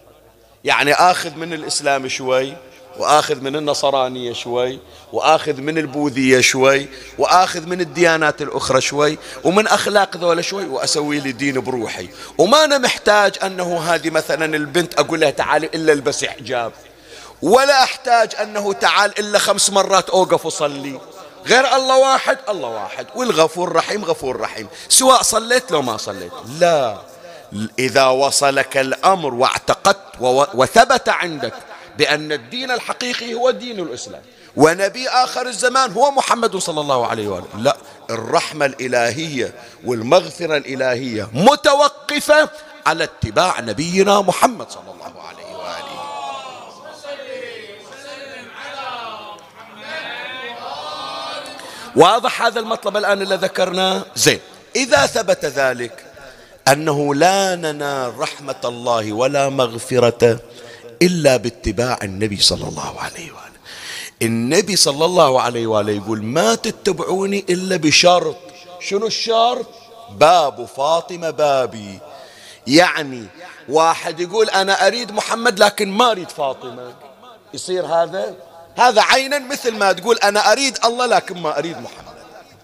يعني 0.64 0.94
آخذ 0.94 1.34
من 1.34 1.52
الإسلام 1.52 2.08
شوي 2.08 2.56
وآخذ 2.98 3.40
من 3.40 3.56
النصرانية 3.56 4.32
شوي 4.32 4.78
وآخذ 5.12 5.60
من 5.60 5.78
البوذية 5.78 6.40
شوي 6.40 6.88
وآخذ 7.18 7.66
من 7.66 7.80
الديانات 7.80 8.42
الأخرى 8.42 8.80
شوي 8.80 9.18
ومن 9.44 9.66
أخلاق 9.66 10.16
ذولا 10.16 10.42
شوي 10.42 10.66
وأسوي 10.66 11.20
لي 11.20 11.32
دين 11.32 11.60
بروحي. 11.60 12.08
وما 12.38 12.64
أنا 12.64 12.78
محتاج 12.78 13.34
أنه 13.42 13.80
هذه 13.80 14.10
مثلا 14.10 14.56
البنت 14.56 14.98
أقول 14.98 15.20
لها 15.20 15.30
تعالي 15.30 15.66
إلا 15.66 15.92
البسي 15.92 16.28
حجاب 16.28 16.72
ولا 17.42 17.82
أحتاج 17.82 18.34
أنه 18.42 18.72
تعال 18.72 19.18
إلا 19.18 19.38
خمس 19.38 19.70
مرات 19.70 20.10
أوقف 20.10 20.46
وصلي. 20.46 21.00
غير 21.46 21.76
الله 21.76 21.98
واحد 21.98 22.38
الله 22.48 22.68
واحد. 22.68 23.06
والغفور 23.14 23.72
رحيم 23.72 24.04
غفور 24.04 24.40
رحيم. 24.40 24.68
سواء 24.88 25.22
صليت 25.22 25.70
لو 25.70 25.82
ما 25.82 25.96
صليت. 25.96 26.32
لا. 26.58 26.98
إذا 27.78 28.06
وصلك 28.06 28.76
الأمر 28.76 29.34
واعتقدت 29.34 30.20
وثبت 30.54 31.08
عندك 31.08 31.54
بأن 31.98 32.32
الدين 32.32 32.70
الحقيقي 32.70 33.34
هو 33.34 33.50
دين 33.50 33.80
الإسلام 33.80 34.22
ونبي 34.56 35.08
آخر 35.08 35.46
الزمان 35.46 35.92
هو 35.92 36.10
محمد 36.10 36.56
صلى 36.56 36.80
الله 36.80 37.06
عليه 37.06 37.28
وآله. 37.28 37.46
لا 37.58 37.76
الرحمة 38.10 38.66
الإلهية 38.66 39.54
والمغفرة 39.84 40.56
الإلهية 40.56 41.28
متوقفة 41.32 42.48
على 42.86 43.04
اتباع 43.04 43.60
نبينا 43.60 44.20
محمد 44.20 44.70
صلى 44.70 44.90
الله 44.94 45.22
عليه 45.22 45.56
وآله 45.56 45.96
واضح 51.96 52.42
هذا 52.42 52.60
المطلب 52.60 52.96
الآن 52.96 53.22
اللي 53.22 53.34
ذكرناه؟ 53.34 54.04
زين. 54.16 54.40
إذا 54.76 55.06
ثبت 55.06 55.44
ذلك 55.44 56.04
أنه 56.68 57.14
لا 57.14 57.56
ننال 57.56 58.18
رحمة 58.18 58.60
الله 58.64 59.12
ولا 59.12 59.48
مغفرة 59.48 60.40
إلا 61.02 61.36
باتباع 61.36 61.98
النبي 62.02 62.36
صلى 62.36 62.68
الله 62.68 63.00
عليه 63.00 63.32
وآله. 63.32 63.56
النبي 64.22 64.76
صلى 64.76 65.04
الله 65.04 65.40
عليه 65.40 65.66
وآله 65.66 65.92
يقول 65.92 66.22
ما 66.22 66.54
تتبعوني 66.54 67.44
إلا 67.50 67.76
بشرط. 67.76 68.36
شنو 68.80 69.06
الشرط؟ 69.06 69.66
باب 70.10 70.64
فاطمة 70.64 71.30
بابي. 71.30 71.98
يعني 72.66 73.26
واحد 73.68 74.20
يقول 74.20 74.50
أنا 74.50 74.86
أريد 74.86 75.12
محمد 75.12 75.58
لكن 75.58 75.88
ما 75.88 76.10
أريد 76.10 76.30
فاطمة. 76.30 76.94
يصير 77.54 77.86
هذا؟ 77.86 78.34
هذا 78.76 79.02
عينا 79.02 79.38
مثل 79.38 79.74
ما 79.74 79.92
تقول 79.92 80.16
أنا 80.16 80.52
أريد 80.52 80.78
الله 80.84 81.06
لكن 81.06 81.42
ما 81.42 81.58
أريد 81.58 81.76
محمد. 81.76 82.16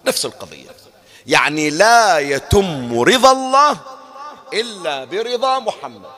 نفس 0.05 0.25
القضية. 0.25 0.69
يعني 1.27 1.69
لا 1.69 2.19
يتم 2.19 2.99
رضا 2.99 3.31
الله 3.31 3.77
إلا 4.53 5.05
برضا 5.05 5.59
محمد. 5.59 6.09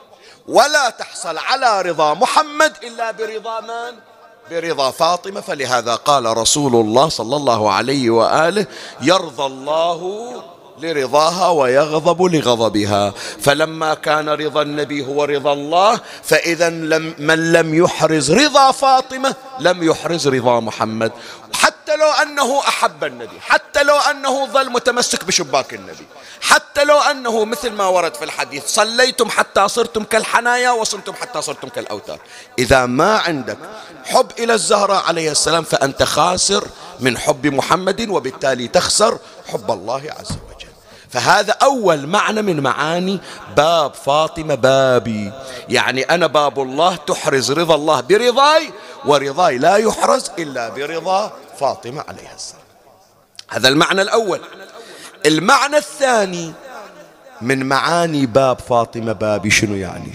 ولا 0.48 0.90
تحصل 0.90 1.38
على 1.38 1.82
رضا 1.82 2.14
محمد 2.14 2.72
إلا 2.82 3.10
برضا 3.10 3.60
من؟ 3.60 3.98
برضا 4.50 4.90
فاطمة. 4.90 5.40
فلهذا 5.40 5.94
قال 5.94 6.36
رسول 6.36 6.74
الله 6.74 7.08
صلى 7.08 7.36
الله 7.36 7.72
عليه 7.72 8.10
وآله 8.10 8.66
يرضى 9.00 9.46
الله 9.46 10.42
لرضاها 10.78 11.48
ويغضب 11.48 12.22
لغضبها. 12.22 13.14
فلما 13.40 13.94
كان 13.94 14.28
رضا 14.28 14.62
النبي 14.62 15.06
هو 15.06 15.24
رضا 15.24 15.52
الله 15.52 16.00
فإذا 16.22 16.70
لم 16.70 17.14
من 17.18 17.52
لم 17.52 17.74
يحرز 17.74 18.32
رضا 18.32 18.70
فاطمة 18.70 19.34
لم 19.60 19.82
يحرز 19.82 20.28
رضا 20.28 20.60
محمد. 20.60 21.12
حتى 21.54 21.96
لو 21.96 22.10
أنه 22.22 22.60
أحب 22.60 23.04
النبي 23.04 23.40
حتى 23.40 23.82
لو 23.82 23.96
أنه 23.96 24.46
ظل 24.46 24.70
متمسك 24.70 25.24
بشباك 25.24 25.74
النبي 25.74 26.06
حتى 26.40 26.84
لو 26.84 26.98
أنه 26.98 27.44
مثل 27.44 27.72
ما 27.72 27.86
ورد 27.86 28.14
في 28.14 28.24
الحديث 28.24 28.66
صليتم 28.66 29.30
حتى 29.30 29.68
صرتم 29.68 30.04
كالحنايا 30.04 30.70
وصمتم 30.70 31.12
حتى 31.12 31.42
صرتم 31.42 31.68
كالأوتار. 31.68 32.18
إذا 32.58 32.86
ما 32.86 33.18
عندك 33.18 33.58
حب 34.04 34.26
إلى 34.38 34.54
الزهراء 34.54 35.04
عليه 35.04 35.30
السلام 35.30 35.64
فأنت 35.64 36.02
خاسر 36.02 36.64
من 37.00 37.18
حب 37.18 37.46
محمد 37.46 38.08
وبالتالي 38.08 38.68
تخسر 38.68 39.18
حب 39.46 39.70
الله 39.70 40.02
عز 40.18 40.30
وجل. 40.30 40.65
فهذا 41.16 41.52
أول 41.52 42.06
معنى 42.06 42.42
من 42.42 42.60
معاني 42.60 43.20
باب 43.56 43.94
فاطمة 43.94 44.54
بابي. 44.54 45.32
يعني 45.68 46.02
أنا 46.02 46.26
باب 46.26 46.60
الله 46.60 46.96
تحرز 46.96 47.52
رضا 47.52 47.74
الله 47.74 48.00
برضاي 48.00 48.70
ورضاي 49.04 49.58
لا 49.58 49.76
يحرز 49.76 50.30
إلا 50.38 50.68
برضا 50.68 51.32
فاطمة 51.60 52.04
عليها 52.08 52.34
السلام. 52.34 52.62
هذا 53.48 53.68
المعنى 53.68 54.02
الأول. 54.02 54.40
المعنى 55.26 55.76
الثاني 55.76 56.52
من 57.40 57.66
معاني 57.66 58.26
باب 58.26 58.58
فاطمة 58.58 59.12
بابي 59.12 59.50
شنو 59.50 59.74
يعني؟ 59.74 60.12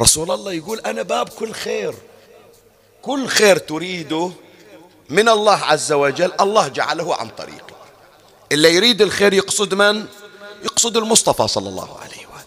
رسول 0.00 0.30
الله 0.30 0.52
يقول 0.52 0.80
أنا 0.80 1.02
باب 1.02 1.28
كل 1.28 1.52
خير. 1.52 1.94
كل 3.02 3.26
خير 3.26 3.56
تريده 3.56 4.30
من 5.10 5.28
الله 5.28 5.58
عز 5.64 5.92
وجل 5.92 6.32
الله 6.40 6.68
جعله 6.68 7.14
عن 7.14 7.28
طريقي 7.28 7.71
اللي 8.52 8.74
يريد 8.74 9.02
الخير 9.02 9.32
يقصد 9.32 9.74
من؟ 9.74 10.06
يقصد 10.64 10.96
المصطفى 10.96 11.48
صلى 11.48 11.68
الله 11.68 11.98
عليه 12.00 12.26
وآله. 12.26 12.42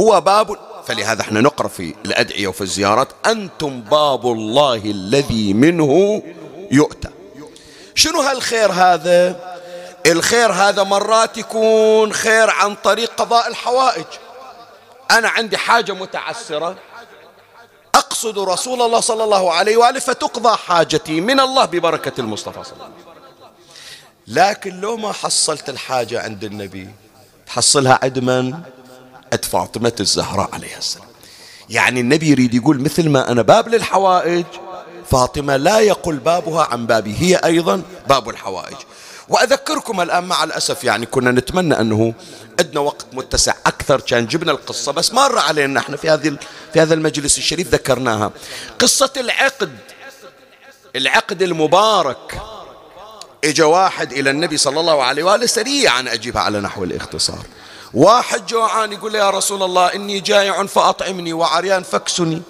هو 0.00 0.20
باب 0.20 0.56
فلهذا 0.86 1.20
إحنا 1.20 1.40
نقرأ 1.40 1.68
في 1.68 1.94
الأدعية 2.04 2.48
وفي 2.48 2.60
الزيارات 2.60 3.08
أنتم 3.26 3.80
باب 3.80 4.26
الله 4.26 4.76
الذي 4.84 5.54
منه 5.54 6.22
يؤتى. 6.70 7.08
شنو 7.94 8.20
هالخير 8.20 8.72
هذا؟ 8.72 9.36
الخير 10.06 10.52
هذا 10.52 10.82
مرات 10.82 11.38
يكون 11.38 12.12
خير 12.12 12.50
عن 12.50 12.74
طريق 12.74 13.10
قضاء 13.16 13.48
الحوائج. 13.48 14.04
أنا 15.10 15.28
عندي 15.28 15.56
حاجة 15.56 15.92
متعسرة. 15.92 16.76
أقصد 17.94 18.38
رسول 18.38 18.82
الله 18.82 19.00
صلى 19.00 19.24
الله 19.24 19.52
عليه 19.52 19.76
وآله 19.76 20.00
فتقضى 20.00 20.56
حاجتي 20.56 21.20
من 21.20 21.40
الله 21.40 21.64
ببركة 21.64 22.20
المصطفى 22.20 22.64
صلى 22.64 22.72
الله 22.72 22.84
عليه 22.84 22.94
وسلم 22.94 23.05
لكن 24.28 24.80
لو 24.80 24.96
ما 24.96 25.12
حصلت 25.12 25.68
الحاجة 25.68 26.22
عند 26.22 26.44
النبي 26.44 26.90
تحصلها 27.46 27.98
عند 28.02 28.18
من؟ 28.18 28.54
عند 29.32 29.44
فاطمة 29.44 29.92
الزهراء 30.00 30.50
عليها 30.52 30.78
السلام. 30.78 31.06
يعني 31.70 32.00
النبي 32.00 32.30
يريد 32.30 32.54
يقول 32.54 32.80
مثل 32.80 33.08
ما 33.08 33.32
أنا 33.32 33.42
باب 33.42 33.68
للحوائج 33.68 34.44
فاطمة 35.10 35.56
لا 35.56 35.80
يقل 35.80 36.16
بابها 36.16 36.64
عن 36.64 36.86
بابي 36.86 37.14
هي 37.18 37.36
أيضا 37.36 37.82
باب 38.08 38.28
الحوائج. 38.28 38.76
وأذكركم 39.28 40.00
الآن 40.00 40.24
مع 40.24 40.44
الأسف 40.44 40.84
يعني 40.84 41.06
كنا 41.06 41.30
نتمنى 41.30 41.80
أنه 41.80 42.14
عندنا 42.60 42.80
وقت 42.80 43.06
متسع 43.12 43.54
أكثر 43.66 44.00
كان 44.00 44.26
جبنا 44.26 44.52
القصة 44.52 44.92
بس 44.92 45.12
مر 45.12 45.38
علينا 45.38 45.80
إحنا 45.80 45.96
في 45.96 46.10
هذه 46.10 46.36
في 46.72 46.80
هذا 46.80 46.94
المجلس 46.94 47.38
الشريف 47.38 47.68
ذكرناها. 47.68 48.30
قصة 48.78 49.12
العقد 49.16 49.76
العقد 50.96 51.42
المبارك. 51.42 52.55
إجا 53.44 53.64
واحد 53.64 54.12
إلى 54.12 54.30
النبي 54.30 54.56
صلى 54.56 54.80
الله 54.80 55.02
عليه 55.02 55.22
وآله 55.24 55.46
سريعا 55.46 56.00
اجيبها 56.00 56.42
على 56.42 56.60
نحو 56.60 56.84
الاختصار. 56.84 57.46
واحد 57.94 58.46
جوعان 58.46 58.92
يقول 58.92 59.14
يا 59.14 59.30
رسول 59.30 59.62
الله 59.62 59.94
إني 59.94 60.20
جائع 60.20 60.66
فأطعمني 60.66 61.32
وعريان 61.32 61.82
فاكسني 61.82 62.42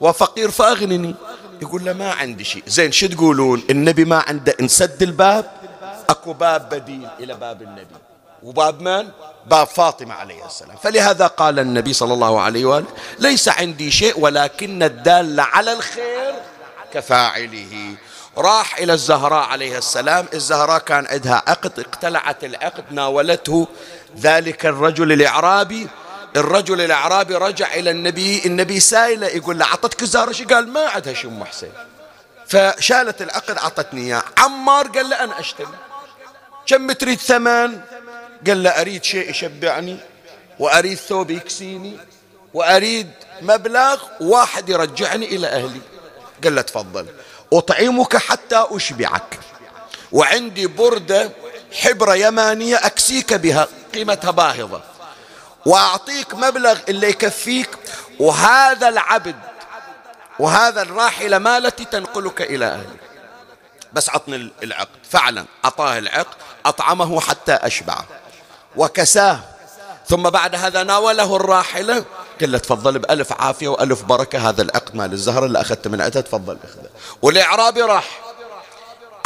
وفقير 0.00 0.50
فأغنني. 0.50 1.14
يقول 1.62 1.84
له 1.84 1.92
ما 1.92 2.12
عندي 2.12 2.44
شيء. 2.44 2.62
زين 2.66 2.92
شو 2.92 3.06
تقولون؟ 3.06 3.62
النبي 3.70 4.04
ما 4.04 4.24
عنده. 4.28 4.56
انسد 4.60 5.02
الباب 5.02 5.50
أكو 6.08 6.32
باب 6.32 6.68
بديل 6.68 7.08
إلى 7.20 7.34
باب 7.34 7.62
النبي. 7.62 7.96
وباب 8.42 8.80
من؟ 8.80 9.08
باب 9.46 9.66
فاطمة 9.66 10.14
عليه 10.14 10.46
السلام. 10.46 10.76
فلهذا 10.82 11.26
قال 11.26 11.58
النبي 11.58 11.92
صلى 11.92 12.14
الله 12.14 12.40
عليه 12.40 12.64
وآله 12.64 12.86
ليس 13.18 13.48
عندي 13.48 13.90
شيء 13.90 14.20
ولكن 14.20 14.82
الدال 14.82 15.40
على 15.40 15.72
الخير 15.72 16.34
كفاعله. 16.94 17.94
راح 18.38 18.78
إلى 18.78 18.92
الزهراء 18.92 19.48
عليه 19.48 19.78
السلام. 19.78 20.26
الزهراء 20.34 20.78
كان 20.78 21.06
عندها 21.06 21.42
عقد 21.46 21.80
اقتلعت 21.80 22.44
العقد 22.44 22.84
ناولته 22.90 23.68
ذلك 24.18 24.66
الرجل 24.66 25.12
الإعرابي. 25.12 25.88
الرجل 26.36 26.80
الأعرابي 26.80 27.34
رجع 27.34 27.74
إلى 27.74 27.90
النبي 27.90 28.42
النبي 28.46 28.80
سائله 28.80 29.26
يقول 29.26 29.58
له 29.58 29.64
أعطتك 29.64 30.02
الزهرة؟ 30.02 30.32
شو 30.32 30.44
قال؟ 30.44 30.68
ما 30.68 30.86
عندها 30.86 31.14
شو 31.14 31.28
أم 31.28 31.44
حسين. 31.44 31.72
فشالت 32.48 33.22
العقد 33.22 33.56
أعطتني 33.56 34.00
إياه 34.00 34.22
عمار 34.38 34.86
قال 34.88 35.10
له 35.10 35.24
أنا 35.24 35.40
أشتري 35.40 35.66
كم 36.66 36.92
تريد 36.92 37.18
ثمن؟ 37.18 37.80
قال 38.46 38.62
له 38.62 38.70
أريد 38.70 39.04
شيء 39.04 39.30
يشبعني 39.30 39.96
وأريد 40.58 40.98
ثوب 40.98 41.30
يكسيني 41.30 41.96
وأريد 42.54 43.10
مبلغ 43.42 44.02
واحد 44.20 44.68
يرجعني 44.68 45.26
إلى 45.26 45.46
أهلي. 45.46 45.80
قال 46.44 46.54
له 46.54 46.62
تفضل. 46.62 47.06
أطعمك 47.58 48.16
حتى 48.16 48.66
أشبعك. 48.70 49.38
وعندي 50.12 50.66
بردة 50.66 51.30
حبرة 51.72 52.14
يمانية 52.14 52.76
أكسيك 52.76 53.34
بها 53.34 53.68
قيمتها 53.94 54.30
باهظة. 54.30 54.80
وأعطيك 55.66 56.34
مبلغ 56.34 56.78
اللي 56.88 57.08
يكفيك. 57.08 57.68
وهذا 58.20 58.88
العبد 58.88 59.36
وهذا 60.38 60.82
الراحلة 60.82 61.38
مالتي 61.38 61.84
تنقلك 61.84 62.42
إلى 62.42 62.64
أهلك 62.64 63.00
بس 63.92 64.10
عطني 64.10 64.52
العقد. 64.62 64.88
فعلا 65.10 65.44
أعطاه 65.64 65.98
العقد 65.98 66.36
أطعمه 66.66 67.20
حتى 67.20 67.52
أشبعه. 67.52 68.04
وكساه. 68.76 69.40
ثم 70.08 70.22
بعد 70.22 70.54
هذا 70.54 70.82
ناوله 70.82 71.36
الراحلة 71.36 72.04
له 72.48 72.58
تفضل 72.58 72.98
بألف 72.98 73.32
عافية 73.32 73.68
وألف 73.68 74.02
بركة 74.02 74.48
هذا 74.48 74.62
العقد 74.62 74.94
مال 74.94 75.12
الزهر 75.12 75.46
اللي 75.46 75.60
أخذته 75.60 75.90
من 75.90 76.00
عندها 76.00 76.22
تفضل 76.22 76.58
أخذه. 76.64 76.90
والإعرابي 77.22 77.82
راح. 77.82 78.20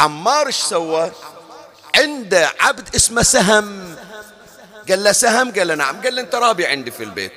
عمار 0.00 0.46
إيش 0.46 0.56
سوى؟ 0.56 1.10
عنده 1.96 2.50
عبد 2.60 2.94
اسمه 2.94 3.22
سهم. 3.22 3.96
قال 4.88 5.04
له 5.04 5.12
سهم؟ 5.12 5.52
قال 5.52 5.68
له 5.68 5.74
نعم. 5.74 6.02
قال 6.02 6.14
له 6.14 6.20
أنت 6.22 6.34
رابي 6.34 6.66
عندي 6.66 6.90
في 6.90 7.02
البيت. 7.02 7.32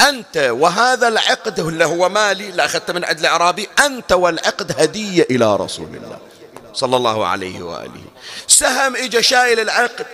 أنت 0.00 0.36
وهذا 0.36 1.08
العقد 1.08 1.60
اللي 1.60 1.84
هو 1.84 2.08
مالي 2.08 2.48
اللي 2.48 2.64
أخذته 2.64 2.92
من 2.92 3.04
عند 3.04 3.18
الأعرابي 3.18 3.68
أنت 3.84 4.12
والعقد 4.12 4.80
هدية 4.80 5.26
إلى 5.30 5.56
رسول 5.56 5.88
الله. 5.96 6.18
صلى 6.72 6.96
الله 6.96 7.26
عليه 7.26 7.62
وآله. 7.62 8.04
سهم 8.46 8.96
إجا 8.96 9.20
شايل 9.20 9.60
العقد. 9.60 10.06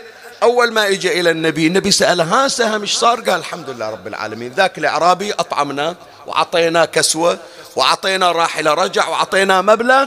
أول 0.42 0.72
ما 0.72 0.88
إجا 0.88 1.12
إلى 1.12 1.30
النبي 1.30 1.66
النبي 1.66 1.90
سأله 1.90 2.24
ها 2.24 2.48
سهم 2.48 2.80
إيش 2.80 2.94
صار؟ 2.94 3.20
قال 3.20 3.38
الحمد 3.38 3.70
لله 3.70 3.90
رب 3.90 4.06
العالمين. 4.06 4.52
ذاك 4.52 4.78
الأعرابي 4.78 5.32
أطعمنا 5.32 5.96
وعطيناه 6.26 6.84
كسوة 6.84 7.38
وعطينا 7.76 8.32
راحلة 8.32 8.74
رجع 8.74 9.08
وعطيناه 9.08 9.60
مبلغ. 9.60 10.06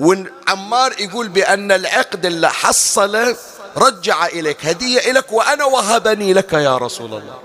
وعمار 0.00 1.00
يقول 1.00 1.28
بأن 1.28 1.72
العقد 1.72 2.26
اللي 2.26 2.50
حصله 2.50 3.36
رجع 3.76 4.26
إليك 4.26 4.66
هدية 4.66 4.98
إليك 4.98 5.32
وأنا 5.32 5.64
وهبني 5.64 6.32
لك 6.32 6.52
يا 6.52 6.78
رسول 6.78 7.06
الله. 7.14 7.38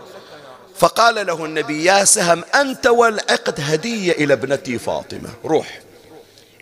فقال 0.77 1.27
له 1.27 1.45
النبي 1.45 1.85
يا 1.85 2.05
سهم 2.05 2.43
أنت 2.55 2.87
والعقد 2.87 3.59
هدية 3.59 4.11
إلى 4.11 4.33
ابنتي 4.33 4.79
فاطمة. 4.79 5.29
روح. 5.45 5.79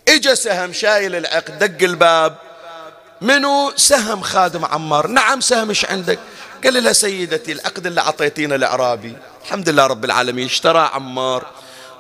إجا 0.08 0.36
سهم 0.36 0.74
شايل 0.74 1.16
العقد 1.16 1.60
دق 1.60 1.84
الباب. 1.86 2.49
منو؟ 3.22 3.72
سهم 3.76 4.22
خادم 4.22 4.66
عمار. 4.66 5.08
نعم 5.08 5.42
سهم 5.42 5.70
إيش 5.70 5.86
عندك؟ 5.86 6.20
قال 6.64 6.84
لها 6.84 6.94
سيدتي 6.94 7.52
العقد 7.52 7.86
اللي 7.86 8.02
أعطيتينا 8.02 8.56
الإعرابي. 8.56 9.18
الحمد 9.46 9.70
لله 9.70 9.88
رب 9.88 10.06
العالمين 10.06 10.46
اشترى 10.46 10.80
عمار 10.94 11.46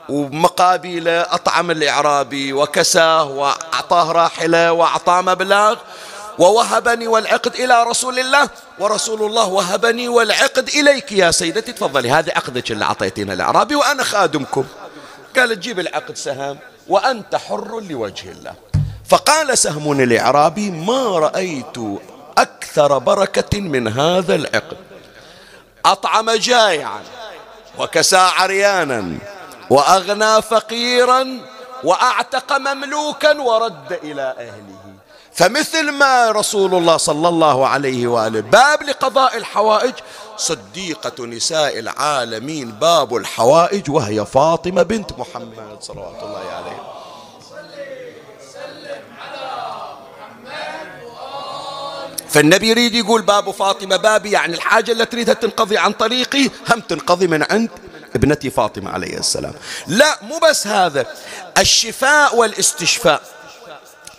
ومقابله 0.10 1.22
أطعم 1.22 1.72
الإعرابي 1.72 2.54
وكساه 2.54 3.24
وأعطاه 3.24 4.12
راحلة 4.12 4.72
وأعطاه 4.72 5.22
مبلغ 5.22 5.76
ووهبني 6.40 7.08
والعقد 7.08 7.56
إلى 7.56 7.84
رسول 7.84 8.20
الله. 8.20 8.50
ورسول 8.80 9.24
الله 9.24 9.48
وهبني 9.48 10.08
والعقد 10.08 10.70
إليك 10.70 11.12
يا 11.12 11.32
سيدتي. 11.32 11.72
تفضلي 11.72 12.12
هذه 12.12 12.30
عقدك 12.30 12.72
اللي 12.72 12.86
أعطيتينا 12.86 13.34
الأعرابي 13.34 13.76
وأنا 13.76 14.04
خادمكم. 14.04 14.66
قال 15.38 15.56
تجيب 15.56 15.80
العقد 15.80 16.18
سهم 16.18 16.58
وأنت 16.88 17.36
حر 17.36 17.80
لوجه 17.80 18.32
الله. 18.32 18.69
فقال 19.10 19.58
سهم 19.58 19.92
الإعرابي 19.92 20.72
ما 20.72 21.04
رأيت 21.04 21.78
أكثر 22.38 22.98
بركة 22.98 23.60
من 23.60 23.88
هذا 23.88 24.36
العقد. 24.36 24.78
أطعم 25.86 26.32
جائعا 26.32 27.02
وكسى 27.80 28.18
عريانا 28.18 29.18
وأغنى 29.70 30.42
فقيرا 30.42 31.38
وأعتق 31.84 32.58
مملوكا 32.58 33.42
ورد 33.42 34.00
إلى 34.04 34.36
أهله. 34.40 34.80
فمثل 35.34 35.92
ما 35.92 36.32
رسول 36.32 36.76
الله 36.76 36.98
صلى 36.98 37.28
الله 37.28 37.68
عليه 37.68 38.08
وآله 38.08 38.40
باب 38.40 38.84
لقضاء 38.84 39.38
الحوائج. 39.38 39.94
صديقة 40.38 41.26
نساء 41.26 41.80
العالمين 41.80 42.72
باب 42.72 43.16
الحوائج 43.16 43.92
وهي 43.92 44.26
فاطمة 44.26 44.84
بنت 44.84 45.12
محمد 45.18 45.78
صلوات 45.82 46.24
الله 46.24 46.44
عليه. 46.58 46.99
فالنبي 52.30 52.68
يريد 52.68 52.96
يقول 52.96 53.22
باب 53.22 53.52
فاطمة 53.52 53.96
بابي 53.96 54.32
يعني 54.32 54.56
الحاجة 54.56 54.92
اللي 54.92 55.06
تريدها 55.06 55.34
تنقضي 55.34 55.78
عن 55.78 55.92
طريقي 55.92 56.50
هم 56.70 56.80
تنقضي 56.80 57.28
من 57.28 57.44
عند 57.52 57.70
ابنتي 58.16 58.50
فاطمة 58.50 58.92
عليه 58.92 59.18
السلام. 59.18 59.54
لا 59.88 60.20
مو 60.22 60.40
بس 60.40 60.68
هذا 60.68 61.06
الشفاء 61.58 62.36
والاستشفاء 62.36 63.22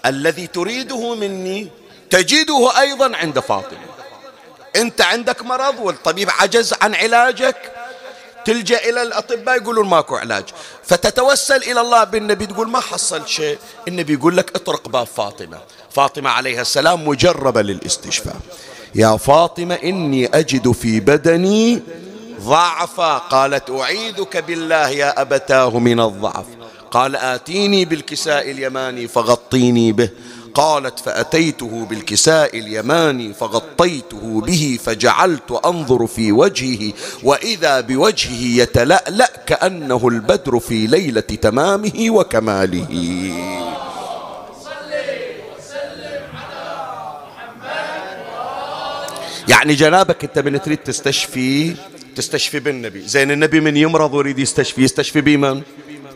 الذي 0.07 0.47
تريده 0.47 1.15
مني 1.15 1.69
تجده 2.11 2.81
أيضا 2.81 3.17
عند 3.17 3.39
فاطمة. 3.39 3.91
أنت 4.77 5.01
عندك 5.01 5.43
مرض 5.43 5.79
والطبيب 5.79 6.31
عجز 6.31 6.75
عن 6.83 6.95
علاجك 6.95 7.73
تلجأ 8.45 8.79
إلى 8.79 9.03
الأطباء 9.03 9.57
يقولون 9.57 9.89
ماكو 9.89 10.17
علاج. 10.17 10.45
فتتوسل 10.85 11.57
إلى 11.57 11.81
الله 11.81 12.05
بالنبي 12.05 12.47
تقول 12.47 12.69
ما 12.69 12.81
حصلت 12.81 13.29
شيء. 13.29 13.59
النبي 13.89 14.13
يقول 14.13 14.37
لك 14.37 14.57
اطرق 14.57 14.89
باب 14.89 15.07
فاطمة. 15.07 15.59
فاطمة 15.91 16.31
عليها 16.31 16.61
السلام 16.61 17.09
مجربة 17.09 17.63
للاستشفاء. 17.63 18.37
يا 18.95 19.17
فاطمة 19.17 19.75
إني 19.75 20.27
أجد 20.27 20.73
في 20.73 21.01
بدني 21.01 21.83
ضعفا. 22.41 23.19
قالت 23.19 23.71
أعيذك 23.71 24.37
بالله 24.37 24.89
يا 24.89 25.21
أبتاه 25.21 25.79
من 25.79 26.01
الضعف. 26.01 26.47
قال 26.91 27.17
آتيني 27.17 27.85
بالكساء 27.85 28.51
اليماني 28.51 29.09
فغطيني 29.09 29.93
به. 29.93 30.09
قالت 30.55 30.99
فأتيته 30.99 31.87
بالكساء 31.91 32.59
اليماني 32.59 33.35
فغطيته 33.35 34.41
به 34.41 34.79
فجعلت 34.85 35.61
أنظر 35.65 36.07
في 36.07 36.33
وجهه 36.33 36.93
وإذا 37.23 37.81
بوجهه 37.81 38.63
يتلألأ 38.63 39.31
كأنه 39.47 40.09
البدر 40.09 40.59
في 40.61 40.87
ليلة 40.87 41.21
تمامه 41.21 42.07
وكماله. 42.11 42.87
يعني 49.49 49.75
جنابك 49.75 50.25
انت 50.25 50.39
من 50.39 50.63
تريد 50.63 50.79
تستشفي 50.79 51.75
تستشفي 52.17 52.61
بالنبي. 52.61 53.09
زين 53.09 53.31
النبي 53.31 53.61
من 53.61 53.77
يمرض 53.77 54.15
ويريد 54.15 54.39
يستشفي 54.39 54.83
يستشفي 54.83 55.21
بمن 55.21 55.63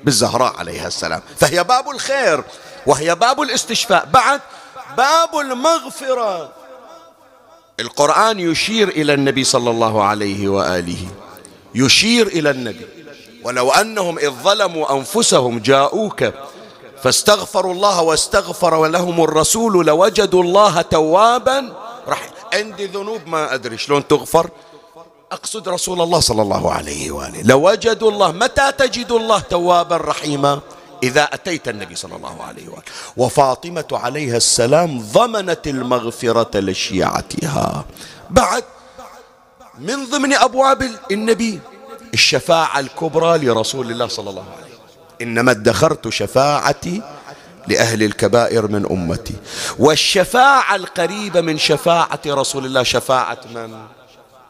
بالزهراء 0.05 0.57
عليها 0.57 0.87
السلام. 0.87 1.22
فهي 1.37 1.64
باب 1.64 1.91
الخير. 1.91 2.45
وهي 2.87 3.14
باب 3.14 3.43
الاستشفاء. 3.43 4.09
بعد 4.12 4.41
باب 4.97 5.39
المغفرة. 5.39 6.53
القرآن 7.80 8.41
يشير 8.41 8.89
إلى 8.89 9.14
النبي 9.14 9.45
صلى 9.45 9.70
الله 9.70 10.05
عليه 10.05 10.49
وآله. 10.49 11.07
يشير 11.74 12.26
إلى 12.26 12.51
النبي. 12.51 12.87
ولو 13.45 13.70
أنهم 13.70 14.18
إذ 14.18 14.30
ظلموا 14.30 14.93
أنفسهم 14.93 15.59
جاءوك 15.59 16.24
فاستغفروا 17.03 17.72
الله 17.72 18.03
واستغفر 18.03 18.87
لهم 18.87 19.24
الرسول 19.24 19.87
لوجدوا 19.87 20.43
الله 20.43 20.80
توابا 20.80 21.72
رح 22.09 22.30
عندي 22.53 22.87
ذنوب 22.87 23.20
ما 23.26 23.55
أدري 23.55 23.78
شلون 23.78 24.09
تغفر. 24.09 24.51
أقصد 25.32 25.68
رسول 25.68 26.01
الله 26.01 26.20
صلى 26.20 26.43
الله 26.43 26.72
عليه 26.72 27.11
وآله. 27.11 27.43
لوجدوا 27.43 28.11
الله 28.11 28.32
متى 28.32 28.72
تجد 28.72 29.12
الله 29.12 29.39
توابا 29.39 29.97
رحيما؟ 29.97 30.61
إذا 31.03 31.22
أتيت 31.22 31.68
النبي 31.68 31.95
صلى 31.95 32.16
الله 32.16 32.42
عليه 32.42 32.68
وآله. 32.68 32.82
وفاطمة 33.16 33.86
عليها 33.92 34.36
السلام 34.36 35.01
ضمنت 35.01 35.66
المغفرة 35.66 36.61
لشيعتها. 36.61 37.84
بعد 38.30 38.64
من 39.78 40.07
ضمن 40.07 40.34
أبواب 40.34 40.90
النبي 41.11 41.61
الشفاعة 42.14 42.80
الكبرى 42.80 43.38
لرسول 43.38 43.90
الله 43.90 44.09
صلى 44.09 44.30
الله 44.30 44.45
عليه 44.57 44.74
وسلم 44.74 44.84
إنما 45.22 45.51
ادخرت 45.51 46.09
شفاعتي 46.09 47.03
لأهل 47.68 48.03
الكبائر 48.03 48.68
من 48.68 48.86
أمتي. 48.90 49.34
والشفاعة 49.78 50.76
القريبة 50.76 51.40
من 51.40 51.59
شفاعة 51.59 52.20
رسول 52.26 52.66
الله 52.66 52.82
شفاعة 52.82 53.40
من؟ 53.55 53.78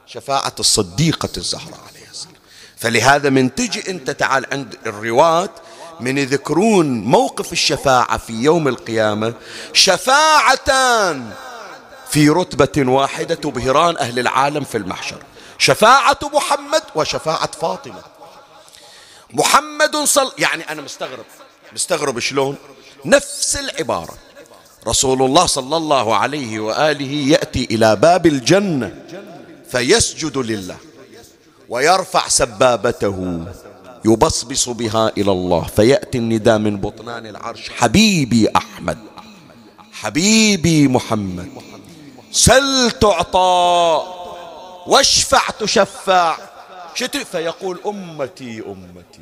شفاعة 0.06 0.54
الصديقة 0.60 1.28
الزهراء 1.36 1.80
عليه 1.88 2.10
السلام. 2.10 2.34
فلهذا 2.76 3.30
من 3.30 3.54
تجي 3.54 3.90
أنت 3.90 4.10
تعال 4.10 4.46
عند 4.52 4.76
الرواة 4.86 5.50
من 6.00 6.18
يذكرون 6.18 7.00
موقف 7.00 7.52
الشفاعة 7.52 8.18
في 8.18 8.32
يوم 8.32 8.68
القيامة 8.68 9.34
شفاعتان 9.72 11.30
في 12.10 12.28
رتبة 12.28 12.90
واحدة 12.92 13.34
تبهران 13.34 13.96
أهل 13.96 14.18
العالم 14.18 14.64
في 14.64 14.78
المحشر. 14.78 15.22
شفاعة 15.58 16.18
محمد 16.22 16.82
وشفاعة 16.94 17.50
فاطمة. 17.60 18.02
محمد 19.32 19.96
صل 19.96 20.32
يعني 20.38 20.72
أنا 20.72 20.82
مستغرب. 20.82 21.24
مستغرب 21.72 22.18
شلون؟ 22.18 22.56
نفس 23.04 23.56
العبارة. 23.56 24.14
رسول 24.88 25.22
الله 25.22 25.46
صلى 25.46 25.76
الله 25.76 26.16
عليه 26.16 26.60
وآله 26.60 27.12
يأتي 27.12 27.68
إلى 27.70 27.96
باب 27.96 28.26
الجنة 28.26 29.04
فيسجد 29.70 30.38
لله 30.38 30.76
ويرفع 31.68 32.28
سبابته. 32.28 33.44
يبصبص 34.04 34.68
بها 34.68 35.12
إلى 35.18 35.32
الله. 35.32 35.62
فيأتي 35.62 36.18
النداء 36.18 36.58
من 36.58 36.76
بطنان 36.76 37.26
العرش. 37.26 37.70
حبيبي 37.70 38.48
أحمد. 38.56 38.98
حبيبي 39.92 40.88
محمد. 40.88 41.48
سل 42.32 42.90
تعطى 42.90 44.02
واشفع 44.86 45.50
تشفع. 45.60 46.36
فيقول 47.32 47.80
أمتي 47.86 48.62
أمتي. 48.66 49.20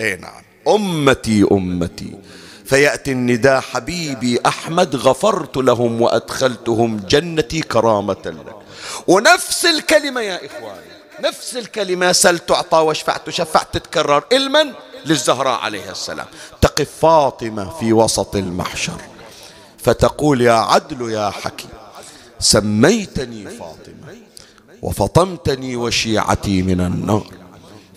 اي 0.00 0.16
نعم. 0.16 0.42
أمتي 0.68 1.46
أمتي. 1.52 2.18
فيأتي 2.64 3.12
النداء. 3.12 3.60
حبيبي 3.60 4.40
أحمد 4.46 4.96
غفرت 4.96 5.56
لهم 5.56 6.02
وأدخلتهم 6.02 6.96
جنتي 6.96 7.60
كرامة 7.60 8.22
لك. 8.26 8.56
ونفس 9.06 9.66
الكلمة 9.66 10.20
يا 10.20 10.46
إخواني. 10.46 10.97
نفس 11.20 11.56
الكلمة 11.56 12.12
سل 12.12 12.38
تعطى 12.38 12.76
واشفع 12.76 13.16
تشفع 13.16 13.62
تتكرر. 13.62 14.24
إلمن 14.32 14.72
للزهراء 15.04 15.60
عليها 15.60 15.90
السلام. 15.90 16.26
تقف 16.60 16.88
فاطمة 17.02 17.78
في 17.78 17.92
وسط 17.92 18.36
المحشر. 18.36 19.00
فتقول 19.78 20.40
يا 20.40 20.52
عدل 20.52 21.12
يا 21.12 21.30
حكيم 21.30 21.70
سميتني 22.40 23.50
فاطمة 23.50 24.16
وفطمتني 24.82 25.76
وشيعتي 25.76 26.62
من 26.62 26.80
النار. 26.80 27.26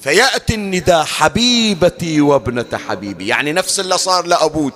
فيأتي 0.01 0.55
النداء 0.55 1.03
حبيبتي 1.03 2.22
وابنة 2.22 2.80
حبيبي. 2.88 3.28
يعني 3.28 3.51
نفس 3.53 3.80
اللي 3.80 3.97
صار 3.97 4.26
لأبوك. 4.26 4.74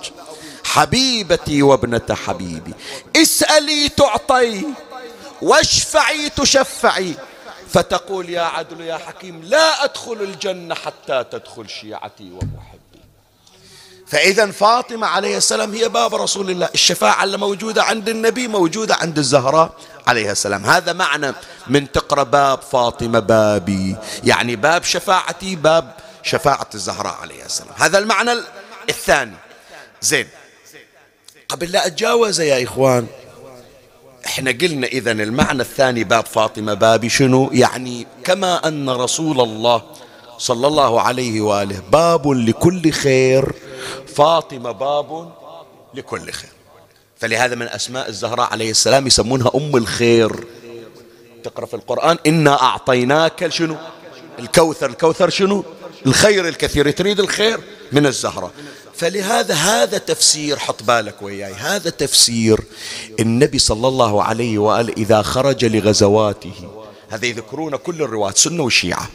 حبيبتي 0.64 1.62
وابنة 1.62 2.16
حبيبي 2.26 2.74
اسألي 3.16 3.88
تعطي 3.88 4.62
واشفعي 5.42 6.30
تشفعي. 6.30 7.14
فتقول 7.72 8.30
يا 8.30 8.40
عدل 8.40 8.80
يا 8.80 8.96
حكيم 8.96 9.42
لا 9.42 9.84
أدخل 9.84 10.12
الجنة 10.12 10.74
حتى 10.74 11.24
تدخل 11.30 11.68
شيعتي 11.68 12.30
ومحبي. 12.30 13.00
فإذا 14.06 14.50
فاطمة 14.50 15.06
عليه 15.06 15.36
السلام 15.36 15.74
هي 15.74 15.88
باب 15.88 16.14
رسول 16.14 16.50
الله. 16.50 16.68
الشفاعة 16.74 17.24
اللي 17.24 17.36
موجودة 17.36 17.82
عند 17.82 18.08
النبي 18.08 18.48
موجودة 18.48 18.94
عند 18.94 19.18
الزهراء 19.18 19.74
عليه 20.06 20.30
السلام. 20.30 20.66
هذا 20.66 20.92
معنى 20.92 21.32
من 21.66 21.92
تقرأ 21.92 22.22
باب 22.22 22.62
فاطمة 22.62 23.18
بابي. 23.18 23.96
يعني 24.24 24.56
باب 24.56 24.84
شفاعتي 24.84 25.56
باب 25.56 25.92
شفاعة 26.22 26.68
الزهراء 26.74 27.14
عليه 27.14 27.44
السلام. 27.44 27.74
هذا 27.76 27.98
المعنى 27.98 28.32
الثاني. 28.88 29.36
زين. 30.00 30.28
قبل 31.48 31.72
لا 31.72 31.86
أتجاوز 31.86 32.40
يا 32.40 32.64
إخوان 32.64 33.06
إحنا 34.26 34.50
قلنا 34.50 34.86
إذا 34.86 35.12
المعنى 35.12 35.62
الثاني 35.62 36.04
باب 36.04 36.26
فاطمة 36.26 36.74
بابي 36.74 37.08
شنو؟ 37.08 37.50
يعني 37.52 38.06
كما 38.24 38.68
أن 38.68 38.90
رسول 38.90 39.40
الله 39.40 39.82
صلى 40.38 40.66
الله 40.66 41.00
عليه 41.00 41.40
وآله 41.40 41.82
باب 41.92 42.28
لكل 42.28 42.90
خير 42.90 43.52
فاطمة 44.14 44.72
باب 44.72 45.32
لكل 45.94 46.30
خير. 46.30 46.50
فلهذا 47.16 47.54
من 47.54 47.68
أسماء 47.68 48.08
الزهراء 48.08 48.50
عليه 48.52 48.70
السلام 48.70 49.06
يسمونها 49.06 49.50
أم 49.54 49.76
الخير. 49.76 50.44
تقرأ 51.44 51.66
في 51.66 51.74
القرآن 51.74 52.18
إنا 52.26 52.62
أعطيناك 52.62 53.48
شنو؟ 53.48 53.76
الكوثر. 54.38 54.90
الكوثر 54.90 55.30
شنو؟ 55.30 55.64
الخير 56.06 56.48
الكثير. 56.48 56.90
تريد 56.90 57.20
الخير؟ 57.20 57.60
من 57.92 58.06
الزهرة 58.06 58.52
فلهذا 58.96 59.54
هذا 59.54 59.98
تفسير 59.98 60.58
حط 60.58 60.82
بالك 60.82 61.22
وياي 61.22 61.54
هذا 61.54 61.90
تفسير 61.90 62.60
النبي 63.20 63.58
صلى 63.58 63.88
الله 63.88 64.22
عليه 64.22 64.58
وآله 64.58 64.92
إذا 64.96 65.22
خرج 65.22 65.64
لغزواته. 65.64 66.86
هذا 67.10 67.26
يذكرون 67.26 67.76
كل 67.76 68.02
الرواة 68.02 68.30
سنة 68.30 68.62
وشيعة. 68.62 69.08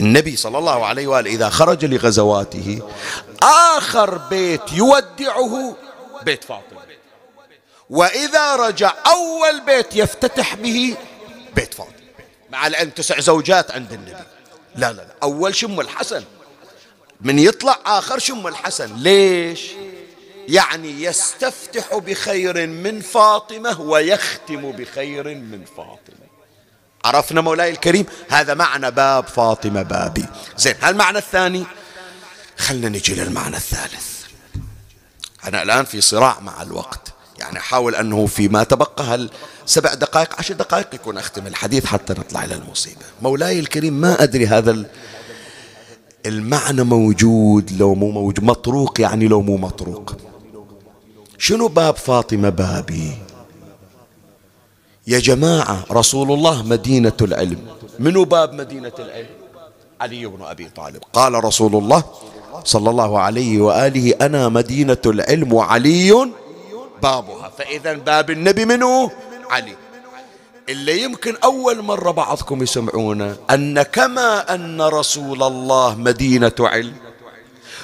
النبي 0.00 0.36
صلى 0.36 0.58
الله 0.58 0.86
عليه 0.86 1.06
وآله 1.06 1.30
إذا 1.30 1.48
خرج 1.48 1.84
لغزواته 1.84 2.82
آخر 3.42 4.18
بيت 4.18 4.72
يودعه 4.72 5.76
بيت 6.22 6.44
فاطمة. 6.44 6.80
وإذا 7.90 8.56
رجع 8.56 8.94
أول 9.06 9.60
بيت 9.66 9.96
يفتتح 9.96 10.54
به 10.54 10.96
بيت 11.56 11.74
فاطمة. 11.74 11.94
مع 12.50 12.66
العلم 12.66 12.90
تسع 12.90 13.20
زوجات 13.20 13.70
عند 13.70 13.92
النبي. 13.92 14.24
لا 14.76 14.92
لا 14.92 15.02
لا. 15.02 15.14
أول 15.22 15.54
شم 15.54 15.80
الحسن؟ 15.80 16.24
من 17.22 17.38
يطلع 17.38 17.78
آخر 17.86 18.18
شم 18.18 18.46
الحسن. 18.46 18.96
ليش؟ 18.96 19.70
يعني 20.48 21.02
يستفتح 21.02 21.96
بخير 21.96 22.66
من 22.66 23.00
فاطمة 23.00 23.80
ويختم 23.80 24.72
بخير 24.72 25.24
من 25.24 25.64
فاطمة. 25.76 26.30
عرفنا 27.04 27.40
مولاي 27.40 27.70
الكريم؟ 27.70 28.06
هذا 28.30 28.54
معنى 28.54 28.90
باب 28.90 29.26
فاطمة 29.26 29.82
بابي. 29.82 30.24
زين 30.56 30.74
هالمعنى 30.82 31.18
الثاني؟ 31.18 31.64
خلنا 32.58 32.88
نجي 32.88 33.14
للمعنى 33.14 33.56
الثالث. 33.56 34.20
أنا 35.44 35.62
الآن 35.62 35.84
في 35.84 36.00
صراع 36.00 36.40
مع 36.40 36.62
الوقت. 36.62 37.12
يعني 37.38 37.58
أحاول 37.58 37.94
أنه 37.94 38.26
فيما 38.26 38.64
تبقى 38.64 39.04
هل 39.04 39.30
سبع 39.66 39.94
دقائق 39.94 40.38
عشر 40.38 40.54
دقائق 40.54 40.94
يكون 40.94 41.18
أختم 41.18 41.46
الحديث 41.46 41.86
حتى 41.86 42.12
نطلع 42.12 42.44
إلى 42.44 42.54
المصيبة. 42.54 43.04
مولاي 43.22 43.60
الكريم 43.60 43.92
ما 43.92 44.22
أدري 44.22 44.46
هذا 44.46 44.84
المعنى 46.26 46.82
موجود 46.82 47.72
لو 47.78 47.94
مو 47.94 48.10
موجود 48.10 48.44
مطروق 48.44 49.00
يعني 49.00 49.28
لو 49.28 49.42
مو 49.42 49.56
مطروق. 49.56 50.16
شنو 51.38 51.68
باب 51.68 51.96
فاطمة 51.96 52.48
بابي؟ 52.48 53.12
يا 55.06 55.18
جماعة 55.18 55.84
رسول 55.90 56.32
الله 56.32 56.62
مدينة 56.62 57.12
العلم. 57.22 57.58
منو 57.98 58.24
باب 58.24 58.52
مدينة 58.52 58.92
العلم؟ 58.98 59.26
علي 60.00 60.26
بن 60.26 60.42
أبي 60.42 60.68
طالب. 60.68 61.02
قال 61.12 61.44
رسول 61.44 61.76
الله 61.76 62.04
صلى 62.64 62.90
الله 62.90 63.18
عليه 63.18 63.60
وآله 63.60 64.14
أنا 64.20 64.48
مدينة 64.48 65.02
العلم 65.06 65.52
وعلي 65.52 66.30
بابها. 67.02 67.50
فإذا 67.58 67.92
باب 67.92 68.30
النبي 68.30 68.64
منه 68.64 69.10
علي. 69.50 69.74
اللي 70.70 71.02
يمكن 71.02 71.36
أول 71.44 71.82
مرة 71.82 72.10
بعضكم 72.10 72.62
يسمعونه 72.62 73.36
أن 73.50 73.82
كما 73.82 74.54
أن 74.54 74.82
رسول 74.82 75.42
الله 75.42 75.94
مدينة 75.94 76.52
علم 76.60 76.96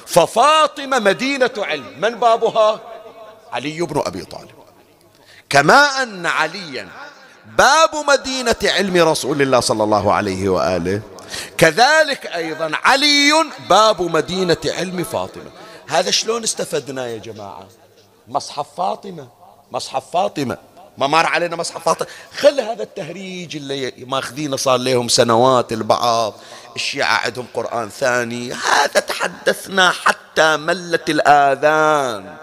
ففاطمة 0.07 0.99
مدينة 0.99 1.51
علم 1.59 2.01
من 2.01 2.15
بابها؟ 2.15 2.81
علي 3.53 3.81
بن 3.81 4.03
أبي 4.07 4.25
طالب. 4.25 4.51
كما 5.51 6.03
أن 6.03 6.27
عليا 6.27 6.89
باب 7.59 7.91
مدينة 8.09 8.57
علم 8.65 9.09
رسول 9.09 9.43
الله 9.43 9.61
صلى 9.61 9.85
الله 9.85 10.13
عليه 10.13 10.49
وآله 10.49 11.03
كذلك 11.59 12.27
أيضا 12.27 12.71
علي 12.85 13.33
باب 13.71 14.03
مدينة 14.03 14.57
علم 14.67 15.05
فاطمة. 15.05 15.51
هذا 15.87 16.11
شلون 16.11 16.43
استفدنا 16.43 17.07
يا 17.07 17.19
جماعة؟ 17.19 17.69
مصحف 18.29 18.67
فاطمة 18.77 19.29
مصحف 19.73 20.11
فاطمة. 20.13 20.59
ما 20.99 21.07
مر 21.07 21.27
علينا 21.27 21.57
مصحف 21.57 21.85
فاطمة. 21.85 22.09
خل 22.39 22.61
هذا 22.61 22.83
التهريج 22.83 23.57
اللي 23.57 23.93
ماخذينه 23.99 24.57
صار 24.57 24.79
لهم 24.79 25.09
سنوات 25.09 25.73
البعض. 25.73 26.35
الشيعة 26.77 27.17
عندهم 27.17 27.47
قرآن 27.55 27.89
ثاني. 27.89 28.53
هذا 28.53 29.01
تحدثنا 29.01 29.91
حتى 29.91 30.57
ملت 30.57 31.11
الآذان. 31.11 32.37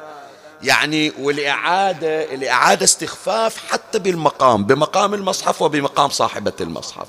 يعني 0.64 1.14
والإعادة 1.20 2.34
الإعادة 2.34 2.84
استخفاف 2.84 3.58
حتى 3.72 4.00
بالمقام 4.00 4.64
بمقام 4.64 5.14
المصحف 5.14 5.62
وبمقام 5.62 6.10
صاحبة 6.10 6.54
المصحف. 6.62 7.08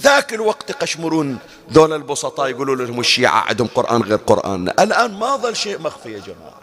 ذاك 0.00 0.34
الوقت 0.34 0.70
يقشمرون 0.70 1.38
ذول 1.72 1.92
البسطاء 1.92 2.48
يقولوا 2.48 2.76
لهم 2.76 3.00
الشيعة 3.00 3.40
عندهم 3.40 3.68
قرآن 3.74 4.02
غير 4.02 4.16
قرآننا. 4.16 4.82
الآن 4.82 5.14
ما 5.14 5.36
ظل 5.36 5.56
شيء 5.56 5.78
مخفي 5.78 6.12
يا 6.12 6.18
جماعة. 6.18 6.61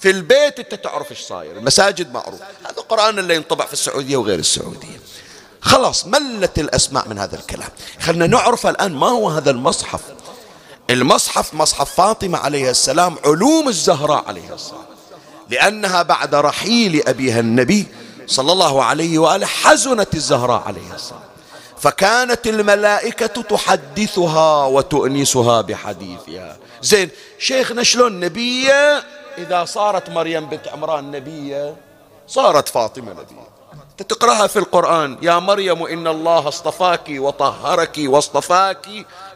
في 0.00 0.10
البيت 0.10 0.58
انت 0.58 0.74
تعرف 0.74 1.10
إيش 1.10 1.20
صاير 1.20 1.56
المساجد 1.56 2.12
معروف. 2.12 2.40
هذا 2.62 2.78
القرآن 2.78 3.18
اللي 3.18 3.34
ينطبع 3.34 3.66
في 3.66 3.72
السعودية 3.72 4.16
وغير 4.16 4.38
السعودية. 4.38 5.00
خلاص 5.60 6.06
ملت 6.06 6.58
الأسماع 6.58 7.04
من 7.06 7.18
هذا 7.18 7.36
الكلام. 7.36 7.68
خلنا 8.00 8.26
نعرف 8.26 8.66
الآن 8.66 8.92
ما 8.92 9.08
هو 9.08 9.28
هذا 9.28 9.50
المصحف. 9.50 10.00
المصحف 10.90 11.54
مصحف 11.54 11.94
فاطمة 11.94 12.38
عليه 12.38 12.70
السلام 12.70 13.16
علوم 13.24 13.68
الزهراء 13.68 14.24
عليه 14.28 14.54
السلام. 14.54 14.84
لأنها 15.50 16.02
بعد 16.02 16.34
رحيل 16.34 17.08
أبيها 17.08 17.40
النبي 17.40 17.86
صلى 18.26 18.52
الله 18.52 18.84
عليه 18.84 19.18
وآله 19.18 19.46
حزنت 19.46 20.14
الزهراء 20.14 20.62
عليه 20.66 20.94
السلام. 20.94 21.22
فكانت 21.80 22.46
الملائكة 22.46 23.26
تحدثها 23.42 24.66
وتؤنسها 24.66 25.60
بحديثها. 25.60 26.56
زين 26.82 27.10
شيخنا 27.38 27.82
شلون؟ 27.82 28.20
نبية 28.20 29.04
إذا 29.38 29.64
صارت 29.64 30.10
مريم 30.10 30.46
بنت 30.46 30.68
عمران 30.68 31.10
نبية 31.10 31.76
صارت 32.26 32.68
فاطمة 32.68 33.12
نبية. 33.12 33.48
تقرأها 34.08 34.46
في 34.46 34.58
القرآن 34.58 35.18
يا 35.22 35.38
مريم 35.38 35.82
إن 35.82 36.06
الله 36.06 36.48
اصطفاك 36.48 37.06
وطهرك 37.10 37.96
واصطفاك 37.98 38.86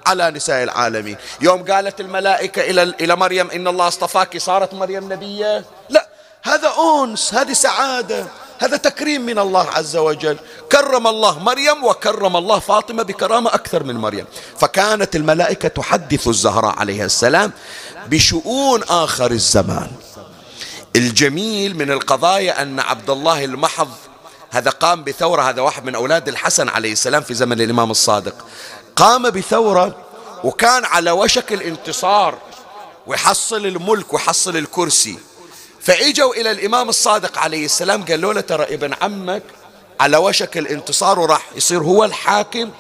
على 0.07 0.31
نساء 0.31 0.63
العالمين. 0.63 1.17
يوم 1.41 1.65
قالت 1.65 2.01
الملائكة 2.01 2.63
إلى 2.63 2.83
إلى 2.83 3.17
مريم 3.17 3.51
إن 3.51 3.69
الله 3.69 3.89
اصطفاك 3.89 4.39
صارت 4.39 4.75
مريم 4.75 5.13
نبية؟ 5.13 5.65
لا 5.89 6.09
هذا 6.43 6.73
أنس 7.03 7.35
هذه 7.35 7.53
سعادة 7.53 8.27
هذا 8.59 8.77
تكريم 8.77 9.21
من 9.27 9.39
الله 9.39 9.67
عز 9.71 9.97
وجل. 9.97 10.37
كرم 10.73 11.07
الله 11.07 11.39
مريم 11.39 11.85
وكرم 11.85 12.37
الله 12.37 12.59
فاطمة 12.59 13.03
بكرامة 13.03 13.55
أكثر 13.55 13.83
من 13.83 13.97
مريم. 13.97 14.27
فكانت 14.59 15.17
الملائكة 15.17 15.69
تحدث 15.69 16.29
الزهراء 16.29 16.79
عليه 16.79 17.05
السلام 17.05 17.53
بشؤون 18.07 18.83
آخر 18.83 19.31
الزمان. 19.31 19.91
الجميل 20.97 21.77
من 21.77 21.91
القضايا 21.91 22.63
أن 22.63 22.81
عبد 22.81 23.11
الله 23.11 23.45
المحض 23.45 23.91
هذا 24.51 24.71
قام 24.71 25.05
بثورة 25.05 25.43
هذا 25.43 25.63
واحد 25.63 25.85
من 25.85 25.95
أولاد 25.95 26.29
الحسن 26.29 26.69
عليه 26.69 26.93
السلام 26.93 27.23
في 27.23 27.35
زمن 27.35 27.61
الإمام 27.61 27.91
الصادق. 27.91 28.35
قام 28.97 29.31
بثورة 29.31 29.97
وكان 30.45 30.85
على 30.85 31.11
وشك 31.11 31.53
الانتصار 31.53 32.39
ويحصل 33.07 33.67
الملك 33.67 34.13
ويحصل 34.13 34.57
الكرسي. 34.57 35.19
فإجوا 35.81 36.35
إلى 36.35 36.51
الإمام 36.51 36.89
الصادق 36.89 37.39
عليه 37.39 37.65
السلام 37.65 38.05
قالوا 38.05 38.33
له 38.33 38.41
ترى 38.41 38.65
ابن 38.65 38.95
عمك 39.03 39.43
على 40.01 40.17
وشك 40.17 40.59
الانتصار 40.59 41.19
وراح 41.19 41.47
يصير 41.57 41.83
هو 41.83 42.05
الحاكم 42.05 42.71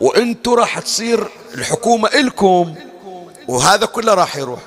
وأنتوا 0.00 0.56
راح 0.56 0.78
تصير 0.78 1.28
الحكومة 1.54 2.08
إلكم. 2.08 2.74
وهذا 3.48 3.86
كله 3.86 4.14
راح 4.14 4.36
يروح. 4.36 4.60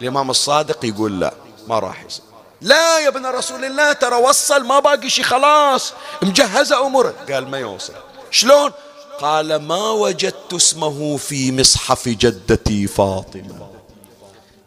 الإمام 0.00 0.30
الصادق 0.30 0.84
يقول 0.84 1.20
لا 1.20 1.34
ما 1.68 1.78
راح 1.78 2.04
يصير. 2.04 2.24
لا 2.60 2.98
يا 2.98 3.08
ابن 3.08 3.26
رسول 3.26 3.64
الله 3.64 3.92
ترى 3.92 4.16
وصل 4.16 4.64
ما 4.64 4.78
باقي 4.80 5.10
شيء 5.10 5.24
خلاص 5.24 5.92
مجهزة 6.22 6.86
أموره. 6.86 7.14
قال 7.30 7.50
ما 7.50 7.58
يوصل. 7.58 7.92
شلون؟ 8.30 8.72
قال 9.20 9.56
ما 9.56 9.90
وجدت 9.90 10.52
اسمه 10.54 11.16
في 11.16 11.52
مصحف 11.52 12.08
جدتي 12.08 12.86
فاطمة. 12.86 13.68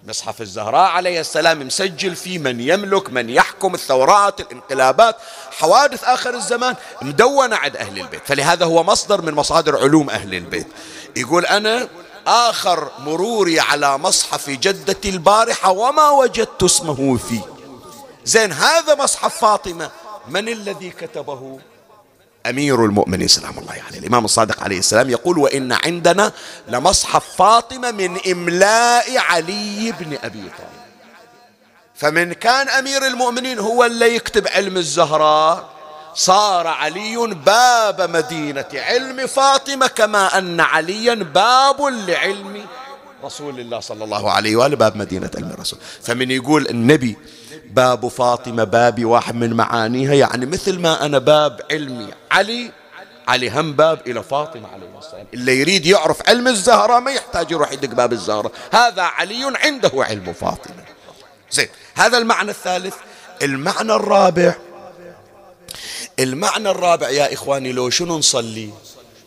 مصحف 0.08 0.42
الزهراء 0.42 0.90
عليه 0.90 1.20
السلام 1.20 1.68
مسجل 1.68 2.16
فيه 2.16 2.40
من 2.40 2.60
يملك 2.60 3.10
من 3.10 3.30
يحكم 3.30 3.74
الثورات 3.74 4.40
الانقلابات 4.40 5.16
حوادث 5.52 6.04
آخر 6.04 6.36
الزمان 6.36 6.76
مدونة 7.02 7.56
عند 7.56 7.78
أهل 7.78 8.00
البيت. 8.00 8.22
فلهذا 8.26 8.66
هو 8.66 8.84
مصدر 8.84 9.22
من 9.22 9.34
مصادر 9.34 9.78
علوم 9.78 10.10
أهل 10.10 10.34
البيت. 10.34 10.68
يقول 11.16 11.46
أنا 11.46 11.88
آخر 12.28 12.92
مروري 13.00 13.60
على 13.60 13.98
مصحف 13.98 14.50
جدتي 14.50 15.10
البارحة 15.10 15.72
وما 15.72 16.10
وجدت 16.10 16.64
اسمه 16.64 17.18
فيه. 17.18 17.42
زين 18.26 18.52
هذا 18.52 18.96
مصحف 18.96 19.38
فاطمة. 19.38 19.92
من 20.28 20.50
الذي 20.50 20.90
كتبه؟ 20.90 21.60
أمير 22.46 22.86
المؤمنين. 22.86 23.28
سلام 23.28 23.60
الله 23.60 23.72
عليه. 23.72 23.82
يعني 23.82 23.98
الإمام 23.98 24.26
الصادق 24.26 24.64
عليه 24.64 24.80
السلام 24.80 25.10
يقول 25.10 25.38
وإن 25.38 25.72
عندنا 25.72 26.32
لمصحف 26.68 27.26
فاطمة 27.38 27.92
من 27.92 28.18
إملاء 28.32 29.18
علي 29.18 29.94
بن 30.00 30.18
أبي 30.24 30.42
طالب. 30.42 30.78
فمن 31.96 32.34
كان 32.34 32.70
أمير 32.70 33.08
المؤمنين 33.08 33.60
هو 33.60 33.86
اللي 33.86 34.16
يكتب 34.16 34.48
علم 34.48 34.78
الزهراء. 34.78 35.77
صار 36.18 36.68
علي 36.68 37.18
باب 37.46 38.02
مدينة 38.02 38.66
علم 38.74 39.28
فاطمة 39.28 39.88
كما 39.88 40.38
أن 40.38 40.60
عليا 40.60 41.14
باب 41.16 41.82
لعلم 41.82 42.66
رسول 43.24 43.60
الله 43.60 43.80
صلى 43.80 44.04
الله 44.04 44.32
عليه 44.32 44.56
وآله 44.56 44.76
باب 44.76 44.98
مدينة 44.98 45.32
علم 45.36 45.50
الرسول. 45.50 45.80
فمن 46.02 46.32
يقول 46.32 46.68
النبي 46.68 47.18
باب 47.70 48.08
فاطمة 48.08 48.64
بابي 48.64 49.06
واحد 49.06 49.36
من 49.36 49.54
معانيها 49.54 50.14
يعني 50.14 50.46
مثل 50.46 50.80
ما 50.80 51.06
أنا 51.06 51.18
باب 51.18 51.62
علمي. 51.72 52.10
علي 52.32 52.72
علي 53.28 53.50
هم 53.50 53.74
باب 53.74 54.00
إلى 54.08 54.24
فاطمة 54.24 54.68
عليه 54.74 55.00
السلام. 55.00 55.28
اللي 55.34 55.60
يريد 55.60 55.86
يعرف 55.86 56.30
علم 56.30 56.48
الزهرة 56.48 57.00
ما 57.00 57.12
يحتاج 57.12 57.52
يروح 57.52 57.72
يدق 57.72 57.90
باب 57.90 58.14
الزهرة. 58.14 58.52
هذا 58.74 59.02
علي 59.02 59.54
عنده 59.56 59.92
علم 59.96 60.34
فاطمة. 60.34 60.84
زين 61.52 61.68
هذا 61.96 62.18
المعنى 62.18 62.52
الثالث. 62.52 62.96
المعنى 63.42 63.94
الرابع. 63.94 64.56
المعنى 66.20 66.70
الرابع 66.70 67.10
يا 67.10 67.34
إخواني 67.34 67.72
لو 67.72 67.90
شنو 67.90 68.18
نصلي؟ 68.18 68.70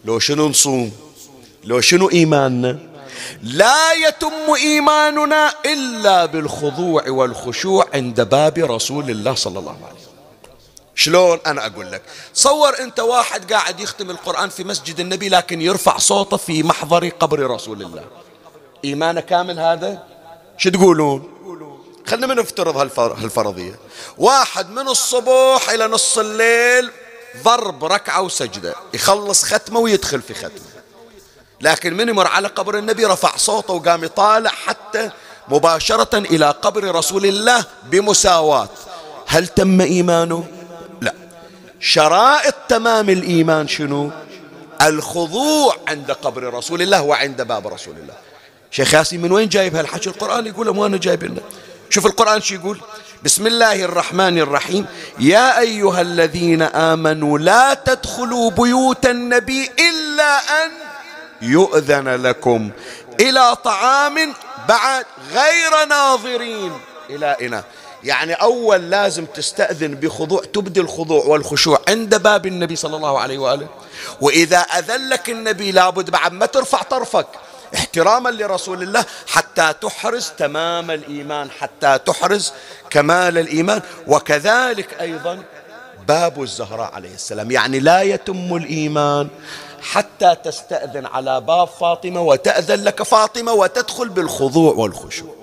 لو 0.05 0.19
شنو 0.19 0.49
نصوم؟ 0.49 0.93
لو 1.65 1.81
شنو 1.81 2.11
إيماننا؟ 2.11 2.79
لا 3.43 3.93
يتم 3.93 4.55
إيماننا 4.57 5.55
إلا 5.67 6.27
بالخضوع 6.27 7.11
والخشوع 7.11 7.87
عند 7.95 8.21
باب 8.21 8.59
رسول 8.59 9.11
الله 9.11 9.35
صلى 9.35 9.59
الله 9.59 9.73
عليه 9.73 9.97
وسلم. 10.01 10.11
شلون 10.95 11.39
أنا 11.47 11.67
أقول 11.67 11.93
لك؟ 11.93 12.03
صور 12.35 12.79
أنت 12.81 13.01
واحد 13.01 13.53
قاعد 13.53 13.81
يختم 13.81 14.11
القرآن 14.11 14.49
في 14.49 14.65
مسجد 14.65 15.01
النبي 15.01 15.29
لكن 15.29 15.61
يرفع 15.61 15.99
صوته 15.99 16.37
في 16.37 16.63
محضر 16.63 17.09
قبر 17.09 17.51
رسول 17.51 17.83
الله. 17.83 18.05
إيمانه 18.85 19.21
كامل 19.21 19.59
هذا؟ 19.59 20.03
شو 20.59 20.71
تقولون؟ 20.71 21.29
خلنا 22.07 22.27
من 22.27 22.37
نفترض 22.37 22.99
هالفرضية. 22.99 23.79
واحد 24.19 24.71
من 24.71 24.89
الصبح 24.89 25.71
إلى 25.71 25.87
نص 25.87 26.19
الليل 26.19 26.91
ضرب 27.43 27.85
ركعة 27.85 28.23
وسجدة 28.23 28.75
يخلص 28.95 29.45
ختمة 29.45 29.81
ويدخل 29.81 30.23
في 30.23 30.35
ختمة. 30.35 30.71
لكن 31.61 31.97
من 31.97 32.13
مر 32.13 32.27
على 32.27 32.49
قبر 32.49 32.79
النبي 32.79 33.05
رفع 33.05 33.37
صوته 33.37 33.75
وقام 33.75 34.05
يطالع 34.05 34.51
حتى 34.51 35.11
مباشرة 35.49 36.19
إلى 36.19 36.51
قبر 36.51 36.95
رسول 36.95 37.27
الله 37.27 37.65
بمساواة. 37.85 38.69
هل 39.27 39.47
تم 39.47 39.81
إيمانه؟ 39.81 40.47
لا. 41.01 41.15
شرائط 41.81 42.55
تمام 42.69 43.11
الإيمان 43.11 43.69
شنو؟ 43.69 44.11
الخضوع 44.83 45.77
عند 45.89 46.11
قبر 46.11 46.55
رسول 46.55 46.83
الله 46.83 47.03
وعند 47.03 47.43
باب 47.43 47.67
رسول 47.67 47.97
الله. 47.97 48.15
شيخ 48.71 48.95
ياسين 48.95 49.23
من 49.23 49.33
وين 49.33 49.49
جايب 49.49 49.77
هالحكي 49.77 50.09
القرآن 50.09 50.47
يقول 50.47 50.75
مو 50.75 50.87
أنا 50.87 50.97
جايب 50.97 51.25
لنا. 51.25 51.41
شوف 51.91 52.07
القرآن 52.07 52.41
شو 52.41 52.55
يقول؟ 52.55 52.81
بسم 53.23 53.47
الله 53.47 53.85
الرحمن 53.85 54.39
الرحيم. 54.39 54.87
يا 55.19 55.59
أيها 55.59 56.01
الذين 56.01 56.63
آمنوا 56.63 57.39
لا 57.39 57.75
تدخلوا 57.75 58.51
بيوت 58.51 59.07
النبي 59.07 59.71
إلا 59.79 60.65
أن 60.65 60.71
يؤذن 61.43 62.09
لكم 62.09 62.71
إلى 63.21 63.57
طعام 63.65 64.35
بعد 64.69 65.05
غير 65.33 65.89
ناظرين. 65.89 66.73
إلى 67.11 67.37
إناء 67.43 67.65
يعني 68.05 68.35
أول 68.35 68.91
لازم 68.91 69.25
تستأذن 69.25 69.95
بخضوع 69.95 70.43
تبدي 70.53 70.81
الخضوع 70.81 71.25
والخشوع 71.25 71.81
عند 71.89 72.23
باب 72.23 72.47
النبي 72.47 72.77
صلى 72.77 72.97
الله 72.97 73.21
عليه 73.21 73.39
وآله. 73.39 73.69
وإذا 74.21 74.59
أذن 74.59 75.09
لك 75.09 75.31
النبي 75.31 75.73
لابد 75.73 76.11
بعد 76.11 76.33
ما 76.33 76.47
ترفع 76.47 76.83
طرفك 76.83 77.27
احتراما 77.75 78.29
لرسول 78.29 78.83
الله 78.83 79.05
حتى 79.27 79.75
تحرز 79.81 80.33
تمام 80.39 80.91
الإيمان 80.91 81.51
حتى 81.51 81.99
تحرز 81.99 82.53
كمال 82.91 83.39
الإيمان. 83.39 83.83
وكذلك 84.07 85.01
أيضا 85.01 85.43
باب 86.09 86.43
الزهراء 86.43 86.95
عليه 86.95 87.15
السلام 87.15 87.51
يعني 87.51 87.81
لا 87.81 88.03
يتم 88.03 88.57
الإيمان 88.57 89.29
حتى 89.83 90.37
تستأذن 90.45 91.07
على 91.07 91.41
باب 91.41 91.69
فاطمة 91.69 92.21
وتأذن 92.21 92.85
لك 92.85 93.03
فاطمة 93.03 93.53
وتدخل 93.53 94.09
بالخضوع 94.09 94.75
والخشوع. 94.75 95.35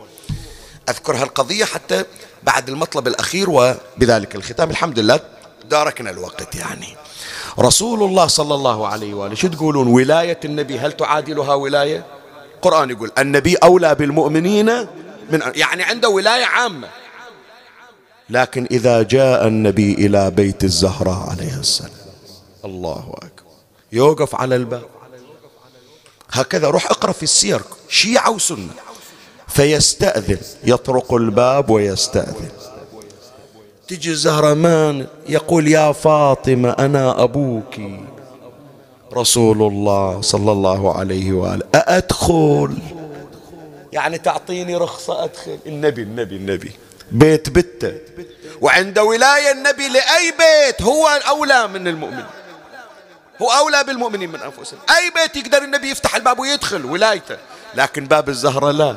أذكر 0.90 1.16
هالقضية 1.16 1.66
حتى 1.66 2.04
بعد 2.44 2.70
المطلب 2.70 3.08
الأخير 3.08 3.50
وبذلك 3.50 4.36
الختام. 4.36 4.70
الحمد 4.70 5.00
لله 5.00 5.20
داركنا 5.70 6.10
الوقت 6.10 6.56
يعني. 6.56 6.96
رسول 7.60 8.04
الله 8.04 8.28
صلى 8.28 8.56
الله 8.56 8.88
عليه 8.88 9.14
وآله 9.14 9.36
شو 9.36 9.48
تقولون؟ 9.48 9.88
ولاية 9.88 10.40
النبي 10.46 10.80
هل 10.80 10.92
تعادلها 10.92 11.54
ولاية؟ 11.54 12.06
القرآن 12.58 12.90
يقول 12.90 13.12
النبي 13.18 13.56
أولى 13.56 13.96
بالمؤمنين 13.96 14.66
من 15.32 15.42
يعني 15.56 15.84
عنده 15.84 16.10
ولاية 16.10 16.46
عامة. 16.46 16.88
لكن 18.30 18.68
إذا 18.72 19.02
جاء 19.02 19.48
النبي 19.48 19.94
إلى 19.94 20.32
بيت 20.32 20.64
الزهراء 20.64 21.30
عليه 21.30 21.60
السلام 21.60 21.92
الله 22.66 23.14
أكبر. 23.14 23.52
يوقف 23.92 24.36
على 24.36 24.56
الباب. 24.56 24.86
هكذا 26.32 26.68
روح 26.68 26.86
اقرأ 26.86 27.12
في 27.12 27.24
السير 27.24 27.62
شيعة 27.90 28.32
وسنة 28.32 28.74
فيستأذن 29.48 30.38
يطرق 30.64 31.14
الباب 31.14 31.70
ويستأذن. 31.70 32.50
تجي 33.88 34.12
الزهرمان 34.12 35.08
يقول 35.30 35.68
يا 35.68 35.92
فاطمة 35.92 36.70
أنا 36.70 37.24
أبوك. 37.24 37.76
رسول 39.18 39.62
الله 39.62 40.22
صلى 40.22 40.52
الله 40.52 40.98
عليه 40.98 41.32
وآله. 41.32 41.64
أأدخل؟ 41.76 42.78
يعني 43.94 44.18
تعطيني 44.18 44.76
رخصة 44.76 45.24
أدخل. 45.24 45.60
النبي 45.66 46.02
النبي 46.02 46.36
النبي. 46.36 46.72
بيت 47.12 47.50
بته 47.50 47.94
وعند 48.62 49.00
ولاية 49.00 49.52
النبي 49.52 49.88
لأي 49.88 50.32
بيت 50.32 50.82
هو 50.82 51.08
أولى 51.08 51.68
من 51.68 51.88
المؤمن 51.88 52.24
هو 53.42 53.50
أولى 53.50 53.84
بالمؤمنين 53.84 54.30
من 54.30 54.40
أنفسهم. 54.42 54.80
أي 54.90 55.12
بيت 55.16 55.46
يقدر 55.46 55.64
النبي 55.64 55.92
يفتح 55.92 56.16
الباب 56.16 56.40
ويدخل 56.40 56.86
ولايته. 56.86 57.38
لكن 57.76 58.06
باب 58.06 58.30
الزهرة 58.30 58.72
لا. 58.72 58.96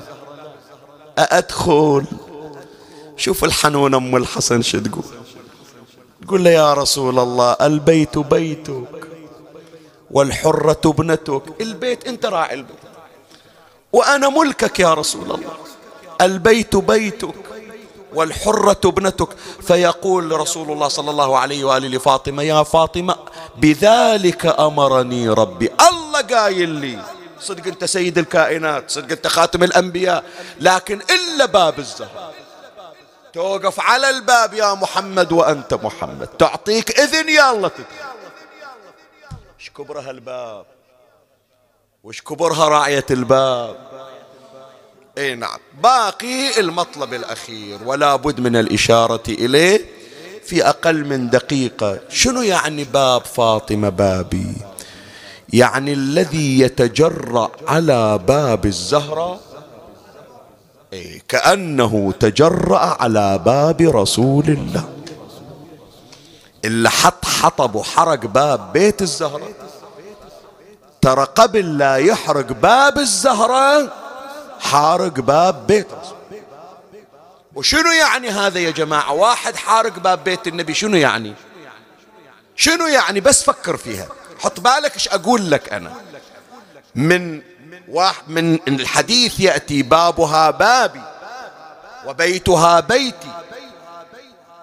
أأدخل؟ 1.19 2.05
شوف 3.17 3.45
الحنون 3.45 3.95
أم 3.95 4.17
الحسن 4.17 4.63
شو 4.63 4.79
تقول. 4.79 5.05
تقول 6.23 6.45
له 6.45 6.51
يا 6.51 6.75
رسول 6.75 7.19
الله 7.19 7.57
البيت 7.61 8.19
بيتك. 8.19 9.10
والحرة 10.11 10.81
ابنتك. 10.87 11.43
البيت 11.61 12.07
انت 12.07 12.27
راعي 12.27 12.55
البيت. 12.55 12.77
وأنا 13.93 14.29
ملكك 14.29 14.81
يا 14.81 14.95
رسول 14.95 15.23
الله. 15.23 15.51
البيت 16.21 16.77
بيتك 16.77 17.35
والحرة 18.15 18.81
ابنتك. 18.85 19.29
فيقول 19.67 20.41
رسول 20.41 20.73
الله 20.73 20.89
صلى 20.89 21.11
الله 21.11 21.39
عليه 21.39 21.65
وآله 21.65 21.89
لفاطمة 21.89 22.43
يا 22.43 22.63
فاطمة 22.63 23.17
بذلك 23.57 24.47
أمرني 24.47 25.29
ربي. 25.29 25.71
الله 25.91 26.21
قايل 26.21 26.69
لي. 26.69 27.05
صدق 27.41 27.67
أنت 27.67 27.85
سيد 27.85 28.19
الكائنات 28.19 28.91
صدق 28.91 29.13
أنت 29.13 29.27
خاتم 29.27 29.63
الأنبياء. 29.63 30.25
لكن 30.61 31.01
إلا 31.11 31.47
باب 31.47 31.79
الزهر. 31.79 32.33
توقف 33.33 33.81
على 33.81 34.11
الباب 34.11 34.55
يا 34.55 34.75
محمد 34.75 35.33
وأنت 35.33 35.75
محمد. 35.75 36.27
تعطيك 36.27 37.01
إذن 37.01 37.29
يا 37.29 37.51
الله 37.53 37.69
تدخل 37.69 37.85
كبرها 39.81 40.11
الباب؟ 40.11 40.65
وش 42.05 42.23
كبرها 42.23 42.69
راعية 42.69 43.07
الباب؟ 43.11 43.77
إي 45.19 45.35
نعم. 45.35 45.59
باقي 45.83 46.61
المطلب 46.61 47.15
الأخير 47.15 47.79
ولا 47.85 48.17
بد 48.17 48.41
من 48.41 48.57
الإشارة 48.57 49.23
إليه 49.29 49.85
في 50.45 50.69
أقل 50.69 51.05
من 51.05 51.31
دقيقة. 51.31 52.01
شنو 52.09 52.43
يعني 52.43 52.85
باب 52.85 53.25
فاطمة 53.25 53.89
بابي؟ 53.89 54.57
يعني 55.53 55.93
الذي 55.93 56.61
يتجرأ 56.61 57.51
على 57.69 58.19
باب 58.19 58.67
الزهرة؟ 58.67 59.41
إيه 60.93 61.23
كأنه 61.29 62.13
تجرأ 62.21 63.03
على 63.03 63.39
باب 63.39 63.81
رسول 63.81 64.45
الله. 64.45 64.89
اللي 66.65 66.91
حط 66.91 67.25
حطب 67.25 67.75
وحرق 67.75 68.27
باب 68.27 68.73
بيت 68.73 69.03
الزهرة. 69.03 69.70
ترى 71.03 71.25
قبل 71.25 71.79
لا 71.79 71.97
يحرق 71.97 72.53
باب 72.53 72.99
الزهرة 72.99 73.93
حارق 74.61 75.13
باب 75.21 75.67
بيت 75.67 75.87
وشنو 77.55 77.91
يعني 77.91 78.31
هذا 78.31 78.59
يا 78.61 78.71
جماعة؟ 78.71 79.13
واحد 79.13 79.57
حارق 79.57 79.99
باب 79.99 80.25
بيت 80.25 80.47
النبي 80.47 80.75
شنو 80.75 80.97
يعني؟ 80.97 81.35
شنو 82.57 82.87
يعني؟ 82.87 83.21
بس 83.21 83.43
فكر 83.43 83.77
فيها. 83.77 84.09
حط 84.39 84.61
بالك 84.61 84.95
إيش 84.95 85.09
أقول 85.09 85.51
لك 85.51 85.73
أنا. 85.73 85.93
من 86.95 87.43
واحد 87.89 88.23
من 88.29 88.59
الحديث 88.69 89.41
يأتي 89.41 89.83
بابها 89.83 90.51
بابي 90.51 91.03
وبيتها 92.07 92.81
بيتي. 92.81 93.33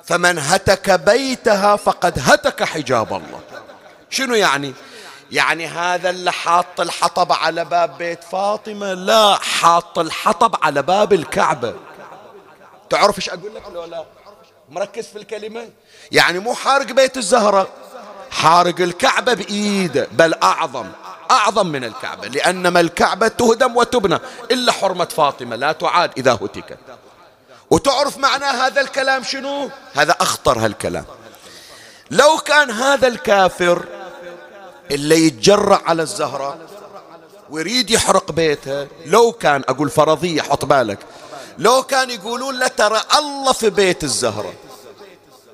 فمن 0.03 0.39
هتك 0.39 0.91
بيتها 0.91 1.75
فقد 1.75 2.19
هتك 2.19 2.63
حجاب 2.63 3.13
الله. 3.13 3.41
شنو 4.09 4.33
يعني؟ 4.35 4.73
يعني 5.31 5.67
هذا 5.67 6.09
اللي 6.09 6.31
حاط 6.31 6.79
الحطب 6.81 7.31
على 7.31 7.65
باب 7.65 7.97
بيت 7.97 8.23
فاطمة؟ 8.23 8.93
لا 8.93 9.35
حاط 9.35 9.99
الحطب 9.99 10.55
على 10.61 10.81
باب 10.81 11.13
الكعبة. 11.13 11.73
تعرف 12.89 13.17
إيش 13.17 13.29
أقول 13.29 13.55
لك 13.55 13.63
لو 13.73 13.85
لا؟ 13.85 14.05
مركز 14.69 15.07
في 15.07 15.17
الكلمة؟ 15.17 15.69
يعني 16.11 16.39
مو 16.39 16.55
حارق 16.55 16.85
بيت 16.85 17.17
الزهرة 17.17 17.67
حارق 18.31 18.81
الكعبة 18.81 19.33
بإيده 19.33 20.07
بل 20.11 20.33
أعظم 20.33 20.87
أعظم 21.31 21.67
من 21.67 21.83
الكعبة 21.83 22.27
لأنما 22.27 22.79
الكعبة 22.79 23.27
تهدم 23.27 23.77
وتبنى 23.77 24.19
إلا 24.51 24.71
حرمة 24.71 25.05
فاطمة 25.05 25.55
لا 25.55 25.71
تعاد 25.71 26.11
إذا 26.17 26.33
هتكت 26.33 26.77
وتعرف 27.69 28.17
معنى 28.17 28.45
هذا 28.45 28.81
الكلام 28.81 29.23
شنو؟ 29.23 29.69
هذا 29.95 30.15
أخطر 30.21 30.59
هالكلام. 30.59 31.05
لو 32.11 32.37
كان 32.37 32.71
هذا 32.71 33.07
الكافر 33.07 33.85
اللي 34.91 35.27
يتجرع 35.27 35.81
على 35.85 36.01
الزهرة 36.01 36.57
ويريد 37.49 37.89
يحرق 37.89 38.31
بيتها 38.31 38.87
لو 39.05 39.31
كان 39.31 39.63
أقول 39.69 39.89
فرضية 39.89 40.41
حط 40.41 40.65
بالك. 40.65 40.99
لو 41.57 41.83
كان 41.83 42.09
يقولون 42.09 42.59
له 42.59 42.67
ترى 42.67 43.01
الله 43.17 43.53
في 43.53 43.69
بيت 43.69 44.03
الزهرة 44.03 44.53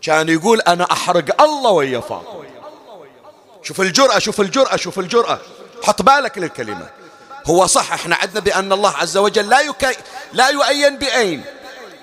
كان 0.02 0.30
يقول 0.30 0.62
أنا 0.62 0.92
أحرق 0.92 1.42
الله 1.42 1.72
ويا 1.72 2.00
فاطمة. 2.00 2.44
شوف 3.62 3.82
الجرأة 3.82 4.20
شوف 4.20 4.42
الجرأة 4.42 4.76
شوف 4.76 5.00
الجرأة. 5.00 5.40
حط 5.84 6.02
بالك 6.02 6.38
للكلمة. 6.38 6.90
هو 7.46 7.68
صح 7.68 7.94
إحنا 7.94 8.16
عندنا 8.16 8.40
بأن 8.40 8.74
الله 8.74 8.90
عز 8.90 9.18
وجل 9.18 9.50
لا 9.50 9.60
يكي 9.60 9.96
لا 10.34 10.48
يؤين 10.50 10.98
بأين 10.98 11.44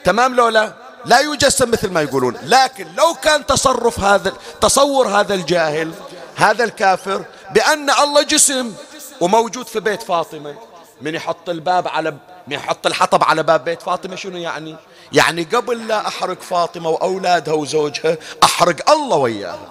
تمام 0.05 0.35
لو 0.35 0.73
لا 1.05 1.21
يجسم 1.21 1.71
مثل 1.71 1.91
ما 1.91 2.03
يقولون. 2.03 2.37
لكن 2.43 2.87
لو 2.97 3.15
كان 3.23 3.47
تصرف 3.47 4.01
هذا 4.01 4.33
تصور 4.61 5.09
هذا 5.09 5.35
الجاهل 5.35 5.93
هذا 6.37 6.65
الكافر 6.65 7.25
بأن 7.51 7.91
الله 7.91 8.23
جسم 8.23 8.73
وموجود 9.21 9.67
في 9.67 9.81
بيت 9.81 10.03
فاطمة 10.03 10.55
من 11.01 11.15
يحط 11.15 11.49
الباب 11.49 11.89
على 11.89 12.11
من 12.47 12.53
يحط 12.53 12.87
الحطب 12.87 13.25
على 13.25 13.43
باب 13.43 13.65
بيت 13.65 13.83
فاطمة 13.83 14.17
شنو 14.17 14.37
يعني؟ 14.37 14.77
يعني 15.13 15.43
قبل 15.43 15.89
لا 15.89 16.09
أحرق 16.09 16.41
فاطمة 16.41 16.91
وأولادها 16.91 17.55
وزوجها 17.55 18.17
أحرق 18.45 18.91
الله 18.91 19.17
وياها. 19.17 19.69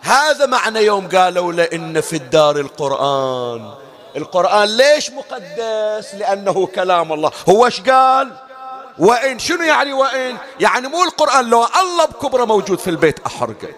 هذا 0.00 0.46
معنى 0.46 0.80
يوم 0.80 1.08
قالوا 1.08 1.52
له 1.52 1.64
إن 1.72 2.00
في 2.00 2.16
الدار 2.16 2.56
القرآن. 2.56 3.74
القرآن 4.16 4.68
ليش 4.68 5.10
مقدس؟ 5.10 6.14
لأنه 6.14 6.66
كلام 6.66 7.12
الله. 7.12 7.30
هو 7.48 7.66
إيش 7.66 7.80
قال؟ 7.80 8.32
وإن 8.98 9.38
شنو 9.38 9.62
يعني 9.62 9.92
وإن؟ 9.92 10.36
يعني 10.60 10.88
مو 10.88 11.04
القرآن 11.04 11.50
لو 11.50 11.64
الله 11.64 12.04
بكبره 12.04 12.44
موجود 12.44 12.78
في 12.78 12.90
البيت 12.90 13.18
أحرقه 13.26 13.68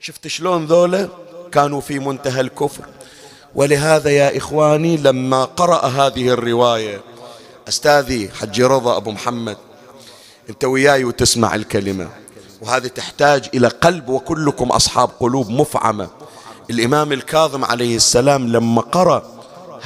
شفت 0.00 0.26
شلون 0.26 0.66
ذولا؟ 0.66 1.08
كانوا 1.52 1.80
في 1.80 1.98
منتهى 1.98 2.40
الكفر. 2.40 2.84
ولهذا 3.54 4.10
يا 4.10 4.36
إخواني 4.36 4.96
لما 4.96 5.44
قرأ 5.44 5.86
هذه 5.86 6.28
الرواية 6.28 7.00
أستاذي 7.68 8.30
حجي 8.40 8.64
رضا 8.64 8.96
أبو 8.96 9.10
محمد 9.10 9.56
أنت 10.50 10.64
وياي 10.64 11.04
وتسمع 11.04 11.54
الكلمة. 11.54 12.08
وهذه 12.62 12.86
تحتاج 12.86 13.48
إلى 13.54 13.68
قلب 13.68 14.08
وكلكم 14.08 14.68
أصحاب 14.70 15.10
قلوب 15.20 15.50
مفعمة. 15.50 16.08
الإمام 16.70 17.12
الكاظم 17.12 17.64
عليه 17.64 17.96
السلام 17.96 18.48
لما 18.48 18.82
قرأ 18.82 19.35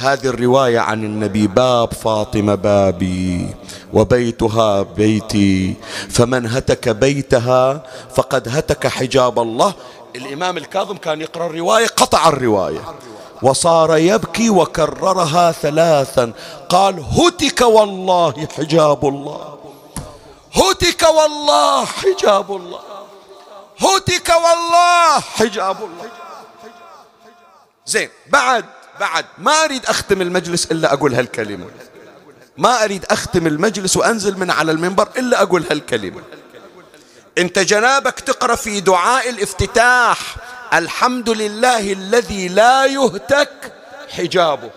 هذه 0.01 0.27
الرواية 0.27 0.79
عن 0.79 1.03
النبي 1.03 1.47
باب 1.47 1.93
فاطمة 1.93 2.55
بابي 2.55 3.55
وبيتها 3.93 4.81
بيتي. 4.81 5.75
فمن 6.09 6.47
هتك 6.47 6.89
بيتها 6.89 7.83
فقد 8.15 8.47
هتك 8.47 8.87
حجاب 8.87 9.39
الله. 9.39 9.73
الإمام 10.15 10.57
الكاظم 10.57 10.97
كان 10.97 11.21
يقرأ 11.21 11.45
الرواية 11.45 11.87
قطع 11.87 12.29
الرواية. 12.29 12.81
وصار 13.41 13.97
يبكي 13.97 14.49
وكررها 14.49 15.51
ثلاثا. 15.51 16.33
قال 16.69 16.99
هتك 16.99 17.61
والله 17.61 18.47
حجاب 18.57 19.07
الله. 19.07 19.57
هتك 20.53 21.03
والله 21.03 21.85
حجاب 21.85 22.51
الله. 22.51 22.79
هتك 23.77 24.29
والله 24.29 25.19
حجاب 25.19 25.77
الله. 25.77 26.09
زين 27.85 28.09
بعد 28.29 28.65
بعد 29.01 29.25
ما 29.37 29.51
أريد 29.51 29.85
أختم 29.85 30.21
المجلس 30.21 30.71
إلا 30.71 30.93
أقول 30.93 31.15
هالكلمة. 31.15 31.65
ما 32.57 32.83
أريد 32.83 33.05
أختم 33.05 33.47
المجلس 33.47 33.97
وأنزل 33.97 34.37
من 34.37 34.51
على 34.51 34.71
المنبر 34.71 35.07
إلا 35.17 35.41
أقول 35.41 35.65
هالكلمة. 35.69 36.21
أنت 37.37 37.59
جنابك 37.59 38.19
تقرأ 38.19 38.55
في 38.55 38.79
دعاء 38.79 39.29
الافتتاح. 39.29 40.35
الحمد 40.73 41.29
لله 41.29 41.91
الذي 41.91 42.47
لا 42.47 42.85
يهتك 42.85 43.73
حجابه. 44.09 44.69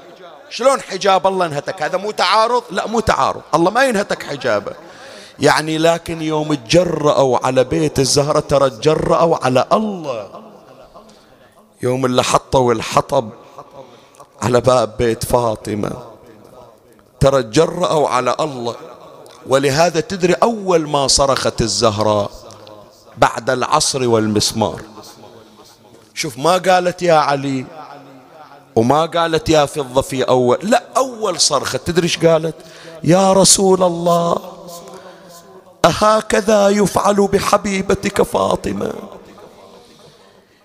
شلون 0.50 0.80
حجاب 0.80 1.26
الله 1.26 1.46
انهتك؟ 1.46 1.82
هذا 1.82 1.98
مو 1.98 2.10
تعارض؟ 2.10 2.62
لا 2.70 2.86
مو 2.86 3.00
تعارض. 3.00 3.42
الله 3.54 3.70
ما 3.70 3.84
ينهتك 3.84 4.22
حجابه. 4.22 4.72
يعني 5.38 5.78
لكن 5.78 6.22
يوم 6.22 6.54
تجرأوا 6.54 7.46
على 7.46 7.64
بيت 7.64 7.98
الزهرة 7.98 8.40
ترى 8.40 8.70
تجرأوا 8.70 9.44
على 9.44 9.66
الله. 9.72 10.44
يوم 11.82 12.06
اللي 12.06 12.24
حطوا 12.24 12.72
الحطب 12.72 13.30
على 14.44 14.60
باب 14.60 14.96
بيت 14.98 15.24
فاطمة. 15.24 15.90
ترى 17.20 17.42
تجرأوا 17.42 18.08
على 18.08 18.36
الله. 18.40 18.76
ولهذا 19.46 20.00
تدري 20.00 20.32
أول 20.32 20.88
ما 20.88 21.08
صرخت 21.08 21.60
الزهراء 21.60 22.30
بعد 23.18 23.50
العصر 23.50 24.08
والمسمار. 24.08 24.82
شوف 26.14 26.38
ما 26.38 26.58
قالت 26.58 27.02
يا 27.02 27.14
علي 27.14 27.66
وما 28.76 29.06
قالت 29.06 29.48
يا 29.48 29.66
فضة 29.66 30.02
في 30.02 30.22
أول 30.22 30.58
لا 30.62 30.82
أول 30.96 31.40
صرخة 31.40 31.78
تدري 31.78 32.04
إيش 32.04 32.18
قالت؟ 32.18 32.54
يا 33.04 33.32
رسول 33.32 33.82
الله 33.82 34.36
أهكذا 35.84 36.68
يفعل 36.68 37.28
بحبيبتك 37.32 38.22
فاطمة. 38.22 38.92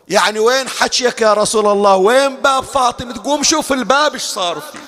يعني 0.10 0.40
وين 0.40 0.68
حكيك 0.70 1.22
يا 1.22 1.34
رسول 1.34 1.68
الله؟ 1.68 1.96
وين 1.96 2.36
باب 2.36 2.64
فاطمة؟ 2.64 3.14
تقوم 3.14 3.44
شوف 3.44 3.74
الباب 3.74 4.14
إيش 4.14 4.24
صار 4.24 4.60
فيه. 4.60 4.80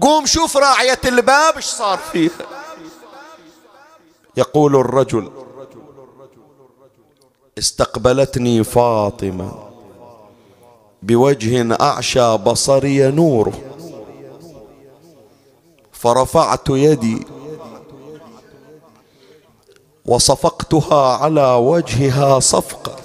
قوم 0.00 0.26
شوف 0.26 0.56
راعية 0.56 1.00
الباب 1.04 1.56
إيش 1.56 1.64
صار 1.64 1.98
فيها 2.12 2.46
يقول 4.36 4.76
الرجل 4.76 5.30
استقبلتني 7.58 8.64
فاطمة 8.64 9.70
بوجه 11.02 11.76
أعشى 11.80 12.36
بصري 12.36 13.10
نوره. 13.10 13.52
فرفعت 15.92 16.70
يدي 16.70 17.26
وصفقتها 20.06 21.16
على 21.16 21.54
وجهها 21.54 22.40
صفقة. 22.40 23.03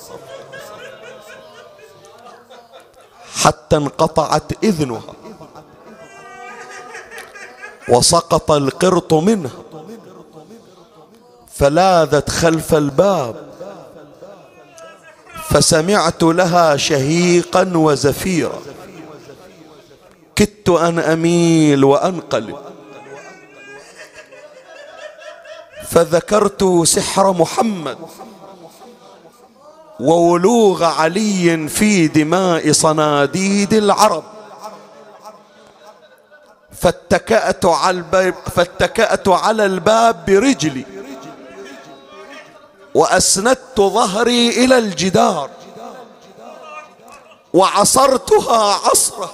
حتى 3.44 3.76
انقطعت 3.76 4.64
إذنها. 4.64 5.14
وسقط 7.90 8.52
القرط 8.52 9.14
منها. 9.14 9.52
فلاذت 11.54 12.30
خلف 12.30 12.74
الباب. 12.74 13.50
فسمعت 15.50 16.24
لها 16.24 16.78
شهيقا 16.78 17.72
وزفيرا. 17.76 18.60
كدت 20.36 20.70
أن 20.70 21.00
أميل 21.00 21.84
وأنقلب. 21.84 22.58
فذكرت 25.88 26.84
سحر 26.84 27.32
محمد. 27.34 27.98
وولوغ 30.00 30.84
علي 30.84 31.68
في 31.68 32.08
دماء 32.08 32.72
صناديد 32.72 33.74
العرب. 33.74 34.24
فاتكأت 36.82 37.66
على 37.66 37.98
الباب 37.98 38.36
فاتكأت 38.56 39.28
على 39.28 39.66
الباب 39.66 40.26
برجلي. 40.26 40.86
وأسندت 42.96 43.80
ظهري 43.80 44.50
إلى 44.50 44.78
الجدار. 44.78 45.50
وعصرتها 47.54 48.74
عصرة 48.74 49.32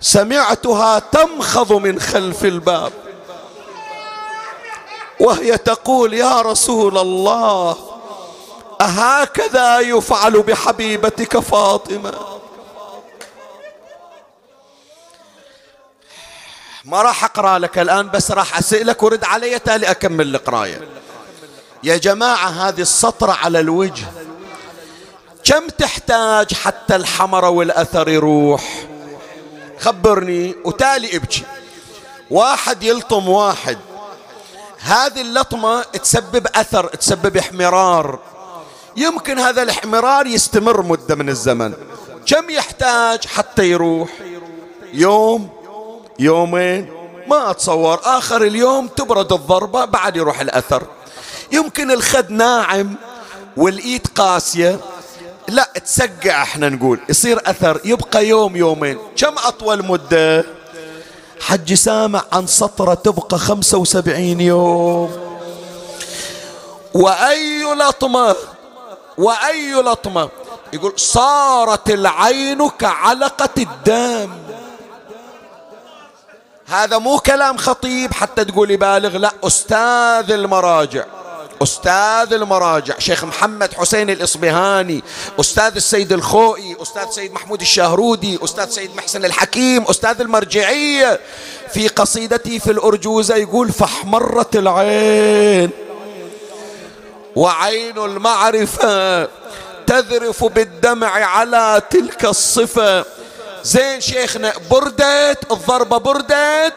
سمعتها 0.00 0.98
تمخض 0.98 1.72
من 1.72 2.00
خلف 2.00 2.44
الباب. 2.44 2.92
وهي 5.20 5.58
تقول 5.58 6.14
يا 6.14 6.40
رسول 6.42 6.98
الله 6.98 7.76
أهكذا 8.80 9.78
يفعل 9.80 10.42
بحبيبتك 10.42 11.38
فاطمة? 11.38 12.12
ما 16.84 17.02
راح 17.02 17.24
أقرأ 17.24 17.58
لك 17.58 17.78
الآن 17.78 18.10
بس 18.10 18.30
راح 18.30 18.58
أسألك 18.58 19.02
ورد 19.02 19.24
علي 19.24 19.58
تالي 19.58 19.90
أكمل 19.90 20.34
القراية 20.34 20.88
يا 21.82 21.96
جماعة 21.96 22.48
هذه 22.48 22.80
السطرة 22.80 23.32
على 23.32 23.60
الوجه. 23.60 24.06
كم 25.44 25.68
تحتاج 25.68 26.54
حتى 26.54 26.96
الحمر 26.96 27.44
والأثر 27.44 28.08
يروح؟ 28.08 28.86
خبرني 29.78 30.54
وتالي 30.64 31.16
ابكي. 31.16 31.42
واحد 32.30 32.82
يلطم 32.82 33.28
واحد. 33.28 33.78
هذه 34.82 35.20
اللطمة 35.20 35.82
تسبب 35.82 36.46
أثر 36.54 36.86
تسبب 36.86 37.36
احمرار. 37.36 38.18
يمكن 38.96 39.38
هذا 39.38 39.62
الاحمرار 39.62 40.26
يستمر 40.26 40.82
مدة 40.82 41.14
من 41.14 41.28
الزمن. 41.28 41.74
كم 42.26 42.50
يحتاج 42.50 43.26
حتى 43.26 43.70
يروح؟ 43.70 44.08
يوم 44.92 45.48
يومين. 46.18 46.92
ما 47.26 47.50
أتصور 47.50 48.00
آخر 48.04 48.42
اليوم 48.42 48.88
تبرد 48.88 49.32
الضربة 49.32 49.84
بعد 49.84 50.16
يروح 50.16 50.40
الأثر. 50.40 50.82
يمكن 51.52 51.90
الخد 51.90 52.30
ناعم 52.30 52.94
والإيد 53.56 54.06
قاسية. 54.06 54.80
لا 55.48 55.68
تسقع 55.84 56.42
إحنا 56.42 56.68
نقول. 56.68 57.00
يصير 57.08 57.40
أثر 57.46 57.80
يبقى 57.84 58.26
يوم 58.26 58.56
يومين. 58.56 58.98
كم 59.16 59.34
أطول 59.38 59.86
مدة؟ 59.86 60.59
حج 61.40 61.74
سامع 61.74 62.22
عن 62.32 62.46
سطرة 62.46 62.94
تبقى 62.94 63.38
خمسة 63.38 63.78
وسبعين 63.78 64.40
يوم. 64.40 65.10
وأي 66.94 67.64
لطمة؟ 67.64 68.36
وأي 69.18 69.72
لطمة؟ 69.72 70.28
يقول 70.72 70.92
صارت 70.96 71.90
العين 71.90 72.68
كعلقة 72.68 73.54
الدم. 73.58 74.30
هذا 76.66 76.98
مو 76.98 77.18
كلام 77.18 77.56
خطيب 77.56 78.14
حتى 78.14 78.44
تقول 78.44 78.76
بالغ 78.76 79.16
لا 79.16 79.32
أستاذ 79.44 80.30
المراجع. 80.30 81.04
أستاذ 81.62 82.32
المراجع 82.32 82.98
شيخ 82.98 83.24
محمد 83.24 83.74
حسين 83.74 84.10
الإصبهاني 84.10 85.02
أستاذ 85.40 85.72
السيد 85.76 86.12
الخوئي 86.12 86.76
أستاذ 86.82 87.10
سيد 87.10 87.32
محمود 87.32 87.60
الشاهرودي 87.60 88.38
أستاذ 88.44 88.70
سيد 88.70 88.96
محسن 88.96 89.24
الحكيم 89.24 89.82
أستاذ 89.82 90.20
المرجعية. 90.20 91.20
في 91.72 91.88
قصيدتي 91.88 92.58
في 92.60 92.70
الأرجوزة 92.70 93.36
يقول 93.36 93.72
فاحمرت 93.72 94.56
العين 94.56 95.70
وعين 97.36 97.98
المعرفة 97.98 99.28
تذرف 99.86 100.44
بالدمع 100.44 101.08
على 101.08 101.82
تلك 101.90 102.24
الصفة. 102.24 103.04
زين 103.62 104.00
شيخنا 104.00 104.52
بردت 104.70 105.52
الضربة 105.52 105.98
بردت؟ 105.98 106.74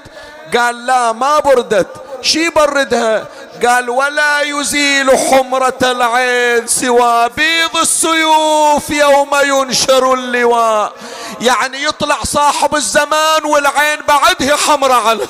قال 0.58 0.86
لا 0.86 1.12
ما 1.12 1.40
بردت. 1.40 1.88
شي 2.22 2.50
بردها؟ 2.50 3.28
قال 3.68 3.90
ولا 3.90 4.42
يزيل 4.42 5.12
حمرة 5.18 5.78
العين 5.82 6.68
سوى 6.68 7.30
بيض 7.30 7.78
السيوف 7.78 8.90
يوم 8.90 9.30
ينشر 9.44 10.14
اللواء. 10.14 10.94
يعني 11.42 11.84
يطلع 11.84 12.24
صاحب 12.24 12.76
الزمان 12.76 13.46
والعين 13.46 14.00
بعده 14.08 14.56
حمرة 14.58 14.94
على 14.94 15.28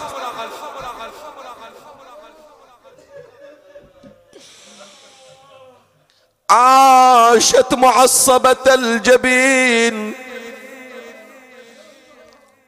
عاشت 6.49 7.73
معصبة 7.73 8.55
الجبين 8.67 10.13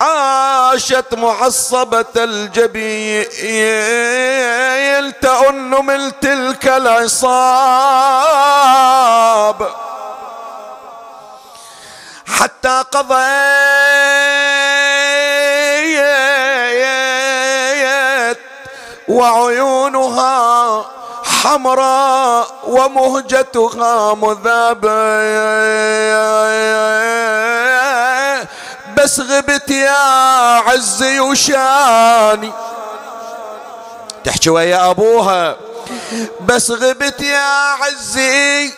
عاشت 0.06 1.14
معصبة 1.14 2.06
الجبين 2.18 3.26
تأن 5.22 5.70
من 5.86 6.20
تلك 6.20 6.68
العصاب. 6.68 7.36
حتى 12.28 12.84
قضيت 12.92 13.16
وعيونها 19.08 20.86
حمراء 21.24 22.48
ومهجتها 22.68 24.14
مذابة 24.14 24.90
بس 29.06 29.20
غبت 29.20 29.72
يا 29.72 29.98
عزي 30.68 31.20
وشاني. 31.20 32.52
تحكي 34.24 34.50
ويا 34.50 34.90
أبوها. 34.90 35.58
بس 36.42 36.72
غبت 36.72 37.22
يا 37.22 37.76
عزي 37.82 38.74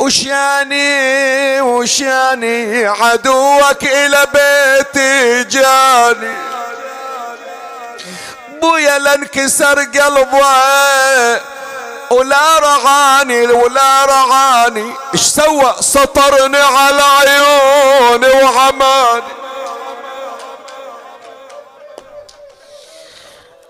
وشاني 0.00 1.60
وشاني 1.60 2.86
عدوك 2.86 3.84
إلى 3.84 4.26
بيتي 4.34 5.44
جاني. 5.44 6.34
بويا 8.62 8.98
لانكسر 8.98 9.78
قلبه 9.84 10.46
ولا 12.10 12.58
رعاني 12.58 13.46
ولا 13.46 14.04
رعاني. 14.04 14.92
إيش 15.14 15.22
سوى؟ 15.22 15.74
سطرني 15.80 16.58
على 16.58 17.02
عيون 17.02 18.24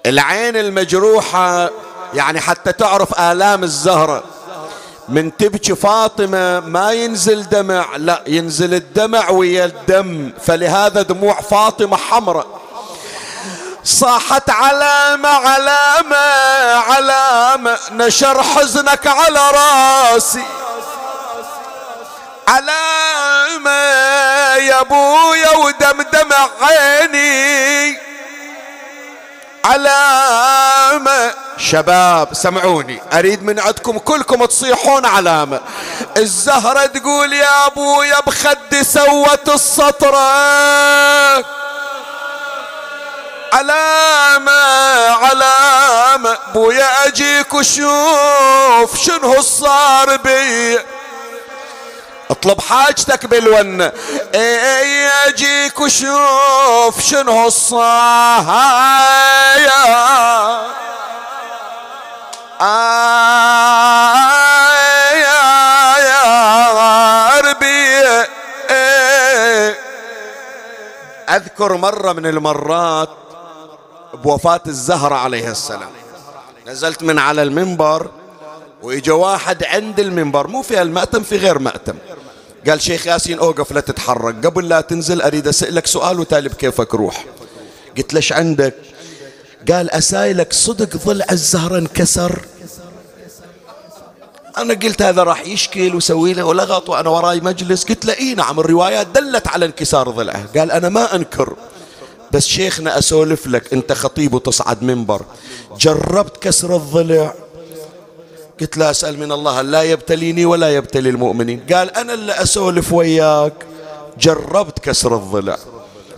العين 0.07 0.57
المجروحة 0.57 1.70
يعني 2.14 2.41
حتى 2.41 2.72
تعرف 2.72 3.20
آلام 3.20 3.62
الزهرة. 3.62 4.24
من 5.09 5.36
تبكي 5.36 5.74
فاطمة 5.74 6.61
ما 6.61 6.93
ينزل 6.93 7.49
دمع 7.49 7.97
لا 7.97 8.22
ينزل 8.26 8.74
الدمع 8.74 9.30
ويا 9.30 9.64
الدم. 9.64 10.32
فلهذا 10.43 11.03
دموع 11.03 11.41
فاطمة 11.41 11.97
حمراء. 11.97 12.59
صاحت 13.85 14.51
علامة 14.51 15.28
علامة 15.28 16.16
علامة 16.74 17.78
نشر 17.93 18.43
حزنك 18.43 19.07
على 19.07 19.51
راسي. 19.51 20.45
علامة 22.49 23.70
يا 24.57 24.81
أبويا 24.81 25.57
ودمدم 25.57 26.33
عيني. 26.62 27.99
علامة 29.64 31.35
شباب 31.59 32.35
سمعوني 32.35 33.03
أريد 33.12 33.43
من 33.43 33.61
عندكم 33.61 33.99
كلكم 33.99 34.45
تصيحون 34.45 35.07
علامة. 35.07 35.61
الزهرة 36.16 36.87
تقول 36.87 37.33
يا 37.33 37.66
أبويا 37.66 38.20
بخدي 38.20 38.85
سوت 38.85 39.49
السطرة. 39.49 40.31
علامة 43.53 44.53
علامة. 45.24 46.38
بويا 46.55 47.07
اجيك 47.07 47.55
وشوف 47.55 48.96
شنو 48.96 49.40
صار 49.40 50.16
بي. 50.16 50.78
اطلب 52.30 52.61
حاجتك 52.61 53.26
بالونة 53.26 53.92
إي 54.34 55.09
اجيك 55.09 55.80
وشوف 55.80 57.01
شنو 57.01 57.46
الصايا 57.46 57.80
يا 65.98 67.40
ربي. 67.40 68.01
أذكر 71.30 71.76
مرة 71.76 72.12
من 72.12 72.26
المرات 72.26 73.09
بوفاة 74.14 74.61
الزهرة 74.66 75.14
عليه 75.14 75.50
السلام. 75.50 75.90
نزلت 76.66 77.02
من 77.02 77.18
على 77.18 77.42
المنبر 77.42 78.11
وإجا 78.82 79.12
واحد 79.12 79.64
عند 79.64 80.00
المنبر 80.00 80.46
مو 80.46 80.62
في 80.62 80.82
المأتم 80.82 81.22
في 81.22 81.36
غير 81.36 81.58
مأتم. 81.58 81.94
قال 82.68 82.82
شيخ 82.82 83.06
ياسين 83.06 83.38
أوقف 83.38 83.72
لا 83.72 83.80
تتحرك. 83.80 84.46
قبل 84.46 84.68
لا 84.68 84.80
تنزل 84.80 85.22
أريد 85.22 85.48
أسألك 85.48 85.86
سؤال 85.86 86.20
وتالي 86.20 86.48
بكيفك 86.48 86.94
روح. 86.94 87.24
قلت 87.96 88.14
ليش 88.14 88.32
عندك؟ 88.32 88.74
قال 89.72 89.90
أسايلك 89.90 90.52
صدق 90.52 90.96
ضلع 90.96 91.26
الزهرة 91.30 91.78
انكسر. 91.78 92.40
أنا 94.58 94.74
قلت 94.74 95.02
هذا 95.02 95.22
راح 95.22 95.46
يشكل 95.46 95.94
ويسوي 95.94 96.32
له 96.32 96.44
ولغط 96.44 96.88
وأنا 96.88 97.11
وراي 97.11 97.40
مجلس. 97.40 97.84
قلت 97.84 98.04
له 98.04 98.12
إي 98.18 98.34
نعم 98.34 98.61
الروايات 98.61 99.06
دلت 99.06 99.48
على 99.48 99.66
انكسار 99.66 100.11
ضلعه 100.11 100.46
قال 100.56 100.70
أنا 100.70 100.88
ما 100.88 101.14
أنكر. 101.14 101.56
بس 102.33 102.47
شيخنا 102.47 102.99
أسولف 102.99 103.47
لك 103.47 103.72
أنت 103.72 103.93
خطيب 103.93 104.35
وتصعد 104.35 104.83
منبر. 104.83 105.22
جربت 105.78 106.37
كسر 106.37 106.76
الضلع؟ 106.76 107.35
قلت 108.61 108.76
لا 108.76 108.91
أسأل 108.91 109.18
من 109.18 109.33
الله 109.33 109.62
لا 109.62 109.83
يبتليني 109.83 110.45
ولا 110.45 110.74
يبتلي 110.76 111.11
المؤمنين؟ 111.11 111.66
قال 111.72 111.97
أنا 111.97 112.14
اللي 112.14 112.33
أسولف 112.33 112.93
وياك. 112.93 113.53
جربت 114.18 114.78
كسر 114.78 115.16
الضلع. 115.16 115.59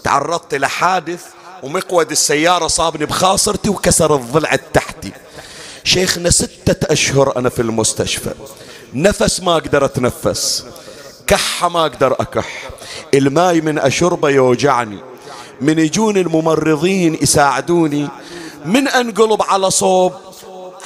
تعرضت 0.04 0.54
لحادث 0.54 1.22
ومقود 1.62 2.10
السيارة 2.10 2.66
صابني 2.66 3.06
بخاصرتي 3.06 3.70
وكسر 3.70 4.14
الضلع 4.16 4.52
التحتي. 4.54 5.12
شيخنا 5.84 6.30
ستة 6.30 6.92
أشهر 6.92 7.36
أنا 7.36 7.48
في 7.48 7.62
المستشفى. 7.62 8.34
نفس 8.94 9.40
ما 9.40 9.52
أقدر 9.52 9.84
أتنفس. 9.84 10.64
كحة 11.26 11.68
ما 11.68 11.80
أقدر 11.86 12.12
أكح. 12.12 12.70
الماي 13.14 13.60
من 13.60 13.78
أشربة 13.78 14.28
يوجعني. 14.28 14.98
من 15.62 15.78
يجون 15.78 16.16
الممرضين 16.16 17.18
يساعدوني. 17.22 18.08
من 18.64 18.88
أنقلب 18.88 19.42
على 19.42 19.70
صوب 19.70 20.12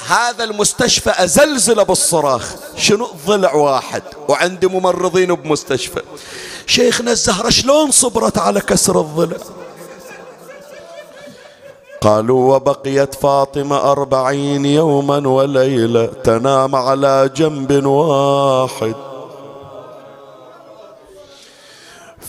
هذا 0.07 0.43
المستشفى 0.43 1.09
أزلزل 1.23 1.85
بالصراخ. 1.85 2.55
شنو 2.77 3.07
ضلع 3.27 3.53
واحد 3.53 4.03
وعندي 4.27 4.67
ممرضين 4.67 5.35
بمستشفى. 5.35 6.01
شيخنا 6.65 7.11
الزهرة 7.11 7.49
شلون 7.49 7.91
صبرت 7.91 8.37
على 8.37 8.61
كسر 8.61 9.01
الضلع 9.01 9.37
قالوا 12.01 12.55
وبقيت 12.55 13.13
فاطمة 13.15 13.91
أربعين 13.91 14.65
يوما 14.65 15.27
وليلة 15.27 16.05
تنام 16.05 16.75
على 16.75 17.29
جنب 17.35 17.85
واحد. 17.85 18.95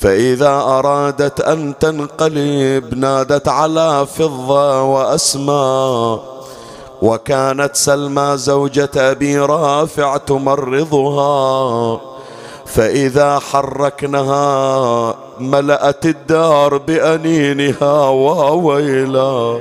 فإذا 0.01 0.49
أرادت 0.49 1.40
أن 1.40 1.78
تنقلب 1.80 2.94
نادت 2.94 3.49
على 3.49 4.07
فضة 4.07 4.82
وأسماء 4.82 6.20
وكانت 7.03 7.76
سلمى 7.76 8.36
زوجة 8.36 8.90
أبي 8.96 9.38
رافع 9.38 10.16
تمرضها. 10.16 12.01
فإذا 12.66 13.38
حركنها 13.38 15.14
ملأت 15.40 16.07
الدار 16.07 16.76
بأنينها 16.78 18.09
وويلا. 18.09 19.61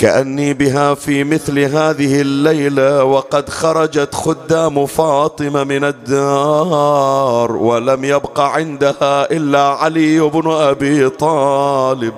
كأني 0.00 0.54
بها 0.54 0.94
في 0.94 1.24
مثل 1.24 1.58
هذه 1.58 2.20
الليلة 2.20 3.04
وقد 3.04 3.48
خرجت 3.48 4.14
خدام 4.14 4.86
فاطمة 4.86 5.64
من 5.64 5.84
الدار 5.84 7.56
ولم 7.56 8.04
يبق 8.04 8.40
عندها 8.40 9.30
إلا 9.30 9.60
علي 9.60 10.20
بن 10.20 10.50
أبي 10.50 11.08
طالب. 11.08 12.14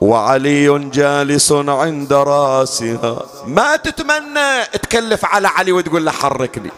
وعلي 0.00 0.78
جالس 0.78 1.52
عند 1.52 2.12
رأسها. 2.12 3.22
ما 3.46 3.76
تتمنى 3.76 4.64
تكلف 4.82 5.24
على 5.24 5.48
علي 5.48 5.72
وتقول 5.72 6.04
له 6.04 6.10
حركني. 6.10 6.70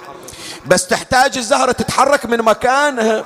بس 0.66 0.86
تحتاج 0.86 1.38
الزهرة 1.38 1.72
تتحرك 1.72 2.26
من 2.26 2.38
مكانها. 2.38 3.24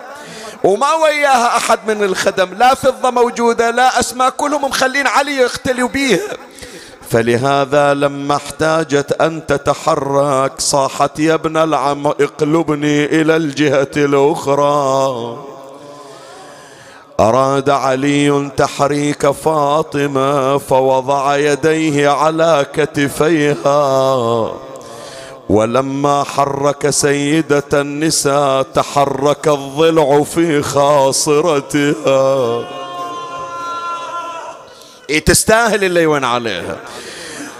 وما 0.64 0.94
وياها 0.94 1.56
أحد 1.56 1.78
من 1.86 2.04
الخدم. 2.04 2.48
لا 2.58 2.74
فضة 2.74 3.10
موجودة 3.10 3.70
لا 3.70 4.00
أسماء 4.00 4.30
كلهم 4.30 4.64
مخلين 4.64 5.06
علي 5.06 5.36
يختلوا 5.36 5.88
بيها 5.88 6.20
فلهذا 7.10 7.94
لما 7.94 8.36
احتاجت 8.36 9.12
أن 9.20 9.46
تتحرك 9.46 10.52
صاحت 10.58 11.18
يا 11.18 11.34
ابن 11.34 11.56
العم 11.56 12.06
اقلبني 12.06 13.04
إلى 13.04 13.36
الجهة 13.36 13.90
الأخرى. 13.96 15.36
أراد 17.20 17.70
علي 17.70 18.50
تحريك 18.56 19.30
فاطمة 19.30 20.58
فوضع 20.58 21.36
يديه 21.36 22.08
على 22.08 22.66
كتفيها. 22.72 24.52
ولما 25.50 26.24
حرك 26.24 26.90
سيدة 26.90 27.64
النساء 27.72 28.62
تحرك 28.62 29.48
الضلع 29.48 30.22
في 30.22 30.62
خاصرتها. 30.62 32.64
إيه 35.10 35.24
تستاهل 35.24 35.84
اللي 35.84 36.02
يوين 36.02 36.24
عليها. 36.24 36.76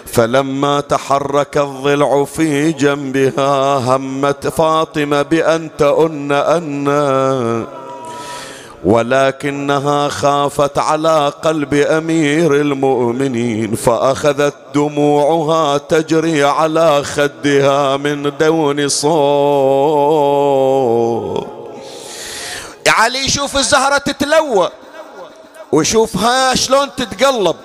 فلما 0.06 0.80
تحرك 0.80 1.58
الضلع 1.58 2.24
في 2.24 2.72
جنبها 2.72 3.78
همت 3.78 4.48
فاطمة 4.48 5.22
بأن 5.22 5.70
تؤن 5.78 6.32
أن 6.32 6.88
ولكنها 8.85 10.09
خافت 10.09 10.78
على 10.78 11.32
قلب 11.43 11.74
أمير 11.74 12.55
المؤمنين 12.55 13.74
فأخذت 13.74 14.55
دموعها 14.74 15.78
تجري 15.78 16.44
على 16.44 17.05
خدها 17.05 17.97
من 17.97 18.32
دون 18.40 18.89
صوت. 18.89 19.11
علي 22.89 23.28
شوف 23.28 23.57
الزهرة 23.57 23.98
تتلوى 23.98 24.70
وشوفها 25.73 26.55
شلون 26.55 26.89
تتقلب. 26.97 27.57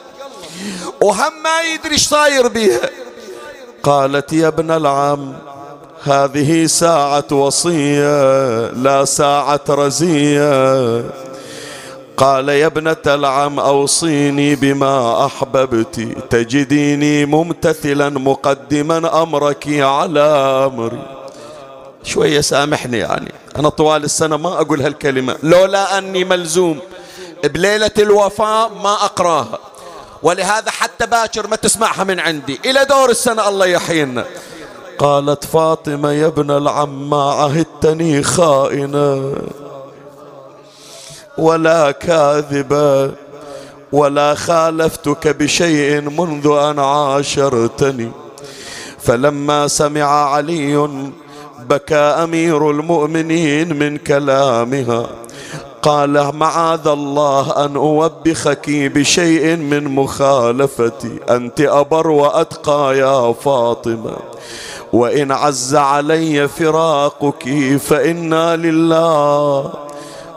وهم 1.01 1.43
ما 1.43 1.61
يدري 1.61 1.93
إيش 1.93 2.07
صاير 2.07 2.47
بيها. 2.47 2.89
قالت 3.83 4.33
يا 4.33 4.47
ابن 4.47 4.71
العم 4.71 5.33
هذه 6.07 6.65
ساعة 6.65 7.25
وصية 7.31 8.69
لا 8.69 9.05
ساعة 9.05 9.61
رزية. 9.69 11.03
قال 12.17 12.49
يا 12.49 12.65
ابنة 12.65 13.05
العم 13.07 13.59
أوصيني 13.59 14.55
بما 14.55 15.25
أحببت 15.25 15.99
تجديني 16.29 17.25
ممتثلا 17.25 18.09
مقدما 18.09 19.23
أمرك 19.23 19.67
على 19.67 20.19
أمري. 20.73 21.01
شوية 22.03 22.41
سامحني 22.41 22.97
يعني 22.97 23.31
أنا 23.55 23.69
طوال 23.69 24.03
السنة 24.03 24.37
ما 24.37 24.61
أقول 24.61 24.81
هالكلمة. 24.81 25.35
لولا 25.43 25.97
أني 25.97 26.23
ملزوم 26.23 26.79
بليلة 27.43 27.91
الوفاة 27.99 28.67
ما 28.67 28.93
أقراها. 28.93 29.59
ولهذا 30.23 30.71
حتى 30.71 31.05
باكر 31.05 31.47
ما 31.47 31.55
تسمعها 31.55 32.03
من 32.03 32.19
عندي. 32.19 32.59
إلى 32.65 32.85
دور 32.85 33.09
السنة 33.09 33.49
الله 33.49 33.65
يحيينا. 33.65 34.25
قالت 34.99 35.43
فاطمة 35.43 36.11
يا 36.11 36.27
ابن 36.27 36.51
العم 36.51 37.09
ما 37.09 37.31
عهدتني 37.31 38.23
خائنة 38.23 39.33
ولا 41.37 41.91
كاذبة 41.91 43.11
ولا 43.91 44.35
خالفتك 44.35 45.27
بشيء 45.27 46.01
منذ 46.01 46.47
أن 46.47 46.79
عاشرتني. 46.79 48.11
فلما 48.99 49.67
سمع 49.67 50.03
علي 50.03 50.89
بكى 51.69 51.95
أمير 51.95 52.71
المؤمنين 52.71 53.79
من 53.79 53.97
كلامها. 53.97 55.07
قال 55.81 56.35
معاذ 56.35 56.87
الله 56.87 57.65
أن 57.65 57.75
أوبخك 57.75 58.69
بشيء 58.69 59.55
من 59.55 59.83
مخالفتي. 59.83 61.19
أنت 61.29 61.61
أبر 61.61 62.07
وأتقى 62.07 62.97
يا 62.97 63.33
فاطمة. 63.33 64.34
وإن 64.93 65.31
عز 65.31 65.75
علي 65.75 66.47
فراقك 66.47 67.77
فإنا 67.77 68.55
لله 68.55 69.73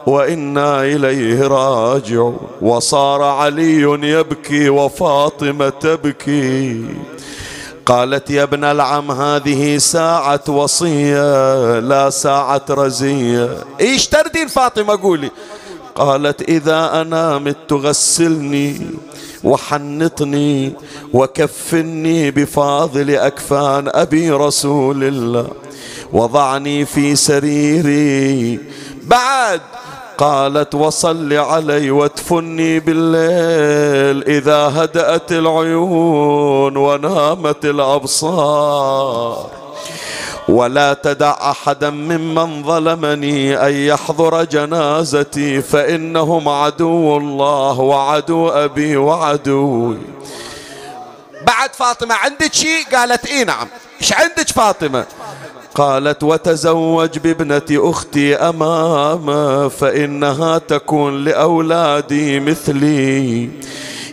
وإنا 0.07 0.83
إليه 0.83 1.47
راجع 1.47 2.31
وصار 2.63 3.23
علي 3.23 3.83
يبكي 4.03 4.69
وفاطمة 4.69 5.69
تبكي. 5.69 6.85
قالت 7.87 8.31
يا 8.31 8.43
ابن 8.43 8.65
العم 8.65 9.11
هذه 9.11 9.79
ساعة 9.79 10.45
وصية 10.49 11.79
لا 11.79 12.11
ساعة 12.11 12.65
رزية. 12.71 13.57
إيش 13.81 14.09
تردين 14.09 14.49
فاطمة 14.49 15.03
قولي؟ 15.03 15.31
قالت 15.95 16.43
إذا 16.43 17.01
أنا 17.01 17.39
مت 17.39 17.57
تغسلني 17.69 18.81
وحنطني 19.45 20.73
وكفني 21.15 22.31
بفاضل 22.31 23.11
أكفان 23.11 23.89
أبي 23.89 24.31
رسول 24.31 25.05
الله. 25.05 25.49
وضعني 26.13 26.85
في 26.85 27.17
سريري. 27.17 28.61
بعد 29.05 29.61
قالت 30.19 30.75
وصل 30.75 31.33
علي 31.33 31.91
وادفني 31.91 32.81
بالليل 32.81 34.25
إذا 34.25 34.73
هدأت 34.77 35.33
العيون 35.33 36.77
ونامت 36.77 37.65
الأبصار. 37.65 39.51
ولا 40.49 40.95
تدع 40.95 41.51
أحدا 41.51 41.91
ممن 41.91 42.63
ظلمني 42.63 43.67
أن 43.67 43.73
يحضر 43.73 44.45
جنازتي 44.45 45.63
فإنهم 45.63 46.49
عدو 46.49 47.17
الله 47.17 47.81
وعدو 47.81 48.49
أبي 48.49 48.97
وعدوي. 48.97 49.99
بعد 51.47 51.75
فاطمة 51.75 52.15
عندك 52.15 52.55
شيء 52.55 52.85
قالت 52.93 53.27
إي 53.27 53.45
نعم. 53.45 53.69
إيش 54.01 54.13
عندك 54.13 54.49
فاطمة؟ 54.49 55.05
قالت 55.75 56.23
وتزوج 56.23 57.19
بابنة 57.19 57.63
أختي 57.71 58.37
أمامه 58.37 59.69
فإنها 59.69 60.59
تكون 60.59 61.25
لأولادي 61.25 62.41
مثلي. 62.41 63.51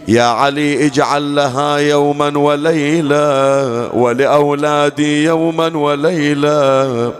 يا 0.08 0.24
علي 0.24 0.86
اجعل 0.86 1.36
لها 1.36 1.78
يوما 1.78 2.38
وليلة 2.38 3.96
ولأولادي 3.96 5.24
يوما 5.24 5.78
وليلة 5.78 7.14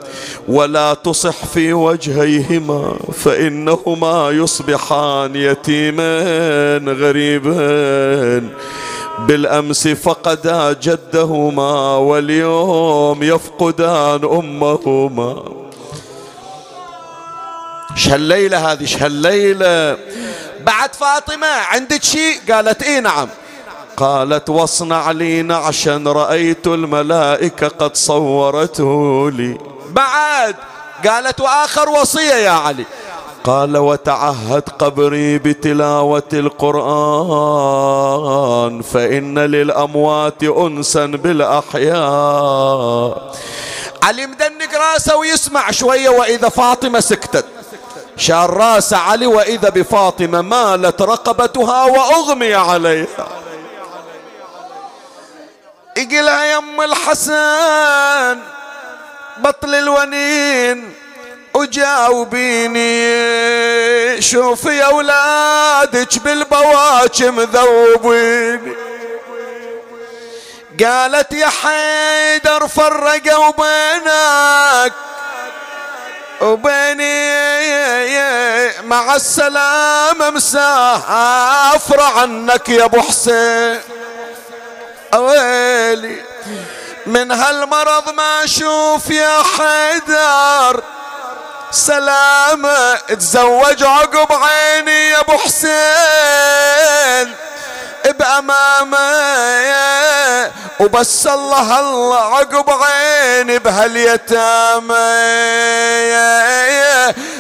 ولا 0.48 0.94
تصح 0.94 1.46
في 1.46 1.74
وجهيهما 1.74 2.96
فإنهما 3.14 4.30
يصبحان 4.32 5.36
يتيمين 5.36 6.90
غريبين 6.90 8.50
بالأمس 9.28 9.88
فقدا 9.88 10.74
جدهما 10.74 11.98
واليوم 11.98 13.24
يفقدان 13.24 14.24
أمهما 14.24 15.44
شهالليلة 17.96 18.72
هذه 18.72 18.86
شهالليلة 18.86 19.98
بعد 20.66 20.96
فاطمة 20.96 21.48
عندك 21.48 22.04
شيء؟ 22.04 22.40
قالت 22.52 22.84
اي 22.84 23.00
نعم. 23.00 23.28
قالت 23.98 24.50
واصنع 24.50 25.12
لي 25.12 25.42
نعشا 25.42 26.04
رأيت 26.08 26.68
الملائكة 26.68 27.68
قد 27.68 27.96
صورته 27.96 29.32
لي. 29.32 29.58
بعد 29.90 30.56
قالت 31.08 31.42
وآخر 31.42 31.90
وصية 31.90 32.34
يا 32.34 32.50
علي. 32.50 32.86
قال 33.44 33.78
وتعهد 33.78 34.64
قبري 34.80 35.38
بتلاوة 35.38 36.30
القرآن 36.34 36.82
فإن 38.82 39.40
للأموات 39.40 40.44
أنسا 40.44 41.06
بالأحياء. 41.06 41.96
علي 44.04 44.28
مدنق 44.28 44.76
راسه 44.76 45.16
ويسمع 45.16 45.72
شوية 45.72 46.10
وإذا 46.10 46.50
فاطمة 46.50 47.00
سكتت. 47.00 47.46
شال 48.18 48.50
راس 48.50 48.94
علي 48.94 49.26
وإذا 49.26 49.70
بفاطمة 49.70 50.42
مالت 50.42 51.02
رقبتها 51.02 51.84
وأغمي 51.84 52.54
عليها. 52.54 53.28
يقلها 55.98 56.54
يم 56.54 56.82
الحسن 56.82 58.40
بطل 59.38 59.76
الونين 59.76 60.94
وجاوبيني. 61.54 62.82
شوفي 64.22 64.78
يا 64.78 64.86
أولادك 64.86 66.20
بالبواكي 66.20 67.30
مذوبين. 67.30 68.76
قالت 70.84 71.34
يا 71.34 71.50
حيدر 71.50 72.68
فرقوا 72.68 73.52
بينك 73.52 74.94
وبيني 76.42 77.36
مع 78.82 79.16
السلامة 79.16 80.30
مسافر 80.30 82.02
عنك 82.02 82.70
يا 82.70 82.86
أبو 82.86 83.02
حسين. 83.02 83.82
أويلي 85.14 86.22
من 87.06 87.32
هالمرض 87.32 88.10
ما 88.10 88.44
أشوف 88.44 89.10
يا 89.10 89.44
حيدر. 89.58 90.84
سلامة 91.72 92.96
تزوج 92.96 93.84
عقب 93.84 94.34
عيني 94.34 95.10
يا 95.10 95.20
أبو 95.20 95.38
حسين. 95.38 97.36
بأمامه. 98.12 99.00
وبس 100.80 101.28
الله 101.28 101.80
الله 101.80 102.18
عقب 102.18 102.70
عيني 102.70 103.60
بهاليتامى 103.60 104.96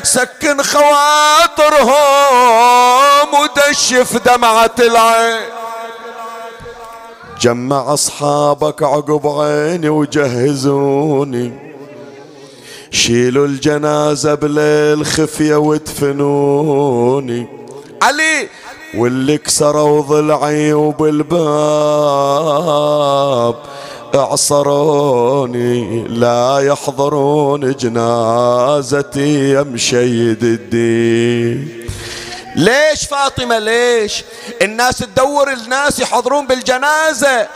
سكن 0.03 0.63
خواطرهم 0.63 1.93
ودشف 3.33 4.17
دمعة 4.25 4.75
العين. 4.79 5.41
جمع 7.41 7.93
أصحابك 7.93 8.83
عقب 8.83 9.27
عيني 9.39 9.89
وجهزوني. 9.89 11.75
شيلوا 12.91 13.45
الجنازة 13.45 14.33
بليل 14.33 15.05
خفية 15.05 15.55
وادفنوني. 15.55 17.47
علي 18.01 18.49
واللي 18.97 19.38
كسروا 19.38 20.01
ضلعي 20.01 20.73
وبالباب 20.73 21.45
اعصروني 24.15 26.07
لا 26.07 26.59
يحضرون 26.59 27.72
جنازتي 27.72 29.49
يا 29.49 29.61
مشيد 29.63 30.43
الدين 30.43 31.85
ليش 32.55 33.05
فاطمة؟ 33.05 33.59
ليش؟ 33.59 34.23
الناس 34.61 34.97
تدور 34.97 35.53
الناس 35.53 35.99
يحضرون 35.99 36.47
بالجنازة. 36.47 37.47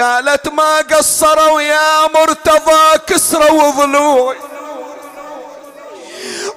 قالت 0.00 0.48
ما 0.48 0.78
قصروا 0.96 1.60
يا 1.60 2.06
مرتضى 2.14 2.98
كسروا 3.06 3.70
ضلوعي 3.70 4.36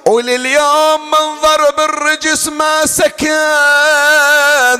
ولليوم 0.06 1.00
منظر 1.10 1.70
بالرجس 1.76 2.48
ما 2.48 2.86
سكن 2.86 3.28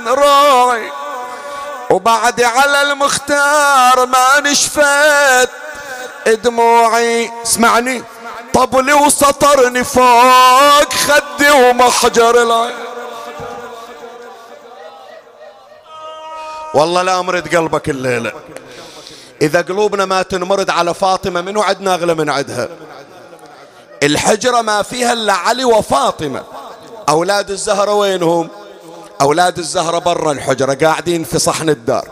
روعي 0.09 0.93
وبعد 1.91 2.43
على 2.43 2.83
المختار 2.83 4.07
ما 4.07 4.41
نشفت 4.41 5.51
دموعي. 6.27 7.31
اسمعني. 7.43 8.03
طبلي 8.55 8.93
وسطرني 8.93 9.85
فوق 9.85 10.93
خدي 10.93 11.51
ومحجر 11.51 12.43
العين. 12.43 12.75
والله 16.75 17.03
لا 17.03 17.21
أمرد 17.21 17.57
قلبك 17.57 17.89
الليلة. 17.89 18.33
إذا 19.43 19.61
قلوبنا 19.61 20.05
ما 20.05 20.23
تنمرد 20.23 20.71
على 20.71 20.95
فاطمة 20.95 21.41
منو 21.41 21.63
عدنا 21.63 21.95
أغلى 21.95 22.15
من 22.15 22.31
عدها؟ 22.31 22.69
الحجرة 24.03 24.61
ما 24.61 24.83
فيها 24.83 25.13
إلا 25.13 25.33
علي 25.33 25.65
وفاطمة. 25.65 26.45
أولاد 27.09 27.51
الزهرة 27.51 27.95
وينهم؟ 27.95 28.49
أولاد 29.21 29.59
الزهرة 29.59 29.99
برا 29.99 30.33
الحجرة 30.33 30.75
قاعدين 30.75 31.25
في 31.25 31.39
صحن 31.39 31.69
الدار. 31.69 32.09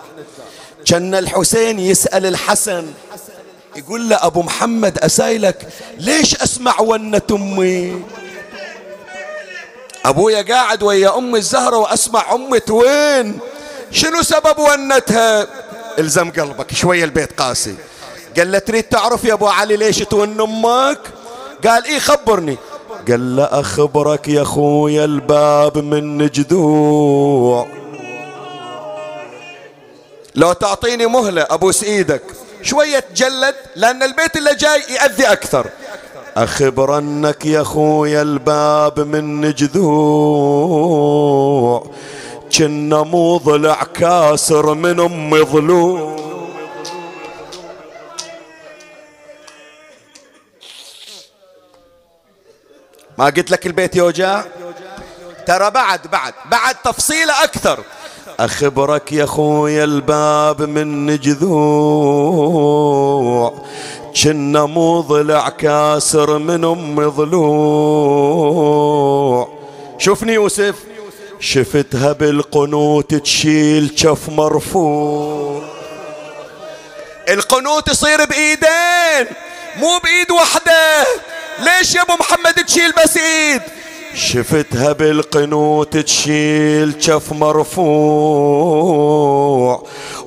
كان 0.86 1.14
الحسين 1.14 1.78
يسأل 1.78 2.26
الحسن 2.26 2.92
يقول 3.76 4.08
له 4.08 4.26
أبو 4.26 4.42
محمد 4.42 4.98
أسايلك 4.98 5.68
ليش 5.98 6.42
أسمع 6.42 6.80
ونة 6.80 7.22
أمي 7.30 8.02
أبويا 10.04 10.42
قاعد 10.42 10.82
ويا 10.82 11.18
أم 11.18 11.36
الزهرة 11.36 11.76
وأسمع 11.76 12.34
أمة 12.34 12.62
وين 12.70 13.38
شنو 13.90 14.22
سبب 14.22 14.58
ونتها؟ 14.58 15.46
إلزم 15.98 16.30
قلبك 16.30 16.74
شوية 16.74 17.04
البيت 17.04 17.40
قاسي. 17.40 17.74
قال 18.36 18.52
له 18.52 18.58
تريد 18.58 18.84
تعرف 18.84 19.24
يا 19.24 19.34
أبو 19.34 19.46
علي 19.48 19.76
ليش 19.76 19.98
تون 19.98 20.40
أمك؟ 20.40 20.98
قال 21.66 21.84
إيه 21.84 21.98
خبرني. 21.98 22.56
قال 23.08 23.36
له 23.36 23.44
أخبرك 23.44 24.28
يا 24.28 24.42
أخويا 24.42 25.04
الباب 25.04 25.78
من 25.78 26.26
جذوع. 26.26 27.66
لو 30.34 30.52
تعطيني 30.52 31.06
مهلة 31.06 31.46
أبوس 31.50 31.84
إيدك 31.84 32.22
شوية 32.62 32.98
تجلد 32.98 33.54
لأن 33.76 34.02
البيت 34.02 34.36
اللي 34.36 34.54
جاي 34.54 34.82
يأذي 34.90 35.26
أكثر. 35.32 35.66
أخبرنك 36.36 37.46
يا 37.46 37.60
أخويا 37.60 38.22
الباب 38.22 39.00
من 39.00 39.52
جذوع. 39.52 41.06
كنا 42.58 43.02
مو 43.02 43.36
ضلع 43.36 43.82
كاسر 43.94 44.74
من 44.74 45.00
أم 45.00 45.44
ضلوع. 45.44 46.27
ما 53.18 53.24
قلت 53.24 53.50
لك 53.50 53.66
البيت 53.66 53.96
يوجع 53.96 54.44
ترى 55.46 55.70
بعد 55.70 56.06
بعد 56.06 56.34
بعد 56.50 56.74
تفصيله 56.84 57.44
أكثر. 57.44 57.84
أخبرك 58.40 59.12
يا 59.12 59.26
خويا 59.26 59.84
الباب 59.84 60.62
من 60.62 61.18
جذوع 61.20 62.34
كنا 64.22 64.66
مو 64.66 65.00
ضلع 65.00 65.48
كاسر 65.48 66.38
من 66.38 66.64
أم 66.64 67.08
ضلوع. 67.08 68.28
شوفني 69.98 70.32
يوسف. 70.32 70.74
شفتها 71.40 72.12
بالقنوت 72.12 73.14
تشيل 73.14 73.88
كف 73.88 74.28
مرفوع. 74.28 75.62
القنوت 77.28 77.88
يصير 77.88 78.24
بإيدين 78.24 79.26
مو 79.76 79.98
بإيد 80.04 80.30
وحدة. 80.30 81.06
ليش 81.60 81.94
يا 81.94 82.02
أبو 82.02 82.12
محمد 82.12 82.54
تشيل 82.54 82.92
بس 82.92 83.16
إيد؟ 83.16 83.62
شفتها 84.14 84.92
بالقنوت 84.92 85.96
تشيل 85.96 86.92
كف 86.92 87.32
مرفوع 87.32 87.88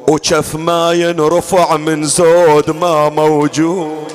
وكف 0.07 0.55
ما 0.55 0.91
ينرفع 0.91 1.77
من 1.77 2.03
زود 2.03 2.69
ما 2.69 3.09
موجود. 3.09 4.11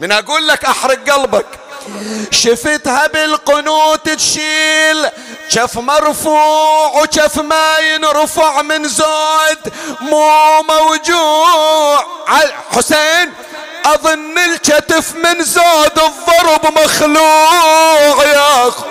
من 0.00 0.12
أقول 0.12 0.48
لك 0.48 0.64
أحرق 0.64 1.10
قلبك. 1.10 1.46
شفتها 2.30 3.06
بالقنوت 3.06 4.08
تشيل 4.08 5.06
كف 5.52 5.78
مرفوع 5.78 7.02
وكف 7.02 7.38
ما 7.38 7.78
ينرفع 7.94 8.62
من 8.62 8.88
زود 8.88 9.72
مو 10.00 10.62
موجوع. 10.68 12.04
حسين 12.70 13.32
أظن 13.86 14.38
الكتف 14.38 15.14
من 15.16 15.44
زود 15.44 15.98
الضرب 15.98 16.78
مخلوع 16.84 18.24
يا 18.24 18.68
اخو 18.68 18.84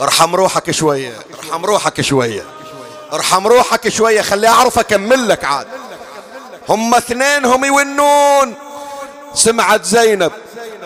ارحم 0.00 0.36
روحك 0.36 0.70
شوية 0.70 1.12
ارحم 1.44 1.64
روحك 1.64 2.00
شوية 2.00 2.44
ارحم 3.12 3.46
روحك 3.46 3.88
شوية 3.88 4.22
خلي 4.22 4.48
أعرف 4.48 4.78
أكمل 4.78 5.28
لك 5.28 5.44
عاد. 5.44 5.66
هم 6.68 6.94
اثنين 6.94 7.44
هم 7.44 7.64
يونون. 7.64 8.54
سمعت 9.34 9.84
زينب 9.84 10.32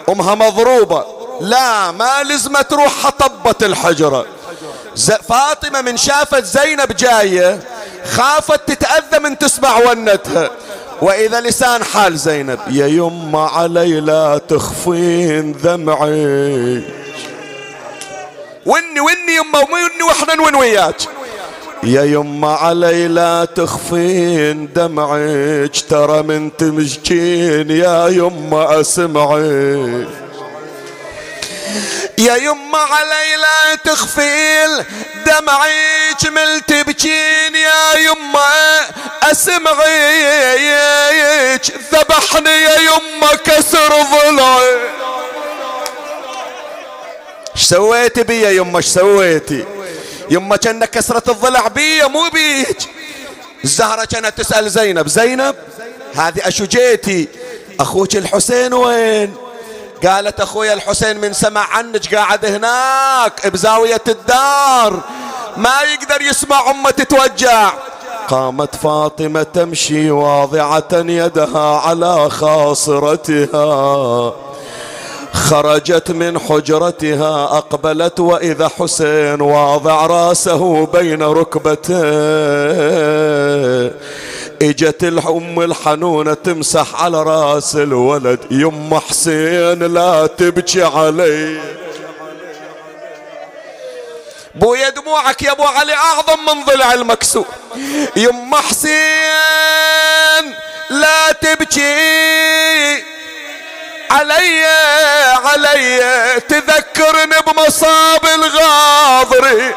أمها 0.09 0.35
مضروبة. 0.35 1.05
لا 1.41 1.91
ما 1.91 2.23
لزمة 2.23 2.63
تروح 2.63 3.09
طبت 3.09 3.63
الحجرة. 3.63 4.27
فاطمة 5.29 5.81
من 5.81 5.97
شافت 5.97 6.45
زينب 6.45 6.97
جاية 6.97 7.61
خافت 8.05 8.73
تتأذى 8.73 9.19
من 9.19 9.39
تسمع 9.39 9.77
ونتها. 9.77 10.51
وإذا 11.03 11.41
لسان 11.41 11.85
حال 11.85 12.19
زينب 12.19 12.59
يا 12.71 12.87
يما 12.87 13.41
علي 13.41 14.01
لا 14.01 14.41
تخفين 14.49 15.53
دمعي. 15.53 16.83
وني 18.67 19.01
وني 19.01 19.35
يما 19.37 19.59
وني 19.59 20.03
وإحنا 20.09 20.35
نون 20.35 20.55
وياك. 20.55 20.97
يا 21.83 22.03
يما 22.03 22.53
علي 22.53 23.09
لا 23.09 23.45
تخفين 23.45 24.73
دمعك 24.73 25.77
ترى 25.89 26.23
من 26.23 26.57
تمشكين 26.57 27.71
يا 27.71 28.09
يما 28.09 28.81
أسمعي. 28.81 30.07
يا 32.19 32.37
يما 32.37 32.79
علي 32.79 33.37
لا 33.37 33.75
تخفيل 33.75 34.85
دمعيك 35.27 36.27
مل 36.27 36.61
تبكين 36.61 37.55
يا 37.55 37.99
يما. 37.99 38.81
اسمعيك 40.03 41.63
ذبحني 41.93 42.51
يا 42.51 42.79
يما 42.81 43.35
كسر 43.45 44.03
ضلعي 44.03 44.77
إيش 47.57 47.63
سويتي 47.65 48.23
بي 48.23 48.41
يا 48.41 48.51
يما؟ 48.51 48.79
إيش 48.79 48.87
سويتي 48.87 49.65
يما 50.31 50.57
كان 50.57 50.85
كسرة 50.85 51.31
الضلع 51.31 51.69
بي 51.69 52.03
مو 52.05 52.29
بيك 52.29 52.79
الزهرة 53.65 54.05
كانت 54.05 54.39
تسأل 54.41 54.71
زينب 54.71 55.09
زينب 55.09 55.55
هذه 56.17 56.49
أشجيتي 56.49 57.29
أخوك 57.81 58.17
الحسين 58.17 58.75
وين؟ 58.75 59.35
قالت 60.07 60.41
اخويا 60.41 60.73
الحسين 60.73 61.21
من 61.21 61.33
سمع 61.33 61.67
عنك 61.73 62.15
قاعد 62.15 62.45
هناك 62.47 63.47
بزاوية 63.47 64.03
الدار. 64.09 65.01
ما 65.57 65.81
يقدر 65.93 66.23
يسمع 66.23 66.71
أمه 66.71 66.91
تتوجع. 66.91 67.73
قامت 68.29 68.77
فاطمة 68.77 69.43
تمشي 69.43 70.11
واضعة 70.11 70.89
يدها 70.93 71.79
على 71.79 72.31
خاصرتها. 72.31 73.73
خرجت 75.33 76.11
من 76.11 76.39
حجرتها 76.39 77.45
أقبلت 77.45 78.21
وإذا 78.21 78.69
حسين 78.79 79.41
واضع 79.41 80.07
رأسه 80.07 80.87
بين 80.87 81.23
ركبتيه. 81.23 81.97
إجت 84.63 85.05
الأم 85.05 85.63
الحنونة 85.63 86.35
تمسح 86.35 87.03
على 87.03 87.23
راس 87.23 87.77
الولد 87.77 88.41
يم 88.51 89.01
حسين 89.09 89.83
لا 89.83 90.27
تبكي 90.27 90.83
علي 90.83 91.61
بويا 94.55 94.89
دموعك 94.89 95.43
يا 95.43 95.53
أبو 95.53 95.63
علي 95.63 95.95
أعظم 95.95 96.45
من 96.47 96.65
ضلع 96.65 96.93
المكسور 96.95 97.47
يم 98.17 98.55
حسين 98.55 98.95
لا 100.91 101.33
تبكي 101.33 103.03
علي 104.11 104.65
علي 105.45 106.01
تذكرني 106.49 107.37
بمصاب 107.47 108.25
الغاضري. 108.35 109.75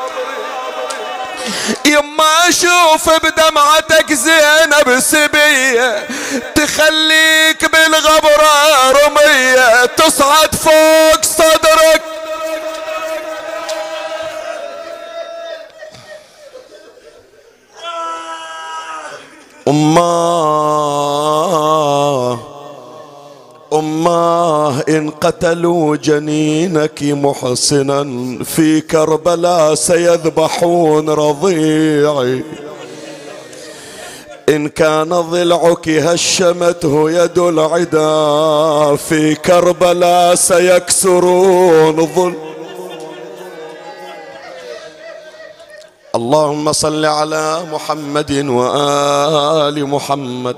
يما 1.86 2.50
أشوف 2.50 3.10
بدمعتك 3.10 4.14
زينب 4.14 5.00
سبية 5.00 6.08
تخليك 6.56 7.66
بالغبرة 7.72 8.92
رمية 8.92 9.86
تصعد 9.86 10.55
قتلوا 25.22 25.96
جنينك 25.96 27.04
محسنا 27.04 28.00
في 28.44 28.82
كربلاء 28.82 29.76
سيذبحون 29.76 31.10
رضيعي. 31.10 32.44
إن 34.50 34.68
كان 34.70 35.10
ضلعك 35.10 35.90
هشمته 35.90 37.12
يد 37.12 37.38
العدا 37.38 38.96
في 38.96 39.36
كربلاء 39.36 40.36
سيكسرون 40.36 42.08
ظل. 42.16 42.34
اللهم 46.16 46.72
صل 46.72 47.06
على 47.06 47.64
محمد 47.72 48.32
وآل 48.32 49.86
محمد. 49.86 50.56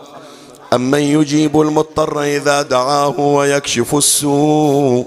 أمن 0.73 0.99
يجيب 0.99 1.61
المضطر 1.61 2.22
إذا 2.23 2.61
دعاه 2.61 3.19
ويكشف 3.19 3.95
السوء؟ 3.95 5.06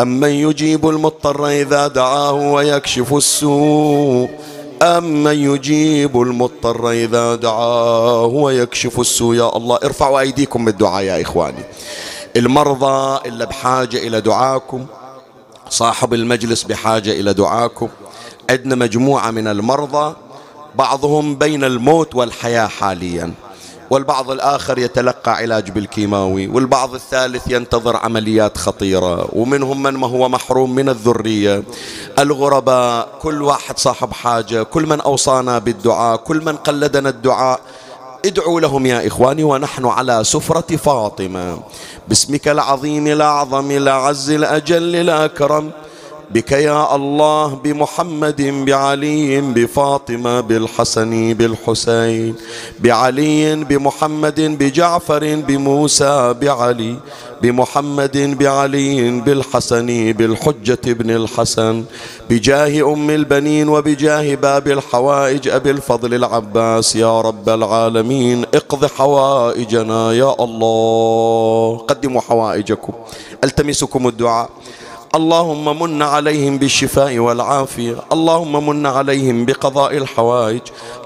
أمن 0.00 0.30
يجيب 0.30 0.88
المضطر 0.88 1.48
إذا 1.48 1.88
دعاه 1.88 2.32
ويكشف 2.32 3.14
السوء؟ 3.14 4.28
أمن 4.82 5.34
يجيب 5.34 6.22
المضطر 6.22 6.90
إذا 6.90 7.34
دعاه 7.34 8.24
ويكشف 8.24 9.00
السوء؟ 9.00 9.36
يا 9.36 9.56
الله 9.56 9.78
ارفعوا 9.84 10.20
أيديكم 10.20 10.64
بالدعاء 10.64 11.02
يا 11.02 11.22
إخواني. 11.22 11.64
المرضى 12.36 13.28
إلا 13.28 13.44
بحاجة 13.44 13.96
إلى 13.96 14.20
دعاكم 14.20 14.86
صاحب 15.70 16.14
المجلس 16.14 16.62
بحاجة 16.62 17.10
إلى 17.10 17.32
دعاكم. 17.32 17.88
عندنا 18.50 18.74
مجموعة 18.74 19.30
من 19.30 19.48
المرضى 19.48 20.14
بعضهم 20.74 21.34
بين 21.34 21.64
الموت 21.64 22.14
والحياة 22.14 22.66
حاليا. 22.66 23.32
والبعض 23.90 24.30
الآخر 24.30 24.78
يتلقى 24.78 25.32
علاج 25.36 25.70
بالكيماوي 25.70 26.46
والبعض 26.46 26.94
الثالث 26.94 27.42
ينتظر 27.50 27.96
عمليات 27.96 28.58
خطيرة 28.58 29.28
ومنهم 29.32 29.82
من 29.82 29.94
ما 29.94 30.06
هو 30.06 30.28
محروم 30.28 30.74
من 30.74 30.88
الذرية. 30.88 31.62
الغرباء 32.18 33.08
كل 33.22 33.42
واحد 33.42 33.78
صاحب 33.78 34.12
حاجة 34.12 34.62
كل 34.62 34.86
من 34.86 35.00
أوصانا 35.00 35.58
بالدعاء 35.58 36.16
كل 36.16 36.44
من 36.44 36.56
قلدنا 36.56 37.08
الدعاء. 37.08 37.60
ادعوا 38.24 38.60
لهم 38.60 38.86
يا 38.86 39.06
إخواني 39.06 39.44
ونحن 39.44 39.86
على 39.86 40.24
سفرة 40.24 40.76
فاطمة. 40.76 41.58
باسمك 42.08 42.48
العظيم 42.48 43.06
الأعظم 43.06 43.70
الأعز 43.70 44.30
الأجل 44.30 44.96
الأكرم. 44.96 45.70
بك 46.30 46.52
يا 46.52 46.94
الله 46.94 47.54
بمحمد 47.64 48.42
بعلي 48.66 49.40
بفاطمة 49.40 50.40
بالحسن 50.40 51.34
بالحسين 51.34 52.34
بعلي 52.80 53.64
بمحمد 53.64 54.40
بجعفر 54.40 55.34
بموسى 55.48 56.34
بعلي 56.42 56.96
بمحمد 57.42 58.16
بعلي 58.38 59.20
بالحسن 59.20 60.12
بالحجة 60.12 60.78
ابن 60.86 61.10
الحسن 61.10 61.84
بجاه 62.30 62.92
أم 62.92 63.10
البنين 63.10 63.68
وبجاه 63.68 64.34
باب 64.34 64.68
الحوائج 64.68 65.48
أبي 65.48 65.70
الفضل 65.70 66.14
العباس. 66.14 66.96
يا 66.96 67.20
رب 67.20 67.48
العالمين 67.48 68.44
اقض 68.54 68.86
حوائجنا 68.86 70.12
يا 70.12 70.34
الله. 70.40 71.78
قدموا 71.88 72.20
حوائجكم. 72.20 72.92
ألتمسكم 73.44 74.08
الدعاء. 74.08 74.50
اللهم 75.16 75.82
من 75.82 76.02
عليهم 76.02 76.58
بالشفاء 76.58 77.18
والعافية 77.18 77.96
اللهم 78.12 78.68
من 78.68 78.86
عليهم 78.86 79.44
بقضاء 79.44 79.96
الحوائج 79.96 80.60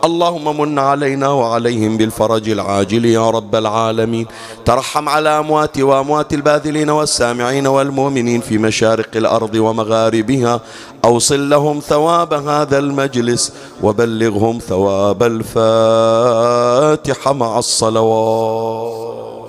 اللهم 0.04 0.60
من 0.60 0.78
علينا 0.78 1.28
وعليهم 1.28 1.96
بالفرج 1.96 2.48
العاجل 2.48 3.04
يا 3.04 3.30
رب 3.30 3.54
العالمين. 3.54 4.26
ترحم 4.64 5.08
على 5.08 5.38
أموات 5.38 5.78
وأموات 5.78 6.32
الباذلين 6.32 6.90
والسامعين 6.90 7.66
والمؤمنين 7.66 8.40
في 8.40 8.58
مشارق 8.58 9.16
الأرض 9.16 9.54
ومغاربها. 9.54 10.60
أوصل 11.04 11.50
لهم 11.50 11.80
ثواب 11.80 12.32
هذا 12.32 12.78
المجلس 12.78 13.52
وبلغهم 13.82 14.58
ثواب 14.58 15.22
الفاتحة 15.22 17.32
مع 17.32 17.58
الصلوات. 17.58 19.39